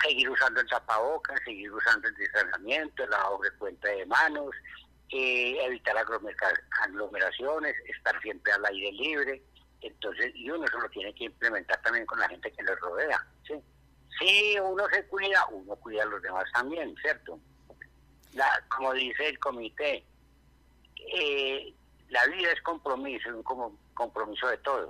seguir 0.04 0.30
usando 0.30 0.62
el 0.62 0.68
tapabocas, 0.68 1.40
seguir 1.44 1.72
usando 1.72 2.08
el 2.08 2.16
distanciamiento, 2.16 3.04
el 3.04 3.10
lavado 3.10 3.40
de 3.40 4.06
manos, 4.06 4.52
eh, 5.12 5.58
evitar 5.66 5.96
aglomeraciones, 5.98 7.76
estar 7.88 8.20
siempre 8.22 8.52
al 8.52 8.66
aire 8.66 8.92
libre. 8.92 9.42
Entonces, 9.82 10.32
y 10.36 10.50
uno 10.50 10.66
eso 10.66 10.80
lo 10.80 10.90
tiene 10.90 11.14
que 11.14 11.26
implementar 11.26 11.82
también 11.82 12.06
con 12.06 12.20
la 12.20 12.28
gente 12.30 12.52
que 12.52 12.64
le 12.64 12.76
rodea. 12.76 13.20
¿sí? 13.46 13.54
Si 14.20 14.60
uno 14.60 14.84
se 14.92 15.06
cuida, 15.08 15.46
uno 15.52 15.76
cuida 15.76 16.04
a 16.04 16.08
los 16.08 16.22
demás 16.22 16.46
también, 16.54 16.96
¿cierto? 17.02 17.40
La, 18.34 18.48
como 18.76 18.94
dice 18.94 19.30
el 19.30 19.40
comité, 19.40 20.04
eh, 21.16 21.74
la 22.10 22.26
vida 22.28 22.52
es 22.52 22.62
compromiso, 22.62 23.30
un 23.30 23.78
compromiso 23.94 24.48
de 24.48 24.58
todos. 24.58 24.90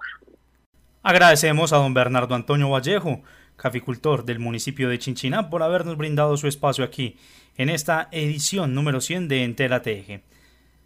Agradecemos 1.03 1.73
a 1.73 1.77
don 1.77 1.93
Bernardo 1.93 2.35
Antonio 2.35 2.69
Vallejo 2.69 3.21
caficultor 3.57 4.23
del 4.23 4.39
municipio 4.39 4.87
de 4.87 4.99
Chinchiná, 4.99 5.49
por 5.49 5.63
habernos 5.63 5.97
brindado 5.97 6.37
su 6.37 6.47
espacio 6.47 6.85
aquí, 6.85 7.17
en 7.57 7.69
esta 7.69 8.07
edición 8.11 8.73
número 8.73 9.01
100 9.01 9.27
de 9.27 9.43
Entera 9.43 9.81
Teje. 9.81 10.23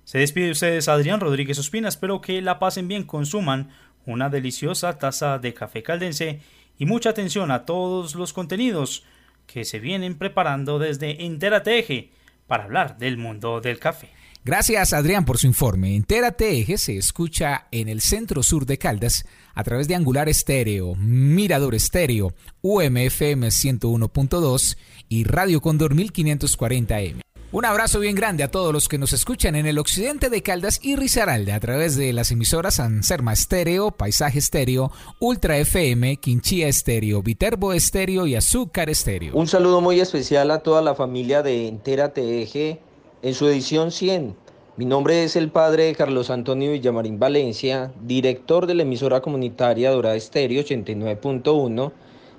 Se 0.06 0.18
despide 0.18 0.46
de 0.46 0.52
ustedes 0.52 0.88
Adrián 0.88 1.20
Rodríguez 1.20 1.60
Ospina, 1.60 1.90
espero 1.90 2.22
que 2.22 2.42
la 2.42 2.58
pasen 2.58 2.88
bien, 2.88 3.04
consuman 3.04 3.70
una 4.06 4.30
deliciosa 4.30 4.98
taza 4.98 5.40
de 5.40 5.54
café 5.54 5.84
caldense 5.84 6.40
y 6.78 6.86
mucha 6.86 7.10
atención 7.10 7.52
a 7.52 7.66
todos 7.66 8.16
los 8.16 8.34
contenidos 8.34 9.04
que 9.46 9.66
se 9.66 9.80
vienen 9.80 10.18
preparando 10.18 10.80
desde 10.80 11.26
Entera 11.26 11.64
Teje 11.64 12.12
para 12.48 12.64
hablar 12.64 12.98
del 12.98 13.18
mundo 13.18 13.62
del 13.62 13.80
café. 13.80 14.10
Gracias 14.44 14.92
Adrián 14.94 15.24
por 15.24 15.38
su 15.38 15.46
informe. 15.46 15.96
Entérate 15.96 16.58
Eje 16.60 16.78
se 16.80 16.98
escucha 16.98 17.68
en 17.72 17.88
el 17.88 18.02
centro 18.02 18.42
sur 18.42 18.66
de 18.66 18.80
Caldas 18.80 19.26
a 19.54 19.64
través 19.64 19.88
de 19.88 19.94
Angular 19.94 20.30
Estéreo, 20.30 20.96
Mirador 20.96 21.76
Estéreo, 21.76 22.34
UMFM 22.62 23.48
101.2 23.48 24.78
y 25.10 25.26
Radio 25.26 25.62
Condor 25.62 25.94
1540M. 25.94 27.22
Un 27.54 27.66
abrazo 27.66 28.00
bien 28.00 28.16
grande 28.16 28.44
a 28.44 28.50
todos 28.50 28.72
los 28.72 28.88
que 28.88 28.98
nos 28.98 29.12
escuchan 29.12 29.56
en 29.56 29.66
el 29.66 29.78
occidente 29.78 30.30
de 30.30 30.42
Caldas 30.42 30.80
y 30.82 30.96
Risaralda 30.96 31.54
a 31.56 31.60
través 31.60 31.98
de 31.98 32.14
las 32.14 32.32
emisoras 32.32 32.80
Anserma 32.80 33.34
Estéreo, 33.34 33.92
Paisaje 33.92 34.40
Estéreo, 34.40 34.90
Ultra 35.20 35.58
FM, 35.58 36.16
Quinchía 36.16 36.70
Estéreo, 36.70 37.22
Viterbo 37.22 37.74
Estéreo 37.74 38.26
y 38.26 38.36
Azúcar 38.36 38.90
Estéreo. 38.90 39.36
Un 39.36 39.48
saludo 39.48 39.82
muy 39.82 40.00
especial 40.00 40.50
a 40.50 40.60
toda 40.60 40.82
la 40.82 40.96
familia 40.96 41.44
de 41.44 41.68
Entérate 41.68 42.42
Eje 42.42 42.80
en 43.22 43.34
su 43.34 43.48
edición 43.48 43.92
100. 43.92 44.34
Mi 44.78 44.86
nombre 44.86 45.26
es 45.26 45.36
el 45.36 45.52
padre 45.52 45.94
Carlos 45.94 46.30
Antonio 46.30 46.72
Villamarín 46.72 47.20
Valencia, 47.20 47.92
director 48.02 48.66
de 48.66 48.76
la 48.76 48.84
emisora 48.84 49.20
comunitaria 49.20 49.92
Dorada 49.92 50.16
Estéreo 50.16 50.64
89.1 50.64 51.92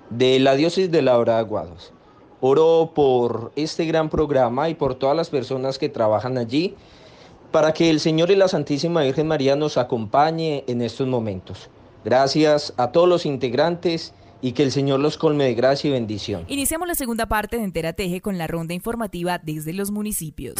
de 0.08 0.40
la 0.40 0.54
diócesis 0.56 0.90
de 0.90 1.02
La 1.02 1.18
Hora 1.18 1.34
de 1.34 1.40
Aguados. 1.40 1.92
Oro 2.44 2.90
por 2.92 3.52
este 3.54 3.84
gran 3.84 4.10
programa 4.10 4.68
y 4.68 4.74
por 4.74 4.96
todas 4.96 5.16
las 5.16 5.30
personas 5.30 5.78
que 5.78 5.88
trabajan 5.88 6.38
allí 6.38 6.74
para 7.52 7.72
que 7.72 7.88
el 7.88 8.00
Señor 8.00 8.32
y 8.32 8.34
la 8.34 8.48
Santísima 8.48 9.02
Virgen 9.02 9.28
María 9.28 9.54
nos 9.54 9.76
acompañe 9.76 10.64
en 10.66 10.82
estos 10.82 11.06
momentos. 11.06 11.70
Gracias 12.04 12.74
a 12.78 12.90
todos 12.90 13.08
los 13.08 13.26
integrantes 13.26 14.12
y 14.40 14.52
que 14.52 14.64
el 14.64 14.72
Señor 14.72 14.98
los 14.98 15.18
colme 15.18 15.44
de 15.44 15.54
gracia 15.54 15.88
y 15.88 15.92
bendición. 15.92 16.44
Iniciamos 16.48 16.88
la 16.88 16.96
segunda 16.96 17.26
parte 17.26 17.58
de 17.58 17.62
Entera 17.62 17.92
Teje 17.92 18.20
con 18.20 18.38
la 18.38 18.48
ronda 18.48 18.74
informativa 18.74 19.38
desde 19.38 19.72
los 19.72 19.92
municipios. 19.92 20.56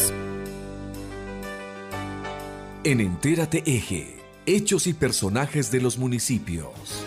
En 2.85 3.01
Entérate 3.01 3.61
Eje, 3.65 4.15
hechos 4.45 4.87
y 4.87 4.93
personajes 4.93 5.69
de 5.69 5.81
los 5.81 5.97
municipios. 5.97 7.03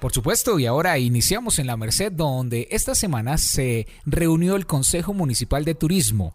Por 0.00 0.12
supuesto, 0.12 0.60
y 0.60 0.66
ahora 0.66 0.96
iniciamos 1.00 1.58
en 1.58 1.66
la 1.66 1.76
Merced, 1.76 2.12
donde 2.12 2.68
esta 2.70 2.94
semana 2.94 3.36
se 3.36 3.88
reunió 4.06 4.54
el 4.54 4.64
Consejo 4.64 5.12
Municipal 5.12 5.64
de 5.64 5.74
Turismo. 5.74 6.34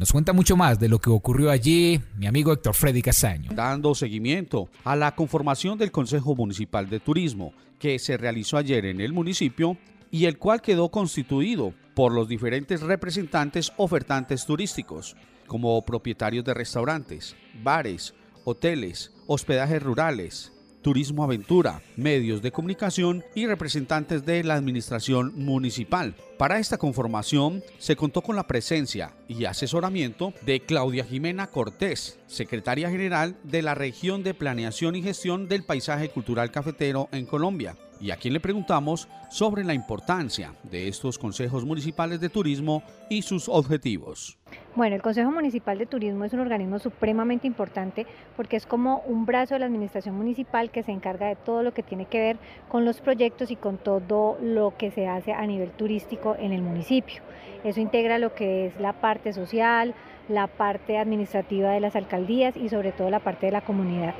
Nos 0.00 0.10
cuenta 0.10 0.32
mucho 0.32 0.56
más 0.56 0.80
de 0.80 0.88
lo 0.88 0.98
que 0.98 1.10
ocurrió 1.10 1.52
allí 1.52 2.00
mi 2.16 2.26
amigo 2.26 2.52
Héctor 2.52 2.74
Freddy 2.74 3.02
Castaño. 3.02 3.52
Dando 3.54 3.94
seguimiento 3.94 4.68
a 4.82 4.96
la 4.96 5.14
conformación 5.14 5.78
del 5.78 5.92
Consejo 5.92 6.34
Municipal 6.34 6.90
de 6.90 6.98
Turismo 6.98 7.52
que 7.78 8.00
se 8.00 8.16
realizó 8.16 8.56
ayer 8.56 8.84
en 8.86 9.00
el 9.00 9.12
municipio 9.12 9.78
y 10.10 10.24
el 10.24 10.36
cual 10.36 10.60
quedó 10.60 10.90
constituido 10.90 11.74
por 11.94 12.12
los 12.12 12.26
diferentes 12.26 12.80
representantes 12.80 13.72
ofertantes 13.76 14.46
turísticos, 14.46 15.14
como 15.46 15.80
propietarios 15.84 16.44
de 16.44 16.54
restaurantes, 16.54 17.36
bares, 17.62 18.14
hoteles, 18.44 19.12
hospedajes 19.28 19.80
rurales, 19.80 20.52
turismo 20.86 21.24
aventura, 21.24 21.82
medios 21.96 22.42
de 22.42 22.52
comunicación 22.52 23.24
y 23.34 23.48
representantes 23.48 24.24
de 24.24 24.44
la 24.44 24.54
administración 24.54 25.32
municipal. 25.34 26.14
Para 26.38 26.60
esta 26.60 26.78
conformación 26.78 27.64
se 27.78 27.96
contó 27.96 28.22
con 28.22 28.36
la 28.36 28.46
presencia 28.46 29.12
y 29.26 29.46
asesoramiento 29.46 30.32
de 30.42 30.60
Claudia 30.60 31.04
Jimena 31.04 31.48
Cortés, 31.48 32.20
secretaria 32.28 32.88
general 32.88 33.36
de 33.42 33.62
la 33.62 33.74
región 33.74 34.22
de 34.22 34.34
planeación 34.34 34.94
y 34.94 35.02
gestión 35.02 35.48
del 35.48 35.64
paisaje 35.64 36.08
cultural 36.08 36.52
cafetero 36.52 37.08
en 37.10 37.26
Colombia, 37.26 37.74
y 38.00 38.10
a 38.10 38.16
quien 38.16 38.34
le 38.34 38.40
preguntamos 38.40 39.08
sobre 39.30 39.64
la 39.64 39.74
importancia 39.74 40.52
de 40.62 40.88
estos 40.88 41.18
consejos 41.18 41.64
municipales 41.64 42.20
de 42.20 42.28
turismo 42.28 42.82
y 43.08 43.22
sus 43.22 43.48
objetivos. 43.48 44.38
Bueno, 44.74 44.94
el 44.94 45.02
Consejo 45.02 45.30
Municipal 45.30 45.78
de 45.78 45.86
Turismo 45.86 46.24
es 46.24 46.32
un 46.34 46.40
organismo 46.40 46.78
supremamente 46.78 47.46
importante 47.46 48.06
porque 48.36 48.56
es 48.56 48.66
como 48.66 48.98
un 49.06 49.24
brazo 49.24 49.54
de 49.54 49.60
la 49.60 49.66
administración 49.66 50.14
municipal 50.16 50.70
que 50.70 50.82
se 50.82 50.92
encarga 50.92 51.28
de 51.28 51.36
todo 51.36 51.62
lo 51.62 51.72
que 51.72 51.82
tiene 51.82 52.04
que 52.04 52.20
ver 52.20 52.36
con 52.68 52.84
los 52.84 53.00
proyectos 53.00 53.50
y 53.50 53.56
con 53.56 53.78
todo 53.78 54.36
lo 54.42 54.76
que 54.76 54.90
se 54.90 55.08
hace 55.08 55.32
a 55.32 55.46
nivel 55.46 55.70
turístico 55.70 56.36
en 56.38 56.52
el 56.52 56.62
municipio. 56.62 57.22
Eso 57.64 57.80
integra 57.80 58.18
lo 58.18 58.34
que 58.34 58.66
es 58.66 58.78
la 58.78 58.92
parte 58.92 59.32
social, 59.32 59.94
la 60.28 60.46
parte 60.46 60.98
administrativa 60.98 61.70
de 61.70 61.80
las 61.80 61.96
alcaldías 61.96 62.56
y 62.56 62.68
sobre 62.68 62.92
todo 62.92 63.10
la 63.10 63.20
parte 63.20 63.46
de 63.46 63.52
la 63.52 63.62
comunidad. 63.62 64.14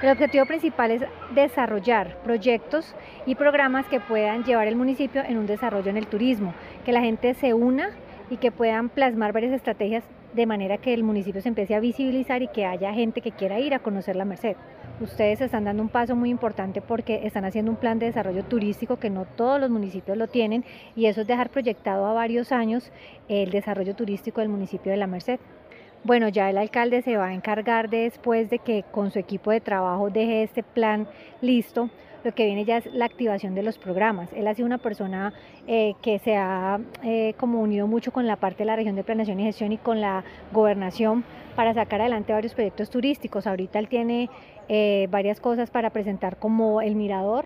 El 0.00 0.10
objetivo 0.10 0.46
principal 0.46 0.92
es 0.92 1.02
desarrollar 1.34 2.18
proyectos 2.22 2.94
y 3.26 3.34
programas 3.34 3.84
que 3.86 3.98
puedan 3.98 4.44
llevar 4.44 4.68
el 4.68 4.76
municipio 4.76 5.22
en 5.24 5.38
un 5.38 5.46
desarrollo 5.46 5.90
en 5.90 5.96
el 5.96 6.06
turismo, 6.06 6.54
que 6.84 6.92
la 6.92 7.00
gente 7.00 7.34
se 7.34 7.52
una 7.52 7.90
y 8.30 8.36
que 8.36 8.52
puedan 8.52 8.90
plasmar 8.90 9.32
varias 9.32 9.52
estrategias 9.52 10.04
de 10.34 10.46
manera 10.46 10.78
que 10.78 10.94
el 10.94 11.02
municipio 11.02 11.42
se 11.42 11.48
empiece 11.48 11.74
a 11.74 11.80
visibilizar 11.80 12.42
y 12.42 12.48
que 12.48 12.64
haya 12.64 12.92
gente 12.92 13.22
que 13.22 13.32
quiera 13.32 13.58
ir 13.58 13.74
a 13.74 13.80
conocer 13.80 14.14
la 14.14 14.24
Merced. 14.24 14.54
Ustedes 15.00 15.40
están 15.40 15.64
dando 15.64 15.82
un 15.82 15.88
paso 15.88 16.14
muy 16.14 16.30
importante 16.30 16.80
porque 16.80 17.26
están 17.26 17.44
haciendo 17.44 17.72
un 17.72 17.76
plan 17.76 17.98
de 17.98 18.06
desarrollo 18.06 18.44
turístico 18.44 19.00
que 19.00 19.10
no 19.10 19.24
todos 19.24 19.60
los 19.60 19.70
municipios 19.70 20.16
lo 20.16 20.28
tienen 20.28 20.64
y 20.94 21.06
eso 21.06 21.22
es 21.22 21.26
dejar 21.26 21.50
proyectado 21.50 22.06
a 22.06 22.12
varios 22.12 22.52
años 22.52 22.92
el 23.28 23.50
desarrollo 23.50 23.96
turístico 23.96 24.42
del 24.42 24.48
municipio 24.48 24.92
de 24.92 24.98
la 24.98 25.08
Merced. 25.08 25.40
Bueno, 26.04 26.28
ya 26.28 26.48
el 26.48 26.58
alcalde 26.58 27.02
se 27.02 27.16
va 27.16 27.26
a 27.26 27.34
encargar 27.34 27.90
después 27.90 28.48
de 28.50 28.60
que 28.60 28.84
con 28.90 29.10
su 29.10 29.18
equipo 29.18 29.50
de 29.50 29.60
trabajo 29.60 30.10
deje 30.10 30.44
este 30.44 30.62
plan 30.62 31.08
listo. 31.40 31.90
Lo 32.24 32.34
que 32.34 32.46
viene 32.46 32.64
ya 32.64 32.78
es 32.78 32.86
la 32.92 33.04
activación 33.04 33.54
de 33.54 33.62
los 33.62 33.78
programas. 33.78 34.32
Él 34.32 34.46
ha 34.46 34.54
sido 34.54 34.66
una 34.66 34.78
persona 34.78 35.32
eh, 35.66 35.94
que 36.02 36.18
se 36.18 36.36
ha 36.36 36.80
eh, 37.02 37.34
como 37.36 37.60
unido 37.60 37.86
mucho 37.86 38.12
con 38.12 38.26
la 38.26 38.36
parte 38.36 38.58
de 38.58 38.64
la 38.66 38.76
región 38.76 38.96
de 38.96 39.04
planeación 39.04 39.40
y 39.40 39.44
gestión 39.44 39.72
y 39.72 39.78
con 39.78 40.00
la 40.00 40.24
gobernación 40.52 41.24
para 41.56 41.74
sacar 41.74 42.00
adelante 42.00 42.32
varios 42.32 42.54
proyectos 42.54 42.90
turísticos. 42.90 43.46
Ahorita 43.46 43.78
él 43.78 43.88
tiene 43.88 44.30
eh, 44.68 45.08
varias 45.10 45.40
cosas 45.40 45.70
para 45.70 45.90
presentar 45.90 46.38
como 46.38 46.80
el 46.80 46.94
mirador, 46.94 47.44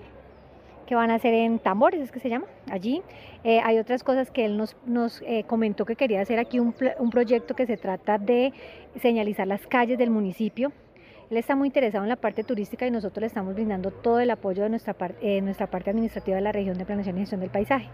que 0.92 0.96
van 0.96 1.10
a 1.10 1.14
hacer 1.14 1.32
en 1.32 1.58
Tambores, 1.58 2.02
es 2.02 2.12
que 2.12 2.20
se 2.20 2.28
llama, 2.28 2.44
allí. 2.70 3.00
Eh, 3.44 3.60
hay 3.64 3.78
otras 3.78 4.04
cosas 4.04 4.30
que 4.30 4.44
él 4.44 4.58
nos, 4.58 4.76
nos 4.84 5.22
eh, 5.22 5.42
comentó 5.46 5.86
que 5.86 5.96
quería 5.96 6.20
hacer 6.20 6.38
aquí 6.38 6.60
un, 6.60 6.74
un, 6.98 7.08
proyecto 7.08 7.56
que 7.56 7.66
se 7.66 7.78
trata 7.78 8.18
de 8.18 8.52
señalizar 9.00 9.46
las 9.46 9.66
calles 9.66 9.96
del 9.96 10.10
municipio. 10.10 10.70
Él 11.30 11.38
está 11.38 11.56
muy 11.56 11.68
interesado 11.68 12.04
en 12.04 12.10
la 12.10 12.16
parte 12.16 12.44
turística 12.44 12.86
y 12.86 12.90
nosotros 12.90 13.22
le 13.22 13.28
estamos 13.28 13.54
brindando 13.54 13.90
todo 13.90 14.20
el 14.20 14.30
apoyo 14.30 14.64
de 14.64 14.68
nuestra, 14.68 14.92
parte, 14.92 15.16
eh, 15.22 15.40
nuestra 15.40 15.70
parte 15.70 15.88
administrativa 15.88 16.36
de 16.36 16.42
la 16.42 16.52
región 16.52 16.76
de 16.76 16.84
planeación 16.84 17.16
y 17.16 17.20
gestión 17.20 17.40
del 17.40 17.48
paisaje. 17.48 17.88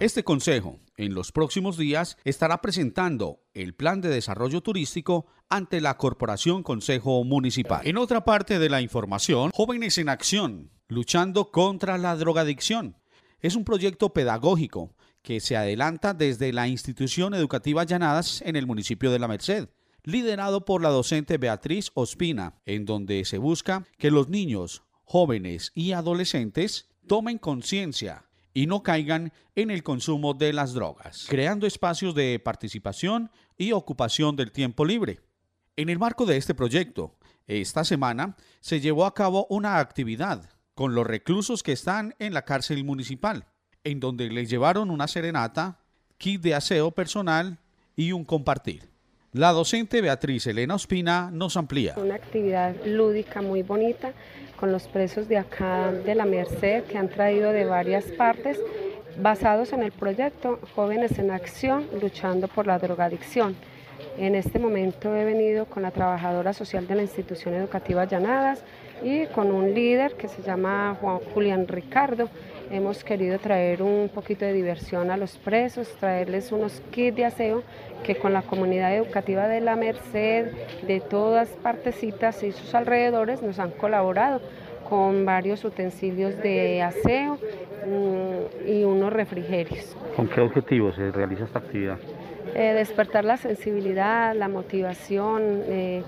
Este 0.00 0.24
consejo, 0.24 0.80
en 0.96 1.14
los 1.14 1.30
próximos 1.30 1.78
días, 1.78 2.16
estará 2.24 2.60
presentando 2.60 3.44
el 3.54 3.74
plan 3.74 4.00
de 4.00 4.08
desarrollo 4.08 4.60
turístico 4.60 5.26
ante 5.48 5.80
la 5.80 5.96
Corporación 5.96 6.64
Consejo 6.64 7.22
Municipal. 7.22 7.86
En 7.86 7.96
otra 7.96 8.24
parte 8.24 8.58
de 8.58 8.70
la 8.70 8.80
información, 8.80 9.52
Jóvenes 9.54 9.98
en 9.98 10.08
Acción 10.08 10.79
luchando 10.90 11.50
contra 11.50 11.96
la 11.98 12.16
drogadicción. 12.16 12.96
Es 13.40 13.54
un 13.54 13.64
proyecto 13.64 14.12
pedagógico 14.12 14.92
que 15.22 15.40
se 15.40 15.56
adelanta 15.56 16.14
desde 16.14 16.52
la 16.52 16.66
institución 16.66 17.32
educativa 17.32 17.84
Llanadas 17.84 18.42
en 18.42 18.56
el 18.56 18.66
municipio 18.66 19.10
de 19.12 19.20
La 19.20 19.28
Merced, 19.28 19.68
liderado 20.02 20.64
por 20.64 20.82
la 20.82 20.88
docente 20.88 21.38
Beatriz 21.38 21.90
Ospina, 21.94 22.60
en 22.66 22.84
donde 22.86 23.24
se 23.24 23.38
busca 23.38 23.86
que 23.98 24.10
los 24.10 24.28
niños, 24.28 24.82
jóvenes 25.04 25.70
y 25.74 25.92
adolescentes 25.92 26.88
tomen 27.06 27.38
conciencia 27.38 28.24
y 28.52 28.66
no 28.66 28.82
caigan 28.82 29.32
en 29.54 29.70
el 29.70 29.84
consumo 29.84 30.34
de 30.34 30.52
las 30.52 30.72
drogas, 30.72 31.26
creando 31.28 31.66
espacios 31.66 32.14
de 32.16 32.40
participación 32.40 33.30
y 33.56 33.72
ocupación 33.72 34.34
del 34.34 34.50
tiempo 34.50 34.84
libre. 34.84 35.20
En 35.76 35.88
el 35.88 36.00
marco 36.00 36.26
de 36.26 36.36
este 36.36 36.54
proyecto, 36.54 37.16
esta 37.46 37.84
semana 37.84 38.36
se 38.60 38.80
llevó 38.80 39.06
a 39.06 39.14
cabo 39.14 39.46
una 39.50 39.78
actividad 39.78 40.50
con 40.80 40.94
los 40.94 41.06
reclusos 41.06 41.62
que 41.62 41.72
están 41.72 42.14
en 42.18 42.32
la 42.32 42.46
cárcel 42.46 42.84
municipal, 42.84 43.44
en 43.84 44.00
donde 44.00 44.30
les 44.30 44.48
llevaron 44.48 44.90
una 44.90 45.08
serenata, 45.08 45.78
kit 46.16 46.40
de 46.40 46.54
aseo 46.54 46.90
personal 46.90 47.58
y 47.96 48.12
un 48.12 48.24
compartir. 48.24 48.88
La 49.34 49.52
docente 49.52 50.00
Beatriz 50.00 50.46
Elena 50.46 50.76
Ospina 50.76 51.28
nos 51.30 51.58
amplía. 51.58 51.96
Una 51.98 52.14
actividad 52.14 52.74
lúdica 52.86 53.42
muy 53.42 53.62
bonita 53.62 54.14
con 54.58 54.72
los 54.72 54.88
presos 54.88 55.28
de 55.28 55.36
acá 55.36 55.92
de 55.92 56.14
la 56.14 56.24
Merced 56.24 56.84
que 56.84 56.96
han 56.96 57.10
traído 57.10 57.52
de 57.52 57.66
varias 57.66 58.06
partes 58.12 58.58
basados 59.20 59.74
en 59.74 59.82
el 59.82 59.92
proyecto 59.92 60.60
Jóvenes 60.74 61.18
en 61.18 61.30
Acción 61.30 61.88
luchando 62.00 62.48
por 62.48 62.66
la 62.66 62.78
drogadicción. 62.78 63.54
En 64.16 64.34
este 64.34 64.58
momento 64.58 65.14
he 65.14 65.26
venido 65.26 65.66
con 65.66 65.82
la 65.82 65.90
trabajadora 65.90 66.54
social 66.54 66.86
de 66.86 66.94
la 66.94 67.02
institución 67.02 67.52
educativa 67.52 68.06
Llanadas, 68.06 68.64
y 69.02 69.26
con 69.26 69.50
un 69.50 69.74
líder 69.74 70.14
que 70.14 70.28
se 70.28 70.42
llama 70.42 70.96
Juan 71.00 71.18
Julián 71.32 71.66
Ricardo. 71.68 72.28
Hemos 72.70 73.02
querido 73.02 73.38
traer 73.38 73.82
un 73.82 74.08
poquito 74.14 74.44
de 74.44 74.52
diversión 74.52 75.10
a 75.10 75.16
los 75.16 75.36
presos, 75.38 75.88
traerles 75.98 76.52
unos 76.52 76.80
kits 76.92 77.16
de 77.16 77.24
aseo 77.24 77.62
que 78.04 78.16
con 78.16 78.32
la 78.32 78.42
comunidad 78.42 78.94
educativa 78.94 79.48
de 79.48 79.60
la 79.60 79.76
Merced, 79.76 80.52
de 80.86 81.00
todas 81.00 81.48
partecitas 81.48 82.42
y 82.42 82.52
sus 82.52 82.74
alrededores 82.74 83.42
nos 83.42 83.58
han 83.58 83.70
colaborado 83.72 84.40
con 84.88 85.24
varios 85.24 85.64
utensilios 85.64 86.36
de 86.42 86.82
aseo 86.82 87.38
mm, 87.86 88.68
y 88.68 88.84
unos 88.84 89.12
refrigerios. 89.12 89.96
¿Con 90.16 90.28
qué 90.28 90.40
objetivo 90.40 90.92
se 90.92 91.10
realiza 91.10 91.44
esta 91.44 91.60
actividad? 91.60 91.98
Eh, 92.54 92.72
despertar 92.74 93.24
la 93.24 93.36
sensibilidad, 93.36 94.34
la 94.34 94.48
motivación, 94.48 95.62
eh, 95.68 96.02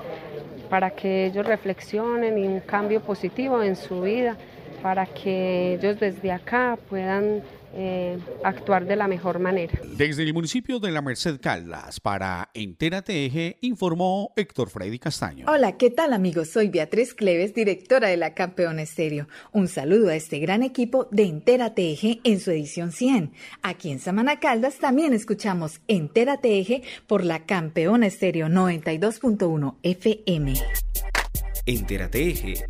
para 0.72 0.90
que 0.90 1.26
ellos 1.26 1.46
reflexionen 1.46 2.38
y 2.38 2.46
un 2.46 2.60
cambio 2.60 3.02
positivo 3.02 3.62
en 3.62 3.76
su 3.76 4.00
vida, 4.00 4.38
para 4.82 5.04
que 5.04 5.74
ellos 5.74 6.00
desde 6.00 6.32
acá 6.32 6.78
puedan 6.88 7.42
eh, 7.74 8.18
actuar 8.44 8.86
de 8.86 8.96
la 8.96 9.08
mejor 9.08 9.38
manera. 9.38 9.78
Desde 9.96 10.22
el 10.22 10.34
municipio 10.34 10.78
de 10.78 10.90
la 10.90 11.02
Merced 11.02 11.40
Caldas, 11.40 12.00
para 12.00 12.50
Entérate 12.54 13.26
Eje, 13.26 13.58
informó 13.60 14.32
Héctor 14.36 14.70
Freddy 14.70 14.98
Castaño. 14.98 15.46
Hola, 15.48 15.76
¿qué 15.76 15.90
tal 15.90 16.12
amigos? 16.12 16.50
Soy 16.50 16.68
Beatriz 16.68 17.14
Cleves, 17.14 17.54
directora 17.54 18.08
de 18.08 18.16
la 18.16 18.34
Campeona 18.34 18.82
Estéreo. 18.82 19.28
Un 19.52 19.68
saludo 19.68 20.10
a 20.10 20.16
este 20.16 20.38
gran 20.38 20.62
equipo 20.62 21.08
de 21.10 21.24
Entérate 21.24 21.92
Eje 21.92 22.20
en 22.24 22.40
su 22.40 22.50
edición 22.50 22.92
100. 22.92 23.32
Aquí 23.62 23.90
en 23.90 23.98
Samana 24.00 24.38
Caldas 24.40 24.78
también 24.78 25.14
escuchamos 25.14 25.80
Entérate 25.88 26.58
Eje 26.58 26.82
por 27.06 27.24
la 27.24 27.46
Campeona 27.46 28.06
Estéreo 28.06 28.48
92.1 28.48 29.76
FM. 29.82 30.54
Entérate 31.66 32.28
Eje 32.28 32.64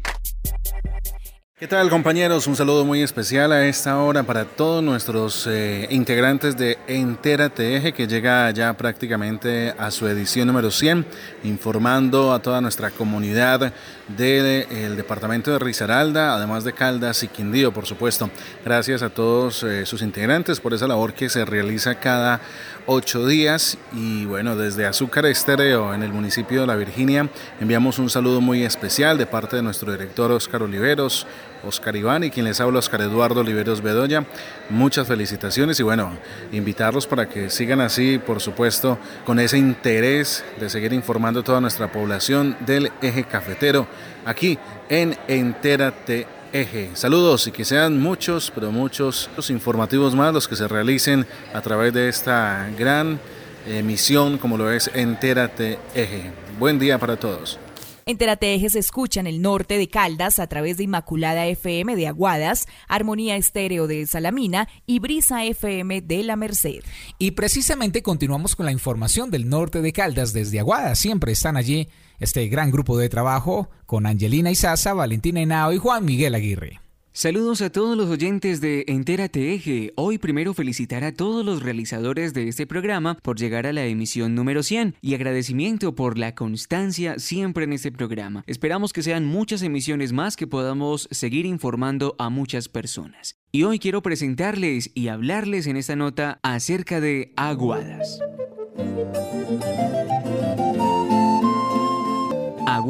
¿Qué 1.63 1.69
tal 1.69 1.89
compañeros? 1.91 2.49
Un 2.49 2.57
saludo 2.57 2.85
muy 2.85 3.03
especial 3.03 3.53
a 3.53 3.65
esta 3.67 3.97
hora 3.99 4.25
para 4.25 4.47
todos 4.47 4.83
nuestros 4.83 5.47
eh, 5.47 5.87
integrantes 5.93 6.57
de 6.57 6.77
Entérate 6.89 7.77
Eje 7.77 7.93
que 7.93 8.09
llega 8.09 8.51
ya 8.51 8.77
prácticamente 8.77 9.73
a 9.79 9.93
su 9.93 10.09
edición 10.09 10.49
número 10.49 10.73
100, 10.73 11.07
informando 11.45 12.33
a 12.33 12.41
toda 12.41 12.61
nuestra 12.61 12.91
comunidad 12.91 13.73
del 14.09 14.97
departamento 14.97 15.53
de 15.53 15.61
Risaralda, 15.61 16.35
además 16.35 16.65
de 16.65 16.73
Caldas 16.73 17.23
y 17.23 17.29
Quindío, 17.29 17.73
por 17.73 17.87
supuesto. 17.87 18.29
Gracias 18.65 19.03
a 19.03 19.11
todos 19.11 19.63
eh, 19.63 19.87
sus 19.87 20.03
integrantes 20.03 20.59
por 20.59 20.75
esa 20.75 20.89
labor 20.89 21.15
que 21.15 21.29
se 21.29 21.45
realiza 21.45 21.95
cada 21.95 22.41
ocho 22.87 23.25
días 23.25 23.79
y 23.93 24.25
bueno, 24.25 24.57
desde 24.57 24.87
Azúcar 24.87 25.27
Estéreo 25.27 25.95
en 25.95 26.03
el 26.03 26.13
municipio 26.13 26.63
de 26.63 26.67
La 26.67 26.75
Virginia 26.75 27.29
enviamos 27.61 28.01
un 28.01 28.11
saludo 28.11 28.41
muy 28.41 28.65
especial 28.65 29.17
de 29.17 29.27
parte 29.27 29.55
de 29.55 29.63
nuestro 29.63 29.93
director 29.93 30.33
Oscar 30.33 30.65
Oliveros, 30.65 31.29
Oscar 31.65 31.97
Iván 31.97 32.25
y 32.25 32.31
quien 32.31 32.45
les 32.45 32.61
habla 32.61 32.79
Oscar 32.79 33.03
Eduardo 33.03 33.41
Oliveros 33.41 33.83
Bedoya. 33.83 34.25
Muchas 34.71 35.07
felicitaciones 35.07 35.79
y 35.81 35.83
bueno, 35.83 36.17
invitarlos 36.53 37.07
para 37.07 37.29
que 37.29 37.51
sigan 37.51 37.81
así, 37.81 38.19
por 38.19 38.41
supuesto, 38.41 38.99
con 39.25 39.39
ese 39.39 39.59
interés 39.59 40.45
de 40.59 40.71
seguir 40.71 40.93
informando 40.93 41.41
a 41.41 41.45
toda 41.45 41.61
nuestra 41.61 41.91
población 41.91 42.57
del 42.61 42.91
eje 43.01 43.25
cafetero 43.25 43.87
aquí 44.25 44.59
en 44.89 45.17
Entérate 45.29 46.27
Eje. 46.53 46.91
Saludos 46.95 47.47
y 47.47 47.53
que 47.53 47.65
sean 47.65 47.99
muchos, 47.99 48.53
pero 48.55 48.71
muchos 48.71 49.31
los 49.37 49.49
informativos 49.51 50.15
más 50.15 50.35
los 50.35 50.47
que 50.47 50.57
se 50.57 50.69
realicen 50.69 51.27
a 51.55 51.61
través 51.61 51.95
de 51.95 52.09
esta 52.09 52.69
gran 52.79 53.21
emisión 53.67 54.39
como 54.39 54.59
lo 54.59 54.71
es 54.71 54.91
Entérate 54.95 55.79
Eje. 55.95 56.31
Buen 56.59 56.79
día 56.79 56.99
para 56.99 57.17
todos. 57.17 57.59
Entérate 58.05 58.55
Eje 58.55 58.71
se 58.71 58.79
escucha 58.79 59.21
en 59.21 59.27
el 59.27 59.41
norte 59.41 59.79
de 59.79 59.89
Caldas 59.89 60.39
a 60.39 60.47
través 60.49 60.77
de 60.77 60.85
Inmaculada 60.85 61.47
FM 61.47 61.97
de 61.97 62.09
Aguadas, 62.09 62.67
Armonía 62.89 63.37
Estéreo 63.37 63.87
de 63.87 64.07
Salamina 64.07 64.69
y 64.87 64.99
Brisa 64.99 65.45
FM 65.45 66.01
de 66.03 66.23
La 66.25 66.37
Merced. 66.37 66.83
Y 67.19 67.33
precisamente 67.33 68.03
continuamos 68.03 68.57
con 68.57 68.67
la 68.67 68.73
información 68.73 69.31
del 69.31 69.49
norte 69.49 69.81
de 69.81 69.93
Caldas 69.93 70.33
desde 70.33 70.59
Aguadas. 70.59 70.99
Siempre 70.99 71.33
están 71.33 71.57
allí 71.57 71.89
este 72.19 72.47
gran 72.49 72.71
grupo 72.71 72.99
de 72.99 73.09
trabajo 73.09 73.71
con 73.87 74.07
Angelina 74.07 74.51
Isaza, 74.51 74.95
Valentina 74.95 75.41
Henao 75.41 75.73
y 75.73 75.79
Juan 75.79 76.05
Miguel 76.05 76.35
Aguirre. 76.35 76.82
Saludos 77.15 77.61
a 77.61 77.69
todos 77.69 77.95
los 77.95 78.09
oyentes 78.09 78.63
de 78.63 78.87
Entérate 78.89 79.53
Eje. 79.53 79.93
Hoy 79.97 80.17
primero 80.17 80.55
felicitar 80.55 81.05
a 81.05 81.13
todos 81.13 81.45
los 81.45 81.63
realizadores 81.63 82.33
de 82.33 82.49
este 82.49 82.67
programa 82.67 83.19
por 83.21 83.39
llegar 83.39 83.67
a 83.67 83.75
la 83.75 83.85
emisión 83.85 84.35
número 84.35 84.63
100 84.63 84.97
y 85.03 85.15
agradecimiento 85.15 85.95
por 85.95 86.17
la 86.17 86.35
constancia 86.35 87.19
siempre 87.19 87.65
en 87.65 87.75
este 87.75 87.93
programa. 87.93 88.45
Esperamos 88.47 88.95
que 88.95 89.03
sean 89.03 89.27
muchas 89.27 89.61
emisiones 89.61 90.15
más 90.15 90.37
que 90.37 90.47
podamos 90.47 91.07
seguir 91.11 91.45
informando 91.45 92.17
a 92.19 92.31
muchas 92.31 92.71
personas. 92.71 93.37
Y 93.53 93.65
hoy 93.65 93.79
quiero 93.79 94.01
presentarles 94.01 94.91
y 94.95 95.09
hablarles 95.09 95.67
en 95.67 95.77
esta 95.77 95.97
nota 95.97 96.41
acerca 96.43 97.03
de 97.03 97.35
Aguadas. 97.37 98.21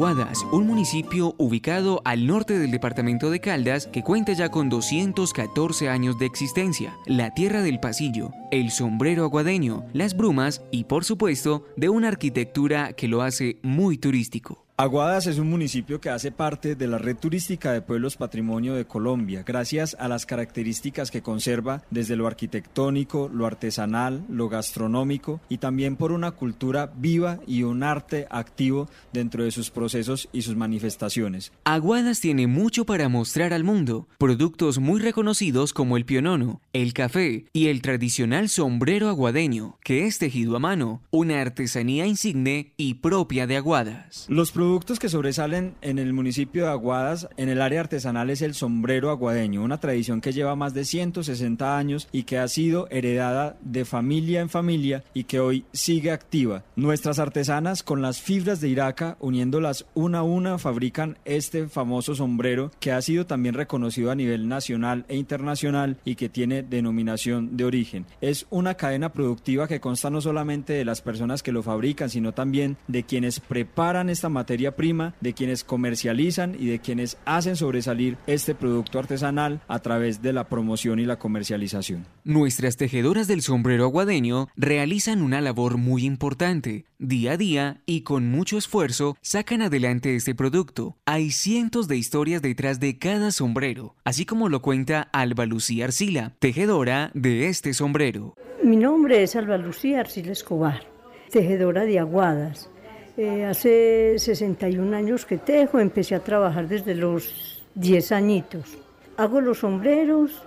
Aguadas, 0.03 0.45
un 0.51 0.67
municipio 0.67 1.33
ubicado 1.37 2.01
al 2.03 2.27
norte 2.27 2.59
del 2.59 2.71
departamento 2.71 3.31
de 3.31 3.39
Caldas 3.39 3.87
que 3.87 4.03
cuenta 4.03 4.33
ya 4.33 4.49
con 4.49 4.67
214 4.67 5.87
años 5.87 6.19
de 6.19 6.25
existencia, 6.25 6.97
la 7.05 7.33
tierra 7.33 7.61
del 7.61 7.79
pasillo, 7.79 8.33
el 8.51 8.71
sombrero 8.71 9.23
aguadeño, 9.23 9.85
las 9.93 10.17
brumas 10.17 10.61
y 10.71 10.83
por 10.83 11.05
supuesto 11.05 11.63
de 11.77 11.87
una 11.87 12.09
arquitectura 12.09 12.91
que 12.91 13.07
lo 13.07 13.21
hace 13.21 13.61
muy 13.63 13.97
turístico. 13.97 14.62
Aguadas 14.75 15.27
es 15.27 15.37
un 15.37 15.51
municipio 15.51 16.01
que 16.01 16.09
hace 16.09 16.31
parte 16.31 16.73
de 16.73 16.87
la 16.87 16.97
red 16.97 17.15
turística 17.15 17.71
de 17.71 17.83
pueblos 17.83 18.17
patrimonio 18.17 18.73
de 18.73 18.85
Colombia, 18.85 19.43
gracias 19.45 19.95
a 19.99 20.07
las 20.07 20.25
características 20.25 21.11
que 21.11 21.21
conserva 21.21 21.83
desde 21.91 22.15
lo 22.15 22.25
arquitectónico, 22.25 23.29
lo 23.31 23.45
artesanal, 23.45 24.25
lo 24.29 24.49
gastronómico 24.49 25.39
y 25.47 25.59
también 25.59 25.95
por 25.95 26.11
una 26.11 26.31
cultura 26.31 26.91
viva 26.97 27.37
y 27.45 27.61
un 27.61 27.83
arte 27.83 28.25
activo 28.31 28.89
dentro 29.13 29.43
de 29.43 29.51
sus 29.51 29.69
procesos 29.69 30.27
y 30.33 30.41
sus 30.41 30.55
manifestaciones. 30.55 31.51
Aguadas 31.65 32.19
tiene 32.19 32.47
mucho 32.47 32.83
para 32.83 33.09
mostrar 33.09 33.53
al 33.53 33.63
mundo, 33.63 34.07
productos 34.17 34.79
muy 34.79 34.99
reconocidos 34.99 35.71
como 35.71 35.97
el 35.97 36.05
pionono, 36.05 36.61
el 36.73 36.93
café 36.93 37.45
y 37.53 37.67
el 37.67 37.83
tradicional 37.83 38.49
sombrero 38.49 39.07
aguadeño, 39.09 39.77
que 39.83 40.07
es 40.07 40.17
tejido 40.17 40.55
a 40.55 40.59
mano, 40.59 41.03
una 41.11 41.41
artesanía 41.41 42.07
insigne 42.07 42.73
y 42.75 42.95
propia 42.95 43.45
de 43.45 43.57
Aguadas. 43.57 44.25
Los 44.29 44.51
productos 44.63 44.97
que 44.97 45.09
sobresalen 45.09 45.75
en 45.81 45.99
el 45.99 46.13
municipio 46.13 46.63
de 46.63 46.71
Aguadas 46.71 47.27
en 47.35 47.49
el 47.49 47.61
área 47.61 47.81
artesanal 47.81 48.29
es 48.29 48.41
el 48.41 48.53
sombrero 48.53 49.09
aguadeño, 49.09 49.61
una 49.61 49.81
tradición 49.81 50.21
que 50.21 50.31
lleva 50.31 50.55
más 50.55 50.73
de 50.73 50.85
160 50.85 51.77
años 51.77 52.07
y 52.13 52.23
que 52.23 52.37
ha 52.37 52.47
sido 52.47 52.87
heredada 52.89 53.57
de 53.59 53.83
familia 53.83 54.39
en 54.39 54.47
familia 54.47 55.03
y 55.13 55.25
que 55.25 55.41
hoy 55.41 55.65
sigue 55.73 56.11
activa. 56.11 56.63
Nuestras 56.77 57.19
artesanas 57.19 57.83
con 57.83 58.01
las 58.01 58.21
fibras 58.21 58.61
de 58.61 58.69
Iraca, 58.69 59.17
uniéndolas 59.19 59.85
una 59.95 60.19
a 60.19 60.23
una, 60.23 60.57
fabrican 60.57 61.17
este 61.25 61.67
famoso 61.67 62.15
sombrero 62.15 62.71
que 62.79 62.93
ha 62.93 63.01
sido 63.01 63.25
también 63.25 63.55
reconocido 63.55 64.11
a 64.11 64.15
nivel 64.15 64.47
nacional 64.47 65.03
e 65.09 65.17
internacional 65.17 65.97
y 66.05 66.15
que 66.15 66.29
tiene 66.29 66.63
denominación 66.63 67.57
de 67.57 67.65
origen. 67.65 68.05
Es 68.21 68.47
una 68.49 68.75
cadena 68.75 69.11
productiva 69.11 69.67
que 69.67 69.81
consta 69.81 70.09
no 70.09 70.21
solamente 70.21 70.71
de 70.71 70.85
las 70.85 71.01
personas 71.01 71.43
que 71.43 71.51
lo 71.51 71.63
fabrican, 71.63 72.09
sino 72.09 72.31
también 72.31 72.77
de 72.87 73.03
quienes 73.03 73.41
preparan 73.41 74.09
esta 74.09 74.29
materia 74.29 74.52
prima, 74.75 75.15
de 75.21 75.33
quienes 75.33 75.63
comercializan 75.63 76.55
y 76.57 76.67
de 76.67 76.79
quienes 76.79 77.17
hacen 77.25 77.55
sobresalir 77.55 78.17
este 78.27 78.55
producto 78.55 78.99
artesanal 78.99 79.61
a 79.67 79.79
través 79.79 80.21
de 80.21 80.33
la 80.33 80.47
promoción 80.47 80.99
y 80.99 81.05
la 81.05 81.17
comercialización. 81.17 82.05
Nuestras 82.23 82.77
tejedoras 82.77 83.27
del 83.27 83.41
sombrero 83.41 83.85
aguadeño 83.85 84.47
realizan 84.55 85.21
una 85.21 85.41
labor 85.41 85.77
muy 85.77 86.05
importante. 86.05 86.85
Día 86.99 87.33
a 87.33 87.37
día 87.37 87.81
y 87.85 88.01
con 88.01 88.29
mucho 88.29 88.57
esfuerzo 88.57 89.17
sacan 89.21 89.61
adelante 89.61 90.15
este 90.15 90.35
producto. 90.35 90.95
Hay 91.05 91.31
cientos 91.31 91.87
de 91.87 91.97
historias 91.97 92.41
detrás 92.41 92.79
de 92.79 92.97
cada 92.97 93.31
sombrero, 93.31 93.95
así 94.05 94.25
como 94.25 94.49
lo 94.49 94.61
cuenta 94.61 95.09
Alba 95.11 95.45
Lucía 95.45 95.85
Arcila, 95.85 96.33
tejedora 96.39 97.11
de 97.13 97.49
este 97.49 97.73
sombrero. 97.73 98.35
Mi 98.63 98.77
nombre 98.77 99.23
es 99.23 99.35
Alba 99.35 99.57
Lucía 99.57 99.99
Arcila 99.99 100.31
Escobar, 100.31 100.87
tejedora 101.29 101.83
de 101.83 101.99
aguadas. 101.99 102.69
Eh, 103.15 103.45
hace 103.45 104.15
61 104.17 104.95
años 104.95 105.25
que 105.25 105.37
tejo, 105.37 105.79
empecé 105.79 106.15
a 106.15 106.19
trabajar 106.19 106.67
desde 106.67 106.95
los 106.95 107.63
10 107.75 108.11
añitos. 108.11 108.77
Hago 109.17 109.39
los 109.39 109.59
sombreros, 109.59 110.41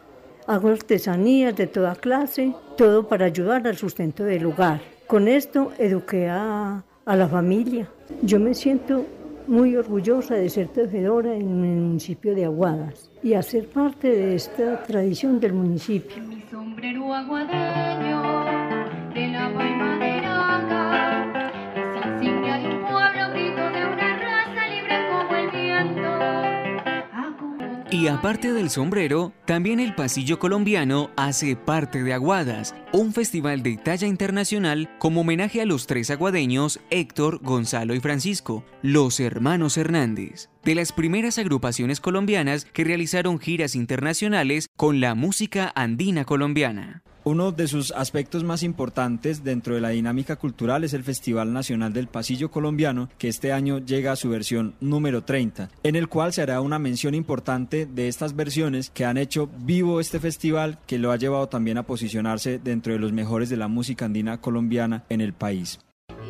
hago 0.46 0.70
artesanías 0.70 1.54
de 1.54 1.68
toda 1.68 1.94
clase, 1.94 2.54
todo 2.76 3.06
para 3.06 3.26
ayudar 3.26 3.66
al 3.66 3.76
sustento 3.76 4.24
del 4.24 4.46
hogar. 4.46 4.80
Con 5.06 5.28
esto 5.28 5.72
eduqué 5.78 6.28
a, 6.28 6.82
a 7.04 7.16
la 7.16 7.28
familia. 7.28 7.88
Yo 8.22 8.40
me 8.40 8.52
siento 8.52 9.06
muy 9.46 9.76
orgullosa 9.76 10.34
de 10.34 10.50
ser 10.50 10.68
tejedora 10.68 11.34
en 11.34 11.64
el 11.64 11.80
municipio 11.80 12.34
de 12.34 12.46
Aguadas 12.46 13.10
y 13.22 13.34
hacer 13.34 13.68
parte 13.68 14.08
de 14.08 14.34
esta 14.34 14.82
tradición 14.82 15.38
del 15.38 15.52
municipio. 15.52 16.22
Mi 16.24 16.42
sombrero 16.50 17.14
aguadeño, 17.14 18.55
Y 27.98 28.08
aparte 28.08 28.52
del 28.52 28.68
sombrero, 28.68 29.32
también 29.46 29.80
el 29.80 29.94
pasillo 29.94 30.38
colombiano 30.38 31.10
hace 31.16 31.56
parte 31.56 32.02
de 32.02 32.12
Aguadas, 32.12 32.74
un 32.92 33.14
festival 33.14 33.62
de 33.62 33.78
talla 33.78 34.06
internacional 34.06 34.90
como 34.98 35.22
homenaje 35.22 35.62
a 35.62 35.64
los 35.64 35.86
tres 35.86 36.10
aguadeños 36.10 36.78
Héctor, 36.90 37.40
Gonzalo 37.42 37.94
y 37.94 38.00
Francisco, 38.00 38.66
los 38.82 39.18
hermanos 39.18 39.78
Hernández, 39.78 40.50
de 40.62 40.74
las 40.74 40.92
primeras 40.92 41.38
agrupaciones 41.38 42.00
colombianas 42.00 42.66
que 42.66 42.84
realizaron 42.84 43.38
giras 43.38 43.74
internacionales 43.74 44.68
con 44.76 45.00
la 45.00 45.14
música 45.14 45.72
andina 45.74 46.26
colombiana. 46.26 47.02
Uno 47.28 47.50
de 47.50 47.66
sus 47.66 47.90
aspectos 47.90 48.44
más 48.44 48.62
importantes 48.62 49.42
dentro 49.42 49.74
de 49.74 49.80
la 49.80 49.88
dinámica 49.88 50.36
cultural 50.36 50.84
es 50.84 50.92
el 50.92 51.02
Festival 51.02 51.52
Nacional 51.52 51.92
del 51.92 52.06
Pasillo 52.06 52.52
Colombiano, 52.52 53.08
que 53.18 53.26
este 53.26 53.52
año 53.52 53.78
llega 53.78 54.12
a 54.12 54.16
su 54.16 54.28
versión 54.28 54.76
número 54.78 55.24
30, 55.24 55.70
en 55.82 55.96
el 55.96 56.06
cual 56.06 56.32
se 56.32 56.42
hará 56.42 56.60
una 56.60 56.78
mención 56.78 57.16
importante 57.16 57.84
de 57.84 58.06
estas 58.06 58.36
versiones 58.36 58.90
que 58.90 59.04
han 59.04 59.16
hecho 59.18 59.50
vivo 59.58 59.98
este 59.98 60.20
festival, 60.20 60.78
que 60.86 61.00
lo 61.00 61.10
ha 61.10 61.16
llevado 61.16 61.48
también 61.48 61.78
a 61.78 61.82
posicionarse 61.82 62.60
dentro 62.60 62.92
de 62.92 63.00
los 63.00 63.10
mejores 63.10 63.50
de 63.50 63.56
la 63.56 63.66
música 63.66 64.04
andina 64.04 64.40
colombiana 64.40 65.02
en 65.08 65.20
el 65.20 65.32
país. 65.32 65.80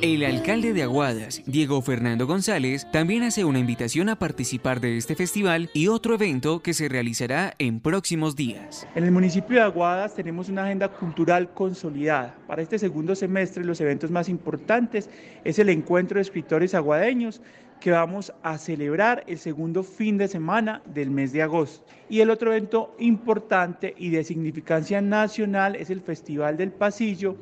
El 0.02 0.22
alcalde 0.26 0.74
de 0.74 0.82
Aguadas, 0.82 1.42
Diego 1.46 1.80
Fernando 1.80 2.26
González, 2.26 2.86
también 2.92 3.22
hace 3.22 3.46
una 3.46 3.60
invitación 3.60 4.10
a 4.10 4.18
participar 4.18 4.78
de 4.78 4.98
este 4.98 5.14
festival 5.14 5.70
y 5.72 5.88
otro 5.88 6.14
evento 6.14 6.60
que 6.60 6.74
se 6.74 6.90
realizará 6.90 7.54
en 7.58 7.80
próximos 7.80 8.36
días. 8.36 8.86
En 8.94 9.04
el 9.04 9.10
municipio 9.10 9.56
de 9.56 9.62
Aguadas 9.62 10.14
tenemos 10.14 10.50
una 10.50 10.64
agenda 10.64 10.90
cultural 10.90 11.48
consolidada. 11.54 12.36
Para 12.46 12.60
este 12.60 12.78
segundo 12.78 13.14
semestre 13.14 13.64
los 13.64 13.80
eventos 13.80 14.10
más 14.10 14.28
importantes 14.28 15.08
es 15.44 15.58
el 15.58 15.70
encuentro 15.70 16.16
de 16.16 16.22
escritores 16.22 16.74
aguadeños 16.74 17.40
que 17.80 17.90
vamos 17.90 18.32
a 18.42 18.58
celebrar 18.58 19.24
el 19.26 19.38
segundo 19.38 19.82
fin 19.82 20.18
de 20.18 20.28
semana 20.28 20.82
del 20.86 21.10
mes 21.10 21.32
de 21.32 21.42
agosto. 21.42 21.86
Y 22.08 22.20
el 22.20 22.30
otro 22.30 22.52
evento 22.52 22.94
importante 22.98 23.94
y 23.96 24.10
de 24.10 24.24
significancia 24.24 25.00
nacional 25.00 25.74
es 25.74 25.90
el 25.90 26.00
Festival 26.00 26.56
del 26.56 26.72
Pasillo, 26.72 27.36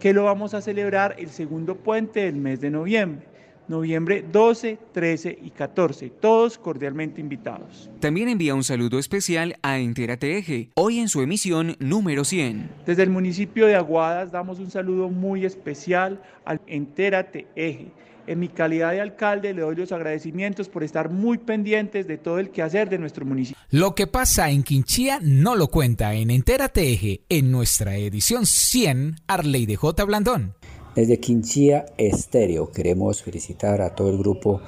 que 0.00 0.14
lo 0.14 0.24
vamos 0.24 0.54
a 0.54 0.62
celebrar 0.62 1.14
el 1.18 1.28
segundo 1.28 1.76
puente 1.76 2.20
del 2.20 2.36
mes 2.36 2.60
de 2.60 2.70
noviembre. 2.70 3.28
Noviembre 3.68 4.24
12, 4.32 4.78
13 4.92 5.38
y 5.42 5.50
14, 5.50 6.10
todos 6.10 6.58
cordialmente 6.58 7.20
invitados. 7.20 7.88
También 8.00 8.28
envía 8.28 8.56
un 8.56 8.64
saludo 8.64 8.98
especial 8.98 9.54
a 9.62 9.78
Entérate 9.78 10.38
Eje, 10.38 10.70
hoy 10.74 10.98
en 10.98 11.08
su 11.08 11.20
emisión 11.20 11.76
número 11.78 12.24
100. 12.24 12.68
Desde 12.84 13.04
el 13.04 13.10
municipio 13.10 13.68
de 13.68 13.76
Aguadas 13.76 14.32
damos 14.32 14.58
un 14.58 14.72
saludo 14.72 15.08
muy 15.08 15.44
especial 15.44 16.20
al 16.44 16.60
Entérate 16.66 17.46
Eje 17.54 17.92
en 18.30 18.38
mi 18.38 18.48
calidad 18.48 18.92
de 18.92 19.00
alcalde 19.00 19.52
le 19.52 19.62
doy 19.62 19.74
los 19.74 19.90
agradecimientos 19.90 20.68
por 20.68 20.84
estar 20.84 21.10
muy 21.10 21.38
pendientes 21.38 22.06
de 22.06 22.16
todo 22.16 22.38
el 22.38 22.50
quehacer 22.50 22.88
de 22.88 22.96
nuestro 22.96 23.26
municipio. 23.26 23.60
Lo 23.70 23.96
que 23.96 24.06
pasa 24.06 24.50
en 24.50 24.62
Quinchía 24.62 25.18
no 25.20 25.56
lo 25.56 25.66
cuenta 25.66 26.14
en 26.14 26.30
Entérate 26.30 26.92
Eje 26.92 27.22
en 27.28 27.50
nuestra 27.50 27.96
edición 27.96 28.46
100 28.46 29.16
Arley 29.26 29.66
de 29.66 29.74
J. 29.74 30.04
Blandón. 30.04 30.54
Desde 30.94 31.18
Quinchía 31.18 31.86
Estéreo 31.98 32.70
queremos 32.70 33.20
felicitar 33.24 33.82
a 33.82 33.96
todo 33.96 34.10
el 34.10 34.18
grupo 34.18 34.60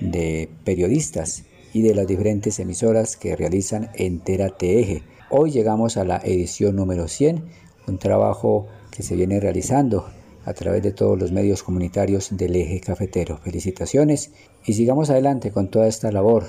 de 0.00 0.48
periodistas 0.64 1.44
y 1.72 1.82
de 1.82 1.94
las 1.94 2.08
diferentes 2.08 2.58
emisoras 2.58 3.16
que 3.16 3.36
realizan 3.36 3.90
Entérate 3.94 4.80
Eje. 4.80 5.04
Hoy 5.30 5.52
llegamos 5.52 5.96
a 5.96 6.04
la 6.04 6.16
edición 6.16 6.74
número 6.74 7.06
100, 7.06 7.44
un 7.86 7.98
trabajo 7.98 8.66
que 8.90 9.04
se 9.04 9.14
viene 9.14 9.38
realizando 9.38 10.08
a 10.44 10.54
través 10.54 10.82
de 10.82 10.92
todos 10.92 11.18
los 11.18 11.32
medios 11.32 11.62
comunitarios 11.62 12.28
del 12.36 12.56
eje 12.56 12.80
cafetero. 12.80 13.38
Felicitaciones 13.38 14.32
y 14.64 14.74
sigamos 14.74 15.10
adelante 15.10 15.50
con 15.50 15.68
toda 15.68 15.86
esta 15.86 16.12
labor 16.12 16.44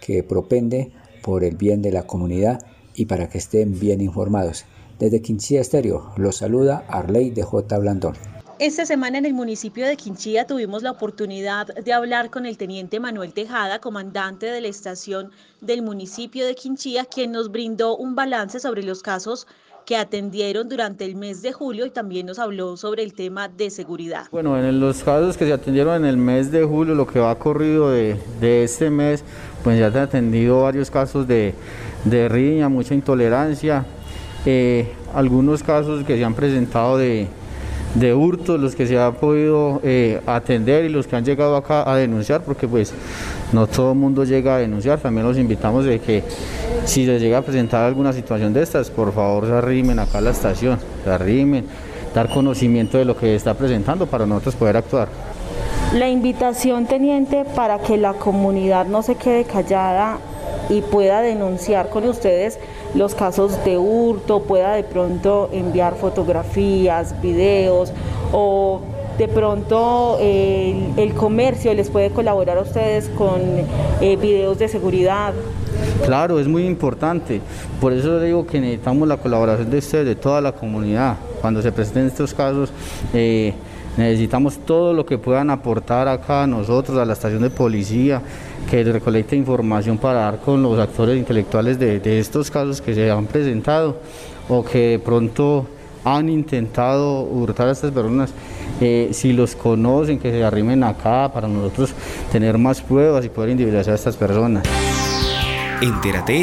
que 0.00 0.22
propende 0.22 0.92
por 1.22 1.44
el 1.44 1.56
bien 1.56 1.82
de 1.82 1.92
la 1.92 2.06
comunidad 2.06 2.64
y 2.94 3.06
para 3.06 3.28
que 3.28 3.38
estén 3.38 3.78
bien 3.78 4.00
informados. 4.00 4.64
Desde 4.98 5.22
Quinchía 5.22 5.60
Estéreo 5.60 6.12
los 6.16 6.36
saluda 6.36 6.84
Arley 6.88 7.30
de 7.30 7.42
J. 7.42 7.78
Blandón. 7.78 8.14
Esta 8.58 8.84
semana 8.84 9.18
en 9.18 9.24
el 9.24 9.34
municipio 9.34 9.86
de 9.86 9.96
Quinchía 9.96 10.44
tuvimos 10.44 10.82
la 10.82 10.90
oportunidad 10.90 11.68
de 11.68 11.92
hablar 11.92 12.28
con 12.28 12.44
el 12.44 12.58
teniente 12.58 12.98
Manuel 12.98 13.32
Tejada, 13.32 13.78
comandante 13.78 14.46
de 14.46 14.60
la 14.60 14.66
estación 14.66 15.30
del 15.60 15.82
municipio 15.82 16.44
de 16.44 16.56
Quinchía, 16.56 17.04
quien 17.04 17.30
nos 17.30 17.52
brindó 17.52 17.96
un 17.96 18.16
balance 18.16 18.58
sobre 18.58 18.82
los 18.82 19.00
casos 19.00 19.46
que 19.88 19.96
atendieron 19.96 20.68
durante 20.68 21.06
el 21.06 21.14
mes 21.16 21.40
de 21.40 21.50
julio 21.54 21.86
y 21.86 21.90
también 21.90 22.26
nos 22.26 22.38
habló 22.38 22.76
sobre 22.76 23.02
el 23.02 23.14
tema 23.14 23.48
de 23.48 23.70
seguridad. 23.70 24.26
Bueno, 24.30 24.58
en 24.58 24.80
los 24.80 25.02
casos 25.02 25.38
que 25.38 25.46
se 25.46 25.52
atendieron 25.54 25.94
en 25.94 26.04
el 26.04 26.18
mes 26.18 26.52
de 26.52 26.62
julio, 26.62 26.94
lo 26.94 27.06
que 27.06 27.18
va 27.18 27.34
corrido 27.38 27.90
de, 27.90 28.18
de 28.38 28.64
este 28.64 28.90
mes, 28.90 29.24
pues 29.64 29.78
ya 29.78 29.90
se 29.90 29.96
han 29.96 30.04
atendido 30.04 30.60
varios 30.60 30.90
casos 30.90 31.26
de, 31.26 31.54
de 32.04 32.28
riña, 32.28 32.68
mucha 32.68 32.92
intolerancia, 32.92 33.86
eh, 34.44 34.92
algunos 35.14 35.62
casos 35.62 36.04
que 36.04 36.18
se 36.18 36.22
han 36.22 36.34
presentado 36.34 36.98
de, 36.98 37.26
de 37.94 38.14
hurtos, 38.14 38.60
los 38.60 38.74
que 38.74 38.86
se 38.86 38.98
ha 38.98 39.10
podido 39.12 39.80
eh, 39.82 40.20
atender 40.26 40.84
y 40.84 40.88
los 40.88 41.06
que 41.06 41.16
han 41.16 41.24
llegado 41.24 41.56
acá 41.56 41.90
a 41.90 41.96
denunciar, 41.96 42.42
porque 42.42 42.68
pues 42.68 42.92
no 43.52 43.66
todo 43.66 43.92
el 43.92 43.98
mundo 43.98 44.24
llega 44.24 44.56
a 44.56 44.58
denunciar, 44.58 44.98
también 45.00 45.26
los 45.26 45.38
invitamos 45.38 45.84
de 45.84 45.98
que 46.00 46.22
si 46.84 47.06
les 47.06 47.20
llega 47.20 47.38
a 47.38 47.42
presentar 47.42 47.84
alguna 47.84 48.12
situación 48.12 48.52
de 48.52 48.62
estas, 48.62 48.90
por 48.90 49.12
favor 49.12 49.46
se 49.46 49.52
arrimen 49.52 49.98
acá 49.98 50.18
a 50.18 50.20
la 50.20 50.30
estación, 50.30 50.78
se 51.04 51.10
arrimen, 51.10 51.66
dar 52.14 52.28
conocimiento 52.28 52.98
de 52.98 53.04
lo 53.04 53.16
que 53.16 53.34
está 53.34 53.54
presentando 53.54 54.06
para 54.06 54.26
nosotros 54.26 54.54
poder 54.54 54.76
actuar. 54.76 55.08
La 55.94 56.08
invitación, 56.08 56.86
teniente, 56.86 57.46
para 57.56 57.78
que 57.78 57.96
la 57.96 58.12
comunidad 58.12 58.86
no 58.86 59.02
se 59.02 59.14
quede 59.14 59.44
callada 59.44 60.18
y 60.68 60.82
pueda 60.82 61.22
denunciar 61.22 61.88
con 61.88 62.06
ustedes 62.06 62.58
los 62.94 63.14
casos 63.14 63.64
de 63.64 63.78
hurto, 63.78 64.42
pueda 64.42 64.74
de 64.74 64.84
pronto 64.84 65.50
enviar 65.52 65.94
fotografías, 65.96 67.20
videos 67.20 67.92
o 68.32 68.80
de 69.18 69.26
pronto 69.26 70.16
eh, 70.20 70.92
el, 70.96 71.12
comercio 71.12 71.74
les 71.74 71.90
puede 71.90 72.10
colaborar 72.10 72.56
a 72.58 72.60
ustedes 72.60 73.08
con 73.08 73.40
eh, 74.00 74.16
videos 74.16 74.58
de 74.58 74.68
seguridad. 74.68 75.34
Claro, 76.04 76.38
es 76.38 76.46
muy 76.46 76.64
importante. 76.64 77.40
Por 77.80 77.92
eso 77.92 78.20
digo 78.20 78.46
que 78.46 78.60
necesitamos 78.60 79.08
la 79.08 79.16
colaboración 79.16 79.70
de 79.70 79.78
ustedes, 79.78 80.06
de 80.06 80.14
toda 80.14 80.40
la 80.40 80.52
comunidad. 80.52 81.16
Cuando 81.40 81.60
se 81.62 81.72
presenten 81.72 82.06
estos 82.06 82.32
casos, 82.32 82.70
eh, 83.12 83.54
necesitamos 83.96 84.58
todo 84.58 84.92
lo 84.92 85.04
que 85.06 85.18
puedan 85.18 85.50
aportar 85.50 86.08
acá 86.08 86.44
a 86.44 86.46
nosotros, 86.46 86.98
a 86.98 87.04
la 87.04 87.14
estación 87.14 87.42
de 87.42 87.50
policía, 87.50 88.22
que 88.70 88.84
recolecte 88.84 89.36
información 89.36 89.98
para 89.98 90.20
dar 90.20 90.40
con 90.40 90.62
los 90.62 90.78
actores 90.78 91.16
intelectuales 91.16 91.78
de, 91.78 92.18
estos 92.18 92.50
casos 92.50 92.80
que 92.80 92.94
se 92.94 93.10
han 93.10 93.26
presentado 93.26 93.96
o 94.48 94.64
que 94.64 94.90
de 94.90 94.98
pronto 94.98 95.66
han 96.04 96.28
intentado 96.28 97.22
hurtar 97.22 97.68
a 97.68 97.72
estas 97.72 97.90
personas, 97.90 98.32
eh, 98.80 99.10
si 99.12 99.32
los 99.32 99.54
conocen, 99.56 100.18
que 100.18 100.30
se 100.30 100.44
arrimen 100.44 100.84
acá 100.84 101.30
para 101.32 101.48
nosotros 101.48 101.92
tener 102.30 102.56
más 102.56 102.80
pruebas 102.80 103.24
y 103.24 103.28
poder 103.28 103.50
individualizar 103.50 103.92
a 103.92 103.96
estas 103.96 104.16
personas. 104.16 104.64
Entérate 105.80 106.34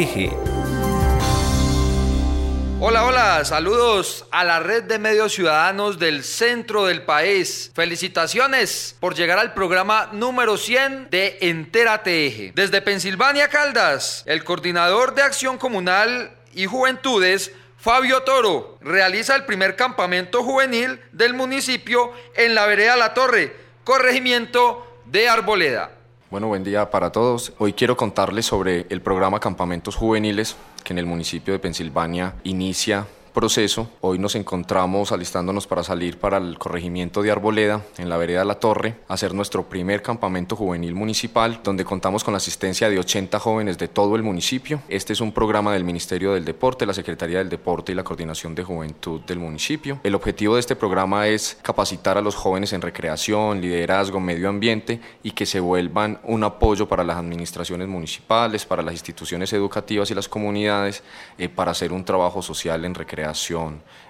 Saludos 3.44 4.24
a 4.30 4.44
la 4.44 4.60
red 4.60 4.84
de 4.84 4.98
medios 4.98 5.34
ciudadanos 5.34 5.98
del 5.98 6.24
centro 6.24 6.86
del 6.86 7.02
país. 7.02 7.70
Felicitaciones 7.74 8.96
por 8.98 9.14
llegar 9.14 9.38
al 9.38 9.52
programa 9.52 10.08
número 10.12 10.56
100 10.56 11.10
de 11.10 11.36
Entérate 11.42 12.26
Eje. 12.26 12.52
Desde 12.54 12.80
Pensilvania, 12.80 13.48
Caldas, 13.48 14.22
el 14.26 14.42
coordinador 14.42 15.14
de 15.14 15.22
acción 15.22 15.58
comunal 15.58 16.30
y 16.54 16.64
juventudes, 16.64 17.52
Fabio 17.76 18.22
Toro, 18.22 18.78
realiza 18.80 19.36
el 19.36 19.44
primer 19.44 19.76
campamento 19.76 20.42
juvenil 20.42 20.98
del 21.12 21.34
municipio 21.34 22.12
en 22.36 22.54
la 22.54 22.66
vereda 22.66 22.96
La 22.96 23.12
Torre, 23.12 23.54
corregimiento 23.84 24.86
de 25.04 25.28
Arboleda. 25.28 25.90
Bueno, 26.30 26.48
buen 26.48 26.64
día 26.64 26.90
para 26.90 27.12
todos. 27.12 27.52
Hoy 27.58 27.74
quiero 27.74 27.96
contarles 27.96 28.46
sobre 28.46 28.86
el 28.88 29.02
programa 29.02 29.38
Campamentos 29.40 29.94
Juveniles 29.94 30.56
que 30.82 30.92
en 30.92 30.98
el 30.98 31.06
municipio 31.06 31.52
de 31.52 31.58
Pensilvania 31.58 32.34
inicia 32.44 33.06
proceso. 33.36 33.90
Hoy 34.00 34.18
nos 34.18 34.34
encontramos 34.34 35.12
alistándonos 35.12 35.66
para 35.66 35.84
salir 35.84 36.18
para 36.18 36.38
el 36.38 36.58
corregimiento 36.58 37.20
de 37.20 37.30
Arboleda, 37.30 37.82
en 37.98 38.08
la 38.08 38.16
vereda 38.16 38.46
La 38.46 38.54
Torre, 38.54 38.94
a 39.08 39.12
hacer 39.12 39.34
nuestro 39.34 39.68
primer 39.68 40.00
campamento 40.00 40.56
juvenil 40.56 40.94
municipal, 40.94 41.60
donde 41.62 41.84
contamos 41.84 42.24
con 42.24 42.32
la 42.32 42.38
asistencia 42.38 42.88
de 42.88 42.98
80 42.98 43.38
jóvenes 43.38 43.76
de 43.76 43.88
todo 43.88 44.16
el 44.16 44.22
municipio. 44.22 44.80
Este 44.88 45.12
es 45.12 45.20
un 45.20 45.32
programa 45.32 45.74
del 45.74 45.84
Ministerio 45.84 46.32
del 46.32 46.46
Deporte, 46.46 46.86
la 46.86 46.94
Secretaría 46.94 47.36
del 47.36 47.50
Deporte 47.50 47.92
y 47.92 47.94
la 47.94 48.04
Coordinación 48.04 48.54
de 48.54 48.64
Juventud 48.64 49.20
del 49.20 49.38
municipio. 49.38 50.00
El 50.02 50.14
objetivo 50.14 50.54
de 50.54 50.60
este 50.60 50.74
programa 50.74 51.28
es 51.28 51.58
capacitar 51.60 52.16
a 52.16 52.22
los 52.22 52.36
jóvenes 52.36 52.72
en 52.72 52.80
recreación, 52.80 53.60
liderazgo, 53.60 54.18
medio 54.18 54.48
ambiente 54.48 54.98
y 55.22 55.32
que 55.32 55.44
se 55.44 55.60
vuelvan 55.60 56.20
un 56.24 56.42
apoyo 56.42 56.88
para 56.88 57.04
las 57.04 57.18
administraciones 57.18 57.86
municipales, 57.86 58.64
para 58.64 58.82
las 58.82 58.94
instituciones 58.94 59.52
educativas 59.52 60.10
y 60.10 60.14
las 60.14 60.26
comunidades, 60.26 61.02
eh, 61.36 61.50
para 61.50 61.72
hacer 61.72 61.92
un 61.92 62.02
trabajo 62.02 62.40
social 62.40 62.86
en 62.86 62.94
recreación 62.94 63.25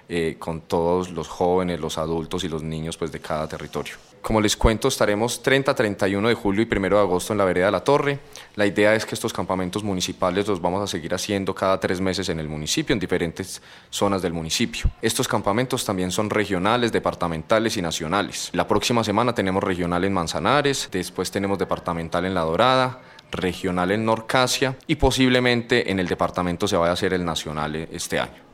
eh, 0.09 0.37
con 0.39 0.61
todos 0.61 1.11
los 1.11 1.27
jóvenes, 1.27 1.79
los 1.79 1.97
adultos 1.97 2.43
y 2.45 2.47
los 2.47 2.63
niños 2.63 2.95
pues, 2.95 3.11
de 3.11 3.19
cada 3.19 3.47
territorio. 3.47 3.95
Como 4.21 4.41
les 4.41 4.57
cuento, 4.57 4.87
estaremos 4.87 5.41
30, 5.41 5.73
31 5.73 6.27
de 6.27 6.33
julio 6.33 6.61
y 6.61 6.75
1 6.75 6.89
de 6.89 6.97
agosto 6.97 7.33
en 7.33 7.37
la 7.37 7.45
vereda 7.45 7.67
de 7.67 7.71
la 7.71 7.83
Torre. 7.83 8.19
La 8.55 8.65
idea 8.65 8.93
es 8.95 9.05
que 9.05 9.15
estos 9.15 9.31
campamentos 9.31 9.83
municipales 9.83 10.47
los 10.47 10.61
vamos 10.61 10.81
a 10.81 10.87
seguir 10.87 11.13
haciendo 11.13 11.53
cada 11.53 11.79
tres 11.79 12.01
meses 12.01 12.27
en 12.29 12.39
el 12.39 12.47
municipio, 12.47 12.93
en 12.93 12.99
diferentes 12.99 13.61
zonas 13.89 14.21
del 14.21 14.33
municipio. 14.33 14.89
Estos 15.01 15.27
campamentos 15.27 15.85
también 15.85 16.11
son 16.11 16.29
regionales, 16.29 16.91
departamentales 16.91 17.77
y 17.77 17.81
nacionales. 17.81 18.49
La 18.53 18.67
próxima 18.67 19.03
semana 19.03 19.33
tenemos 19.33 19.63
regional 19.63 20.03
en 20.03 20.13
Manzanares, 20.13 20.89
después 20.91 21.31
tenemos 21.31 21.57
departamental 21.57 22.25
en 22.25 22.33
La 22.33 22.41
Dorada, 22.41 23.01
regional 23.31 23.91
en 23.91 24.05
Norcasia 24.05 24.77
y 24.87 24.95
posiblemente 24.95 25.91
en 25.91 25.99
el 25.99 26.07
departamento 26.07 26.67
se 26.67 26.77
vaya 26.77 26.91
a 26.91 26.93
hacer 26.93 27.13
el 27.13 27.25
nacional 27.25 27.75
este 27.75 28.19
año 28.19 28.46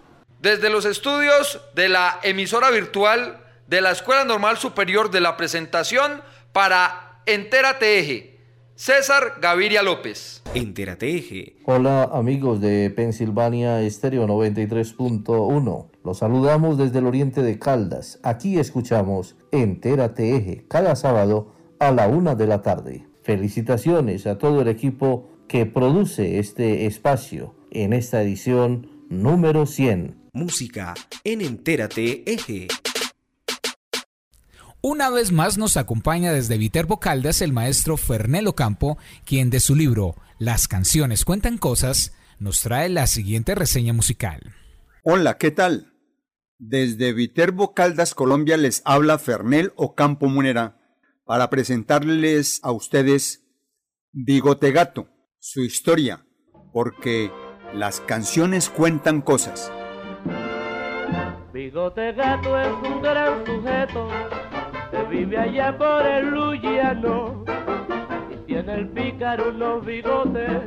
desde 0.43 0.69
los 0.69 0.83
estudios 0.83 1.61
de 1.73 1.87
la 1.87 2.19
emisora 2.21 2.69
virtual 2.69 3.37
de 3.67 3.79
la 3.79 3.91
Escuela 3.91 4.25
Normal 4.25 4.57
Superior 4.57 5.09
de 5.09 5.21
la 5.21 5.37
Presentación 5.37 6.21
para 6.51 7.21
Entérate 7.25 7.97
Eje. 7.97 8.39
César 8.75 9.35
Gaviria 9.41 9.81
López. 9.83 10.43
Entérate 10.53 11.15
Eje. 11.15 11.55
Hola 11.63 12.03
amigos 12.11 12.59
de 12.59 12.89
Pensilvania 12.89 13.81
Estéreo 13.83 14.27
93.1. 14.27 15.87
Los 16.03 16.17
saludamos 16.17 16.77
desde 16.77 16.99
el 16.99 17.07
oriente 17.07 17.41
de 17.41 17.57
Caldas. 17.57 18.19
Aquí 18.21 18.59
escuchamos 18.59 19.37
Entérate 19.53 20.35
Eje 20.35 20.65
cada 20.67 20.97
sábado 20.97 21.53
a 21.79 21.91
la 21.91 22.09
una 22.09 22.35
de 22.35 22.47
la 22.47 22.61
tarde. 22.61 23.07
Felicitaciones 23.21 24.27
a 24.27 24.37
todo 24.37 24.59
el 24.59 24.67
equipo 24.67 25.29
que 25.47 25.65
produce 25.65 26.39
este 26.39 26.85
espacio 26.85 27.55
en 27.71 27.93
esta 27.93 28.21
edición 28.21 29.05
número 29.07 29.65
100. 29.65 30.22
Música 30.35 30.95
en 31.23 31.41
Entérate 31.41 32.23
Eje. 32.25 32.67
Una 34.81 35.11
vez 35.11 35.31
más 35.31 35.59
nos 35.59 35.77
acompaña 35.77 36.33
desde 36.33 36.57
Viterbo 36.57 36.99
Caldas 36.99 37.43
el 37.43 37.53
maestro 37.53 37.97
Fernelo 37.97 38.55
Campo, 38.55 38.97
quien 39.25 39.51
de 39.51 39.59
su 39.59 39.75
libro 39.75 40.15
Las 40.39 40.67
canciones 40.67 41.23
cuentan 41.23 41.59
cosas 41.59 42.13
nos 42.39 42.61
trae 42.61 42.89
la 42.89 43.05
siguiente 43.05 43.53
reseña 43.53 43.93
musical. 43.93 44.55
Hola, 45.03 45.37
¿qué 45.37 45.51
tal? 45.51 45.93
Desde 46.57 47.13
Viterbo 47.13 47.75
Caldas, 47.75 48.15
Colombia, 48.15 48.57
les 48.57 48.81
habla 48.85 49.19
Fernel 49.19 49.71
Ocampo 49.75 50.25
Munera 50.29 50.79
para 51.25 51.51
presentarles 51.51 52.59
a 52.63 52.71
ustedes 52.71 53.45
Bigote 54.11 54.71
Gato, 54.71 55.09
su 55.37 55.61
historia, 55.61 56.25
porque 56.73 57.31
las 57.75 58.01
canciones 58.01 58.69
cuentan 58.69 59.21
cosas. 59.21 59.71
Bigote 61.63 62.11
Gato 62.11 62.59
es 62.59 62.73
un 62.91 63.01
gran 63.01 63.45
sujeto 63.45 64.09
que 64.91 65.03
vive 65.03 65.37
allá 65.37 65.77
por 65.77 66.05
el 66.05 66.29
Luyano 66.29 67.45
y 68.29 68.35
tiene 68.45 68.73
el 68.73 68.89
pícaro 68.89 69.49
unos 69.49 69.85
bigotes, 69.85 70.61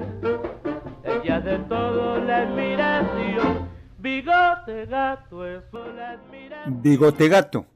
ella 1.04 1.40
de 1.40 1.58
todo 1.68 2.18
la 2.24 2.38
admiración. 2.38 3.68
Bigote 3.98 4.86
Gato 4.86 5.46
es 5.46 5.64
una 5.70 6.12
admiración. 6.12 6.82
Bigote 6.82 7.28
Gato, 7.28 7.66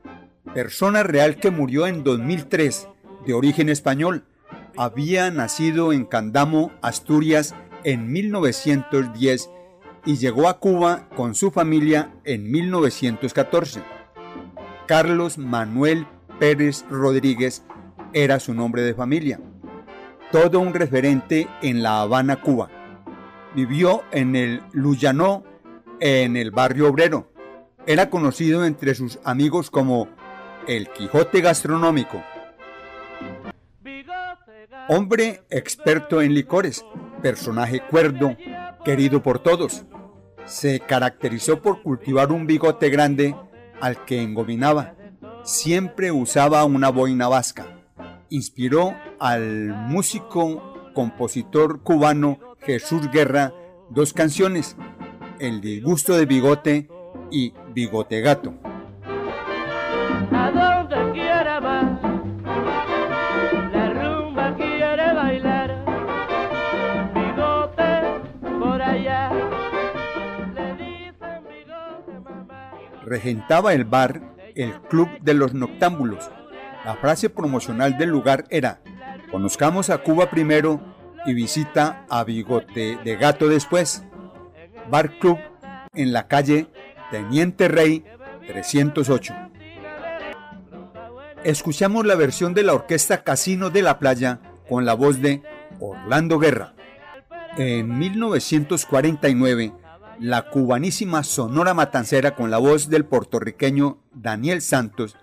persona 0.54 1.02
real 1.02 1.36
que 1.36 1.50
murió 1.50 1.86
en 1.86 2.02
2003, 2.02 2.88
de 3.26 3.34
origen 3.34 3.68
español, 3.68 4.24
había 4.78 5.30
nacido 5.30 5.92
en 5.92 6.06
Candamo, 6.06 6.72
Asturias, 6.80 7.54
en 7.84 8.10
1910 8.10 9.50
y 10.04 10.16
llegó 10.16 10.48
a 10.48 10.58
Cuba 10.58 11.08
con 11.16 11.34
su 11.34 11.50
familia 11.50 12.12
en 12.24 12.50
1914. 12.50 13.82
Carlos 14.86 15.38
Manuel 15.38 16.06
Pérez 16.38 16.84
Rodríguez 16.88 17.62
era 18.12 18.40
su 18.40 18.54
nombre 18.54 18.82
de 18.82 18.94
familia. 18.94 19.40
Todo 20.32 20.60
un 20.60 20.74
referente 20.74 21.48
en 21.62 21.82
La 21.82 22.00
Habana, 22.00 22.40
Cuba. 22.40 22.70
Vivió 23.54 24.02
en 24.12 24.36
el 24.36 24.62
Luyanó, 24.72 25.44
en 26.00 26.36
el 26.36 26.50
barrio 26.50 26.88
obrero. 26.88 27.32
Era 27.86 28.10
conocido 28.10 28.64
entre 28.64 28.94
sus 28.94 29.18
amigos 29.24 29.70
como 29.70 30.08
el 30.66 30.88
Quijote 30.90 31.40
Gastronómico. 31.40 32.22
Hombre 34.88 35.42
experto 35.50 36.20
en 36.20 36.34
licores, 36.34 36.84
personaje 37.22 37.80
cuerdo, 37.80 38.36
querido 38.84 39.22
por 39.22 39.38
todos. 39.38 39.84
Se 40.46 40.80
caracterizó 40.80 41.60
por 41.62 41.82
cultivar 41.82 42.32
un 42.32 42.46
bigote 42.46 42.90
grande 42.90 43.34
al 43.80 44.04
que 44.04 44.20
engominaba 44.22 44.94
siempre 45.42 46.12
usaba 46.12 46.64
una 46.64 46.90
boina 46.90 47.28
vasca. 47.28 47.66
Inspiró 48.28 48.94
al 49.18 49.68
músico 49.88 50.92
compositor 50.94 51.82
cubano 51.82 52.38
Jesús 52.60 53.10
Guerra 53.10 53.52
dos 53.90 54.12
canciones, 54.12 54.76
El 55.38 55.60
disgusto 55.60 56.16
de 56.16 56.26
bigote 56.26 56.88
y 57.30 57.54
Bigote 57.72 58.20
Gato. 58.20 58.54
Regentaba 73.10 73.72
el 73.74 73.84
bar 73.84 74.36
el 74.54 74.80
Club 74.82 75.08
de 75.20 75.34
los 75.34 75.52
Noctámbulos. 75.52 76.30
La 76.84 76.94
frase 76.94 77.28
promocional 77.28 77.98
del 77.98 78.08
lugar 78.08 78.44
era, 78.50 78.82
conozcamos 79.32 79.90
a 79.90 79.98
Cuba 79.98 80.30
primero 80.30 80.80
y 81.26 81.34
visita 81.34 82.06
a 82.08 82.22
Bigote 82.22 83.00
de 83.02 83.16
Gato 83.16 83.48
después. 83.48 84.04
Bar 84.88 85.18
Club 85.18 85.38
en 85.92 86.12
la 86.12 86.28
calle 86.28 86.68
Teniente 87.10 87.66
Rey 87.66 88.04
308. 88.46 89.34
Escuchamos 91.42 92.06
la 92.06 92.14
versión 92.14 92.54
de 92.54 92.62
la 92.62 92.74
orquesta 92.74 93.24
Casino 93.24 93.70
de 93.70 93.82
la 93.82 93.98
Playa 93.98 94.38
con 94.68 94.84
la 94.84 94.94
voz 94.94 95.20
de 95.20 95.42
Orlando 95.80 96.38
Guerra. 96.38 96.74
En 97.58 97.98
1949, 97.98 99.72
la 100.20 100.50
cubanísima 100.50 101.22
Sonora 101.22 101.72
Matancera 101.72 102.34
con 102.34 102.50
la 102.50 102.58
voz 102.58 102.90
del 102.90 103.06
puertorriqueño 103.06 104.04
Daniel 104.12 104.60
Santos 104.60 105.16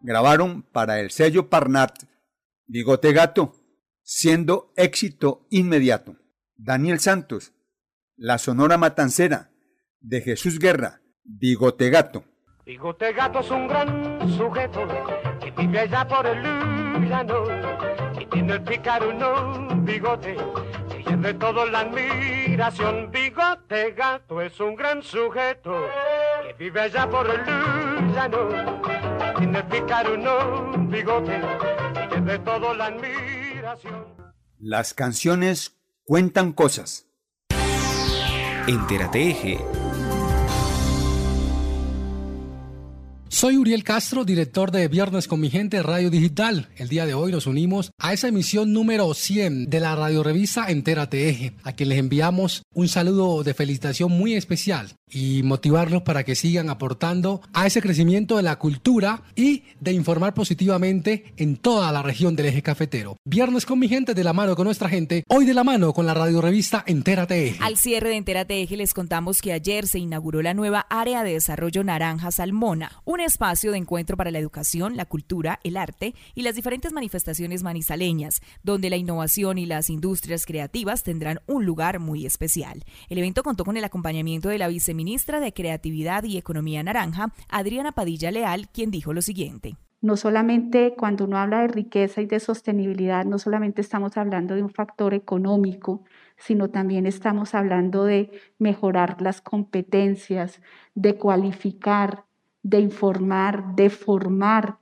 grabaron 0.00 0.62
para 0.62 1.00
el 1.00 1.10
sello 1.10 1.50
Parnat 1.50 2.04
Bigote 2.68 3.12
Gato, 3.12 3.54
siendo 4.02 4.72
éxito 4.76 5.46
inmediato. 5.50 6.16
Daniel 6.56 7.00
Santos, 7.00 7.52
la 8.16 8.38
Sonora 8.38 8.78
Matancera 8.78 9.50
de 10.00 10.20
Jesús 10.20 10.60
Guerra, 10.60 11.00
Bigote 11.24 11.90
Gato. 11.90 12.22
Bigote 12.64 13.12
Gato 13.12 13.40
es 13.40 13.50
un 13.50 13.66
gran 13.66 14.28
sujeto 14.36 14.86
que 15.40 15.50
vive 15.50 15.80
allá 15.80 16.06
por 16.06 16.24
el 16.24 16.42
llano 17.08 17.44
y 18.20 18.26
tiene 18.26 18.54
el 18.54 18.60
bigote 19.82 20.36
de 21.14 21.34
todo 21.34 21.66
la 21.66 21.80
admiración. 21.80 23.10
Bigote 23.10 23.92
Gato 23.92 24.40
es 24.40 24.58
un 24.60 24.74
gran 24.74 25.02
sujeto 25.02 25.86
que 26.42 26.52
vive 26.54 26.80
allá 26.80 27.08
por 27.08 27.28
el 27.28 27.44
llano 28.12 28.48
tiene 29.38 29.62
pícaro 29.64 30.14
un 30.74 30.88
bigote 30.90 31.40
que 32.10 32.20
de 32.20 32.38
todo 32.38 32.74
la 32.74 32.86
admiración. 32.86 34.06
Las 34.58 34.94
canciones 34.94 35.76
cuentan 36.04 36.52
cosas. 36.52 37.06
Entérate 38.66 39.30
Eje 39.30 39.85
Soy 43.36 43.58
Uriel 43.58 43.84
Castro, 43.84 44.24
director 44.24 44.70
de 44.70 44.88
Viernes 44.88 45.28
con 45.28 45.40
mi 45.40 45.50
gente 45.50 45.82
Radio 45.82 46.08
Digital. 46.08 46.70
El 46.78 46.88
día 46.88 47.04
de 47.04 47.12
hoy 47.12 47.32
nos 47.32 47.46
unimos 47.46 47.92
a 47.98 48.14
esa 48.14 48.28
emisión 48.28 48.72
número 48.72 49.12
100 49.12 49.68
de 49.68 49.78
la 49.78 49.94
radio 49.94 50.22
revista 50.22 50.70
Entérate 50.70 51.28
Eje, 51.28 51.52
a 51.62 51.74
quien 51.74 51.90
les 51.90 51.98
enviamos 51.98 52.62
un 52.72 52.88
saludo 52.88 53.44
de 53.44 53.52
felicitación 53.52 54.10
muy 54.10 54.32
especial 54.32 54.96
y 55.10 55.42
motivarlos 55.44 56.02
para 56.02 56.24
que 56.24 56.34
sigan 56.34 56.68
aportando 56.68 57.40
a 57.52 57.66
ese 57.66 57.80
crecimiento 57.80 58.36
de 58.36 58.42
la 58.42 58.58
cultura 58.58 59.22
y 59.36 59.62
de 59.80 59.92
informar 59.92 60.34
positivamente 60.34 61.32
en 61.36 61.56
toda 61.56 61.92
la 61.92 62.02
región 62.02 62.34
del 62.34 62.46
eje 62.46 62.62
cafetero. 62.62 63.16
Viernes 63.24 63.66
con 63.66 63.78
mi 63.78 63.88
gente, 63.88 64.14
de 64.14 64.24
la 64.24 64.32
mano 64.32 64.56
con 64.56 64.64
nuestra 64.64 64.88
gente, 64.88 65.24
hoy 65.28 65.46
de 65.46 65.54
la 65.54 65.64
mano 65.64 65.92
con 65.92 66.06
la 66.06 66.14
radio 66.14 66.40
revista 66.40 66.82
Entérate 66.86 67.48
Eje. 67.48 67.58
Al 67.62 67.76
cierre 67.76 68.08
de 68.08 68.16
Entérate 68.16 68.60
Eje 68.60 68.76
les 68.76 68.94
contamos 68.94 69.40
que 69.40 69.52
ayer 69.52 69.86
se 69.86 69.98
inauguró 69.98 70.42
la 70.42 70.54
nueva 70.54 70.86
área 70.90 71.22
de 71.22 71.34
desarrollo 71.34 71.84
Naranja 71.84 72.32
Salmona, 72.32 73.00
un 73.04 73.20
espacio 73.20 73.70
de 73.70 73.78
encuentro 73.78 74.16
para 74.16 74.30
la 74.30 74.38
educación, 74.38 74.96
la 74.96 75.06
cultura, 75.06 75.60
el 75.62 75.76
arte 75.76 76.14
y 76.34 76.42
las 76.42 76.56
diferentes 76.56 76.92
manifestaciones 76.92 77.62
manizaleñas, 77.62 78.40
donde 78.64 78.90
la 78.90 78.96
innovación 78.96 79.58
y 79.58 79.66
las 79.66 79.88
industrias 79.88 80.46
creativas 80.46 81.04
tendrán 81.04 81.40
un 81.46 81.64
lugar 81.64 82.00
muy 82.00 82.26
especial. 82.26 82.84
El 83.08 83.18
evento 83.18 83.42
contó 83.42 83.64
con 83.64 83.76
el 83.76 83.84
acompañamiento 83.84 84.48
de 84.48 84.58
la 84.58 84.66
viceministra 84.96 85.40
de 85.40 85.52
Creatividad 85.52 86.24
y 86.24 86.38
Economía 86.38 86.82
Naranja, 86.82 87.28
Adriana 87.50 87.92
Padilla 87.92 88.30
Leal, 88.30 88.68
quien 88.68 88.90
dijo 88.90 89.12
lo 89.12 89.20
siguiente. 89.20 89.76
No 90.00 90.16
solamente 90.16 90.94
cuando 90.96 91.24
uno 91.24 91.36
habla 91.36 91.60
de 91.60 91.68
riqueza 91.68 92.22
y 92.22 92.26
de 92.26 92.40
sostenibilidad, 92.40 93.26
no 93.26 93.38
solamente 93.38 93.82
estamos 93.82 94.16
hablando 94.16 94.54
de 94.54 94.62
un 94.62 94.70
factor 94.70 95.12
económico, 95.12 96.04
sino 96.38 96.70
también 96.70 97.06
estamos 97.06 97.54
hablando 97.54 98.04
de 98.04 98.30
mejorar 98.58 99.20
las 99.20 99.42
competencias, 99.42 100.62
de 100.94 101.16
cualificar, 101.16 102.24
de 102.62 102.80
informar, 102.80 103.74
de 103.74 103.90
formar, 103.90 104.78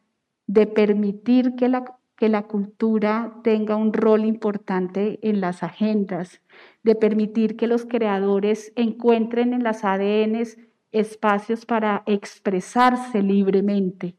de 0.47 0.67
permitir 0.69 1.57
que 1.57 1.69
la, 1.69 1.97
que 2.17 2.29
la 2.29 2.43
cultura 2.43 3.35
tenga 3.43 3.75
un 3.77 3.93
rol 3.93 4.25
importante 4.25 5.19
en 5.23 5.41
las 5.41 5.65
agendas, 5.65 6.41
de 6.85 6.95
permitir 6.95 7.57
que 7.57 7.67
los 7.67 7.85
creadores 7.85 8.73
encuentren 8.77 9.53
en 9.53 9.65
las 9.65 9.85
ADNs 9.85 10.59
espacios 10.93 11.67
para 11.67 12.05
expresarse 12.07 13.23
libremente, 13.23 14.15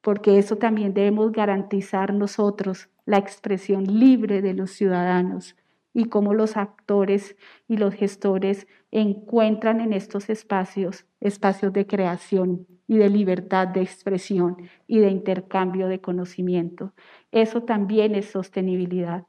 porque 0.00 0.38
eso 0.38 0.56
también 0.56 0.94
debemos 0.94 1.30
garantizar 1.30 2.12
nosotros, 2.12 2.88
la 3.04 3.18
expresión 3.18 3.84
libre 3.84 4.42
de 4.42 4.54
los 4.54 4.72
ciudadanos, 4.72 5.54
y 5.94 6.06
cómo 6.06 6.34
los 6.34 6.56
actores 6.56 7.36
y 7.66 7.76
los 7.76 7.94
gestores 7.94 8.66
encuentran 8.90 9.80
en 9.80 9.92
estos 9.92 10.28
espacios 10.28 11.06
espacios 11.20 11.72
de 11.72 11.86
creación 11.86 12.66
y 12.86 12.96
de 12.98 13.10
libertad 13.10 13.68
de 13.68 13.82
expresión 13.82 14.56
y 14.86 14.98
de 14.98 15.10
intercambio 15.10 15.88
de 15.88 16.00
conocimiento. 16.00 16.94
Eso 17.32 17.62
también 17.62 18.14
es 18.14 18.30
sostenibilidad. 18.30 19.24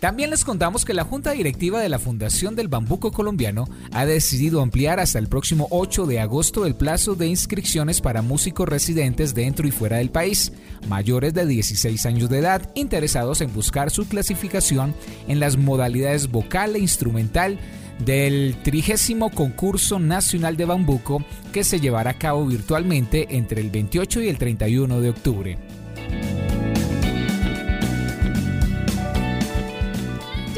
También 0.00 0.30
les 0.30 0.46
contamos 0.46 0.86
que 0.86 0.94
la 0.94 1.04
Junta 1.04 1.32
Directiva 1.32 1.78
de 1.78 1.90
la 1.90 1.98
Fundación 1.98 2.56
del 2.56 2.68
Bambuco 2.68 3.12
Colombiano 3.12 3.66
ha 3.92 4.06
decidido 4.06 4.62
ampliar 4.62 4.98
hasta 4.98 5.18
el 5.18 5.28
próximo 5.28 5.68
8 5.70 6.06
de 6.06 6.20
agosto 6.20 6.64
el 6.64 6.74
plazo 6.74 7.14
de 7.16 7.26
inscripciones 7.26 8.00
para 8.00 8.22
músicos 8.22 8.66
residentes 8.66 9.34
dentro 9.34 9.68
y 9.68 9.70
fuera 9.70 9.98
del 9.98 10.08
país, 10.08 10.52
mayores 10.88 11.34
de 11.34 11.44
16 11.44 12.06
años 12.06 12.30
de 12.30 12.38
edad, 12.38 12.70
interesados 12.74 13.42
en 13.42 13.52
buscar 13.52 13.90
su 13.90 14.08
clasificación 14.08 14.94
en 15.28 15.38
las 15.38 15.58
modalidades 15.58 16.30
vocal 16.30 16.76
e 16.76 16.78
instrumental 16.78 17.58
del 17.98 18.56
trigésimo 18.62 19.28
concurso 19.28 19.98
nacional 19.98 20.56
de 20.56 20.64
bambuco 20.64 21.22
que 21.52 21.62
se 21.62 21.78
llevará 21.78 22.12
a 22.12 22.18
cabo 22.18 22.46
virtualmente 22.46 23.36
entre 23.36 23.60
el 23.60 23.68
28 23.68 24.22
y 24.22 24.28
el 24.28 24.38
31 24.38 25.02
de 25.02 25.10
octubre. 25.10 25.58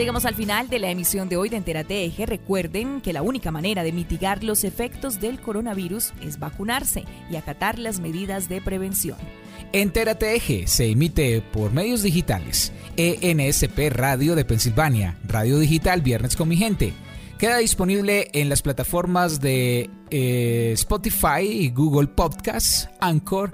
Llegamos 0.02 0.24
al 0.24 0.34
final 0.34 0.68
de 0.68 0.80
la 0.80 0.90
emisión 0.90 1.28
de 1.28 1.36
hoy 1.36 1.48
de 1.48 1.58
Entérate 1.58 2.04
Eje. 2.04 2.26
Recuerden 2.26 3.00
que 3.00 3.12
la 3.12 3.22
única 3.22 3.52
manera 3.52 3.84
de 3.84 3.92
mitigar 3.92 4.42
los 4.42 4.64
efectos 4.64 5.20
del 5.20 5.40
coronavirus 5.40 6.12
es 6.20 6.40
vacunarse 6.40 7.04
y 7.30 7.36
acatar 7.36 7.78
las 7.78 8.00
medidas 8.00 8.48
de 8.48 8.60
prevención. 8.60 9.16
Entérate 9.72 10.34
Eje 10.34 10.66
se 10.66 10.90
emite 10.90 11.40
por 11.40 11.72
medios 11.72 12.02
digitales. 12.02 12.72
ENSP 12.96 13.90
Radio 13.90 14.34
de 14.34 14.44
Pensilvania, 14.44 15.18
Radio 15.22 15.60
Digital 15.60 16.00
Viernes 16.02 16.34
con 16.34 16.48
mi 16.48 16.56
gente. 16.56 16.92
Queda 17.38 17.58
disponible 17.58 18.28
en 18.32 18.48
las 18.48 18.60
plataformas 18.60 19.40
de 19.40 19.88
eh, 20.10 20.72
Spotify, 20.72 21.70
Google 21.72 22.08
Podcasts, 22.08 22.88
Anchor, 22.98 23.52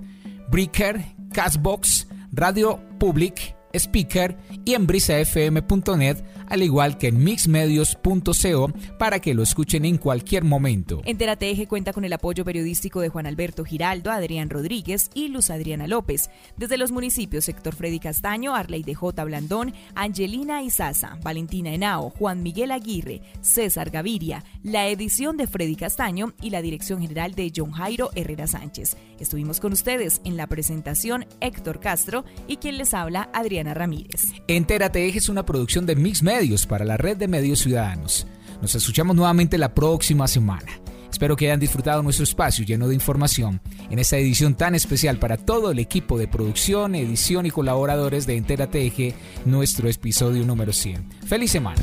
Breaker, 0.48 1.14
Castbox, 1.30 2.08
Radio 2.32 2.80
Public, 2.98 3.54
Speaker 3.74 4.36
y 4.64 4.74
en 4.74 4.86
brisafm.net 4.86 6.24
al 6.48 6.62
igual 6.62 6.98
que 6.98 7.08
en 7.08 7.22
mixmedios.co 7.22 8.72
para 8.98 9.20
que 9.20 9.34
lo 9.34 9.42
escuchen 9.42 9.84
en 9.84 9.98
cualquier 9.98 10.44
momento. 10.44 11.00
Entérate 11.04 11.50
Eje 11.50 11.66
cuenta 11.66 11.92
con 11.92 12.04
el 12.04 12.12
apoyo 12.12 12.44
periodístico 12.44 13.00
de 13.00 13.08
Juan 13.08 13.26
Alberto 13.26 13.64
Giraldo, 13.64 14.10
Adrián 14.10 14.50
Rodríguez 14.50 15.10
y 15.14 15.28
Luz 15.28 15.50
Adriana 15.50 15.86
López. 15.86 16.30
Desde 16.56 16.78
los 16.78 16.90
municipios 16.90 17.44
Sector 17.44 17.74
Freddy 17.74 17.98
Castaño, 17.98 18.54
Arley 18.54 18.82
de 18.82 18.94
J. 18.94 19.24
Blandón, 19.24 19.74
Angelina 19.94 20.62
Izaza, 20.62 21.18
Valentina 21.22 21.72
Henao, 21.72 22.10
Juan 22.10 22.42
Miguel 22.42 22.70
Aguirre, 22.70 23.22
César 23.40 23.90
Gaviria, 23.90 24.44
la 24.62 24.88
edición 24.88 25.36
de 25.36 25.46
Freddy 25.46 25.76
Castaño 25.76 26.34
y 26.42 26.50
la 26.50 26.62
dirección 26.62 27.00
general 27.00 27.34
de 27.34 27.52
John 27.54 27.72
Jairo 27.72 28.10
Herrera 28.14 28.46
Sánchez. 28.46 28.96
Estuvimos 29.18 29.60
con 29.60 29.72
ustedes 29.72 30.20
en 30.24 30.36
la 30.36 30.46
presentación 30.46 31.26
Héctor 31.40 31.80
Castro 31.80 32.24
y 32.46 32.56
quien 32.56 32.78
les 32.78 32.94
habla 32.94 33.28
Adriana 33.32 33.74
Ramírez. 33.74 34.26
Entérate 34.46 35.06
Eje 35.06 35.18
es 35.18 35.28
una 35.28 35.44
producción 35.44 35.86
de 35.86 35.96
Mix 36.40 36.66
para 36.66 36.84
la 36.84 36.96
red 36.96 37.16
de 37.16 37.28
medios 37.28 37.60
ciudadanos. 37.60 38.26
Nos 38.62 38.74
escuchamos 38.74 39.16
nuevamente 39.16 39.58
la 39.58 39.74
próxima 39.74 40.28
semana. 40.28 40.70
Espero 41.10 41.36
que 41.36 41.46
hayan 41.46 41.58
disfrutado 41.58 42.02
nuestro 42.02 42.24
espacio 42.24 42.64
lleno 42.64 42.86
de 42.86 42.94
información 42.94 43.60
en 43.90 43.98
esta 43.98 44.18
edición 44.18 44.54
tan 44.54 44.74
especial 44.74 45.18
para 45.18 45.36
todo 45.36 45.70
el 45.70 45.78
equipo 45.78 46.16
de 46.18 46.28
producción, 46.28 46.94
edición 46.94 47.46
y 47.46 47.50
colaboradores 47.50 48.26
de 48.26 48.36
Entera 48.36 48.68
Eje, 48.72 49.14
nuestro 49.46 49.88
episodio 49.88 50.44
número 50.44 50.72
100. 50.72 51.08
¡Feliz 51.26 51.50
semana! 51.50 51.82